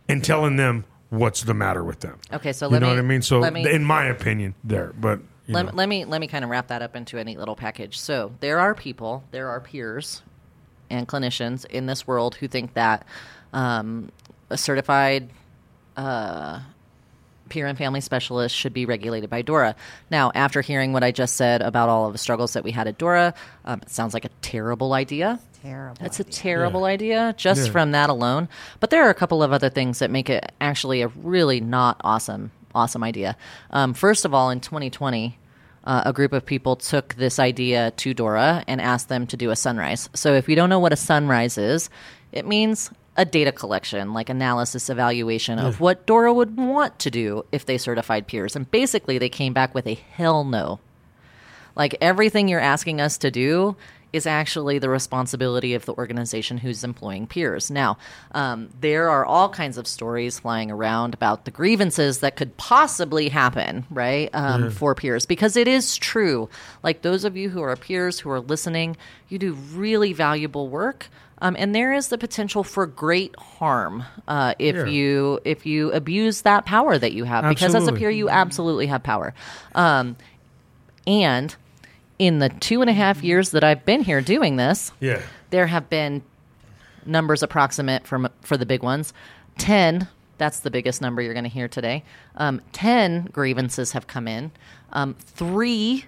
[0.07, 2.19] and telling them what's the matter with them.
[2.31, 3.21] Okay, so you let know me- what I mean.
[3.23, 5.71] So, me- in my opinion, there, but Let, know.
[5.73, 7.97] let me let me kind of wrap that up into a neat little package.
[7.99, 10.21] So there are people, there are peers
[10.89, 13.05] and clinicians in this world who think that
[13.53, 14.11] um,
[14.49, 15.29] a certified
[15.97, 16.59] uh,
[17.49, 19.75] peer and family specialist should be regulated by DORA.
[20.09, 22.87] Now, after hearing what I just said about all of the struggles that we had
[22.87, 23.33] at DORA,
[23.65, 25.39] um, it sounds like a terrible idea.
[25.61, 25.97] Terrible.
[25.99, 26.33] That's a idea.
[26.33, 27.71] terrible idea just Yeah.
[27.71, 28.47] from that alone.
[28.79, 31.99] But there are a couple of other things that make it actually a really not
[32.03, 33.35] awesome, awesome idea.
[33.71, 35.37] Um, first of all, in 2020,
[35.85, 39.51] uh, a group of people took this idea to DORA and asked them to do
[39.51, 40.09] a sunrise.
[40.15, 41.89] So if you don't know what a sunrise is,
[42.31, 47.45] it means a data collection, like analysis, evaluation of what Dora would want to do
[47.51, 48.55] if they certified peers.
[48.55, 50.79] And basically, they came back with a hell no.
[51.75, 53.75] Like everything you're asking us to do
[54.15, 57.69] is actually the responsibility of the organization who's employing peers.
[57.69, 57.97] Now,
[58.31, 63.27] um, there are all kinds of stories flying around about the grievances that could possibly
[63.27, 66.49] happen, right, um, for peers, because it is true.
[66.81, 68.95] Like those of you who are peers who are listening,
[69.27, 71.09] you do really valuable work.
[71.45, 74.85] Um, and there is the potential for great harm uh, if Yeah.
[74.85, 78.87] you if you abuse that power that you have because as a peer you absolutely
[78.87, 79.33] have power
[79.75, 80.15] um,
[81.05, 81.55] and
[82.17, 85.67] in the two and a half years that I've been here doing this, yeah, there
[85.67, 86.23] have been
[87.05, 89.13] numbers approximate from for the big ones.
[89.57, 90.07] Ten.
[90.37, 92.03] That's the biggest number you're going to hear today.
[92.35, 94.51] Um, Ten grievances have come in.
[94.91, 96.05] Um, three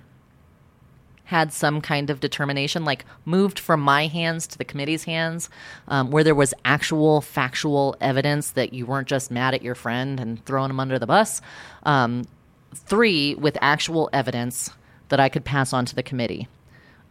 [1.28, 5.50] had some kind of determination, like moved from my hands to the committee's hands,
[5.90, 10.22] um, where there was actual factual evidence that you weren't just mad at your friend
[10.22, 11.42] and throwing him under the bus.
[11.84, 12.26] Um,
[12.74, 14.70] three with actual evidence
[15.10, 16.48] that I could pass on to the committee.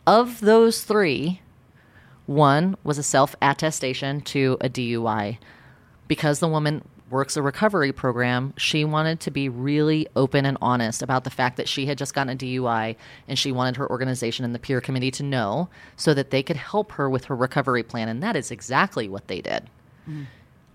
[0.06, 1.42] Of those three,
[2.24, 5.36] one was a self attestation to a DUI.
[6.08, 11.02] Because the woman works a recovery program, she wanted to be really open and honest
[11.02, 12.96] about the fact that she had just gotten a DUI
[13.28, 16.56] and she wanted her organization and the peer committee to know so that they could
[16.56, 18.08] help her with her recovery plan.
[18.08, 19.68] And that is exactly what they did.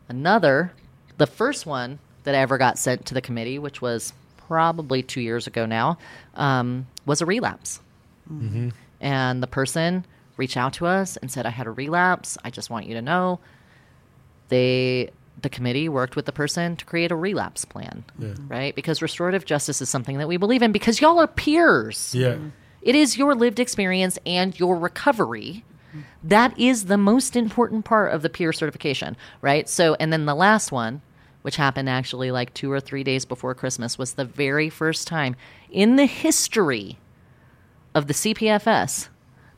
[0.07, 0.71] Another,
[1.17, 4.13] the first one that I ever got sent to the committee, which was
[4.47, 5.97] probably two years ago now,
[6.35, 7.81] um, was a relapse.
[9.01, 10.05] And the person
[10.37, 12.37] reached out to us and said, I had a relapse.
[12.45, 13.39] I just want you to know.
[14.49, 15.11] They,
[15.41, 18.03] the committee worked with the person to create a relapse plan,
[18.47, 18.75] right?
[18.75, 22.13] Because restorative justice is something that we believe in because y'all are peers.
[22.15, 22.37] yeah.
[22.81, 25.63] It is your lived experience and your recovery.
[26.23, 29.69] That is the most important part of the peer certification, right?
[29.69, 31.01] So, and then the last one,
[31.43, 35.35] which happened actually like two or three days before Christmas, was the very first time
[35.69, 36.97] in the history
[37.93, 39.09] of the CPFS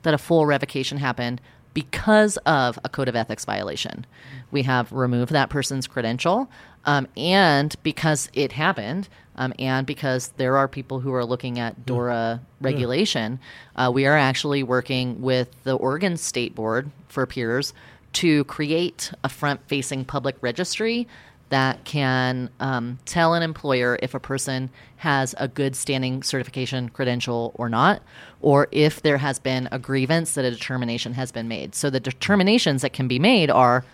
[0.01, 1.39] that a full revocation happened
[1.73, 4.05] because of a code of ethics violation.
[4.51, 6.49] We have removed that person's credential,
[6.85, 11.85] um, and because it happened, um, and because there are people who are looking at
[11.85, 13.39] DORA regulation,
[13.75, 17.73] uh, we are actually working with the Oregon State Board for peers
[18.13, 21.07] to create a front facing public registry
[21.53, 27.51] that can um, tell an employer if a person has a good standing certification credential
[27.55, 28.01] or not,
[28.41, 31.75] or if there has been a grievance that a determination has been made.
[31.75, 33.85] So the determinations that can be made are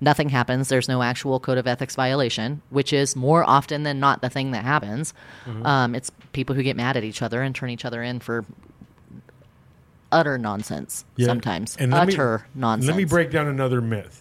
[0.00, 4.20] nothing happens, there's no actual code of ethics violation, which is more often than not
[4.20, 5.14] the thing that happens.
[5.62, 8.44] Um, it's people who get mad at each other and turn each other in for
[10.12, 11.26] utter nonsense Yeah.
[11.28, 11.76] sometimes.
[11.76, 12.88] And let me- utter nonsense.
[12.88, 14.20] Let me break down another myth.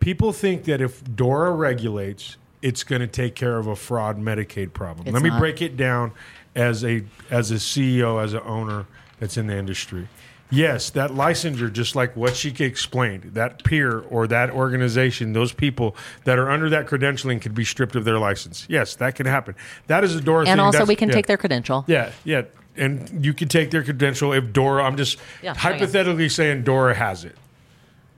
[0.00, 4.72] People think that if DORA regulates, it's going to take care of a fraud Medicaid
[4.72, 5.06] problem.
[5.06, 5.38] It's let me not.
[5.38, 6.12] break it down
[6.54, 8.86] as a as a CEO, as an owner
[9.18, 10.08] that's in the industry.
[10.52, 15.94] Yes, that licensure, just like what she explained, that peer or that organization, those people
[16.24, 18.66] that are under that credentialing could be stripped of their license.
[18.68, 19.54] Yes, that can happen.
[19.86, 20.52] That is a DORA thing.
[20.52, 21.14] And also, That's- we can yeah.
[21.14, 21.84] take their credential.
[21.86, 22.42] Yeah, yeah.
[22.76, 27.24] And you can take their credential if Dora, I'm just Yeah, hypothetically saying Dora has
[27.24, 27.36] it.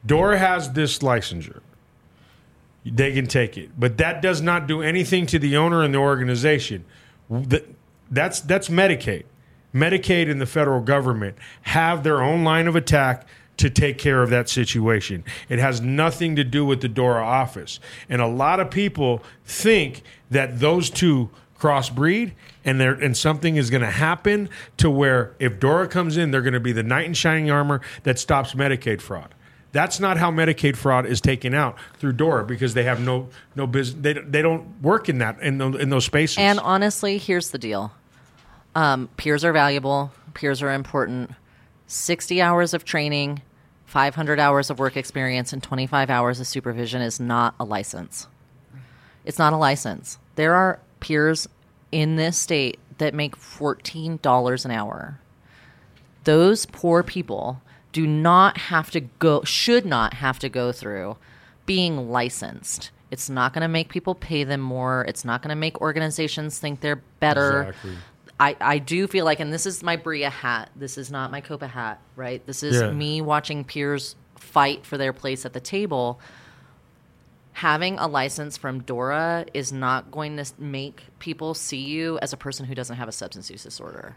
[0.06, 1.60] Dora has this licensure.
[2.84, 3.70] They can take it.
[3.78, 6.84] But that does not do anything to the owner and the organization.
[8.10, 9.24] That's, that's Medicaid.
[9.74, 13.26] Medicaid and the federal government have their own line of attack
[13.59, 15.24] to take care of that situation.
[15.48, 17.78] It has nothing to do with the DORA office.
[18.09, 22.32] And a lot of people think that those two crossbreed
[22.64, 24.48] and there and something is going to happen
[24.78, 27.80] to where if Dora comes in, they're going to be the knight in shining armor
[28.02, 29.34] that stops Medicaid fraud.
[29.73, 33.66] That's not how Medicaid fraud is taken out through Dora because they have no no
[33.66, 34.03] business.
[34.03, 36.39] They, they don't work in that in those, in those spaces.
[36.39, 37.93] And honestly, here's the deal
[38.74, 41.31] um, peers are valuable, peers are important.
[41.86, 43.43] 60 hours of training,
[43.86, 48.28] 500 hours of work experience, and 25 hours of supervision is not a license.
[49.24, 50.19] It's not a license.
[50.36, 51.49] There are peers
[51.90, 55.19] in this state that make $14 an hour.
[56.24, 57.61] Those poor people
[57.93, 61.16] do not have to go, should not have to go through
[61.66, 62.90] being licensed.
[63.10, 65.05] It's not going to make people pay them more.
[65.06, 67.64] It's not going to make organizations think they're better.
[67.69, 67.97] Exactly.
[68.40, 70.70] I, I do feel like, and this is my Breeah hat.
[70.74, 72.44] This is not my Copa hat, right?
[72.47, 72.90] This is Yeah.
[72.90, 76.19] me watching peers fight for their place at the table.
[77.52, 82.36] Having a license from Dora is not going to make people see you as a
[82.36, 84.16] person who doesn't have a substance use disorder.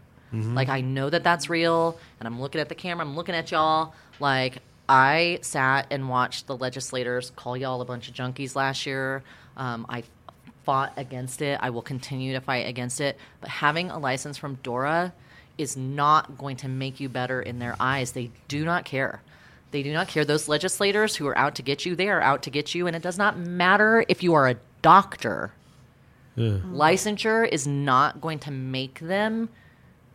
[0.56, 3.52] Like, I know that that's real, and I'm looking at the camera, I'm looking at
[3.52, 3.94] y'all.
[4.20, 9.24] Like, I sat and watched the legislators call y'all a bunch of junkies last year.
[9.58, 10.04] Um, I
[10.64, 11.60] fought against it.
[11.62, 13.18] I will continue to fight against it.
[13.42, 15.14] But having a license from Dora
[15.58, 18.12] is not going to make you better in their eyes.
[18.12, 19.22] They do not care.
[19.72, 20.26] They do not care.
[20.26, 22.88] Those legislators who are out to get you, they are out to get you.
[22.88, 25.52] And it does not matter if you are a doctor.
[26.38, 29.50] Licensure is not going to make them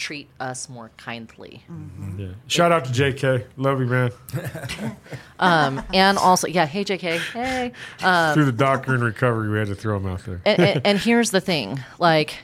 [0.00, 1.62] treat us more kindly.
[1.70, 2.18] Mm-hmm.
[2.20, 2.28] Yeah.
[2.48, 3.44] Shout out to JK.
[3.56, 4.10] Love you, man.
[5.38, 7.72] Um, and also, yeah, hey, JK, hey.
[8.02, 10.42] Um, Through the doctor in recovery, we had to throw him out there.
[10.44, 12.36] and, and, and here's the thing like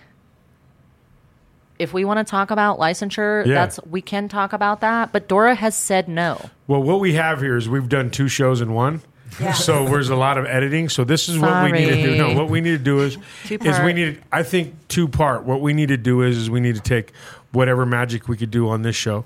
[1.78, 3.54] if we want to talk about licensure Yeah.
[3.54, 7.40] that's we can talk about that but dora has said no Well, what we have
[7.42, 9.02] here is we've done two shows in one.
[9.56, 10.88] So there's a lot of editing.
[10.88, 12.16] So this is what we need to do.
[12.16, 13.20] No, what we need to do is is
[13.50, 13.94] we Two-part.
[13.96, 14.22] need.
[14.32, 15.42] I think two part.
[15.44, 17.12] What we need to do is is we need to take
[17.56, 19.24] whatever magic we could do on this show,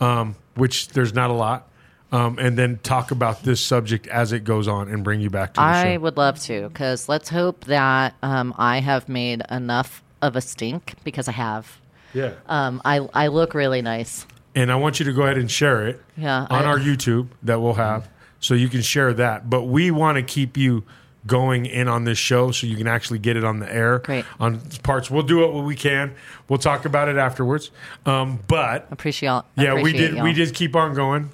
[0.00, 1.68] um, which there's not a lot,
[2.12, 5.54] um, and then talk about this subject as it goes on and bring you back
[5.54, 6.00] to the i show.
[6.00, 10.94] would love to because let's hope that um, i have made enough of a stink
[11.02, 11.80] because i have
[12.12, 12.34] yeah.
[12.46, 14.24] um, I, I look really nice
[14.54, 17.26] and I want you to go ahead and share it Yeah, on I- our YouTube
[17.42, 19.50] that we'll have, so you can share that.
[19.50, 20.84] But we want to keep you
[21.26, 24.00] going in on this show, so you can actually get it on the air.
[24.00, 24.24] Great.
[24.38, 26.14] On parts, we'll do it when we can.
[26.48, 27.70] We'll talk about it afterwards.
[28.04, 30.14] Um, but appreciate yeah, we did.
[30.14, 30.24] y'all.
[30.24, 31.30] We did keep on going.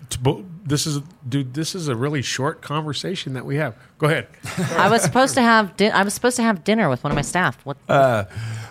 [0.65, 1.55] This is, dude.
[1.55, 3.77] This is a really short conversation that we have.
[3.99, 4.29] Go ahead.
[4.77, 7.17] i was supposed to have din- i was supposed to have dinner with one of
[7.17, 7.77] my staff what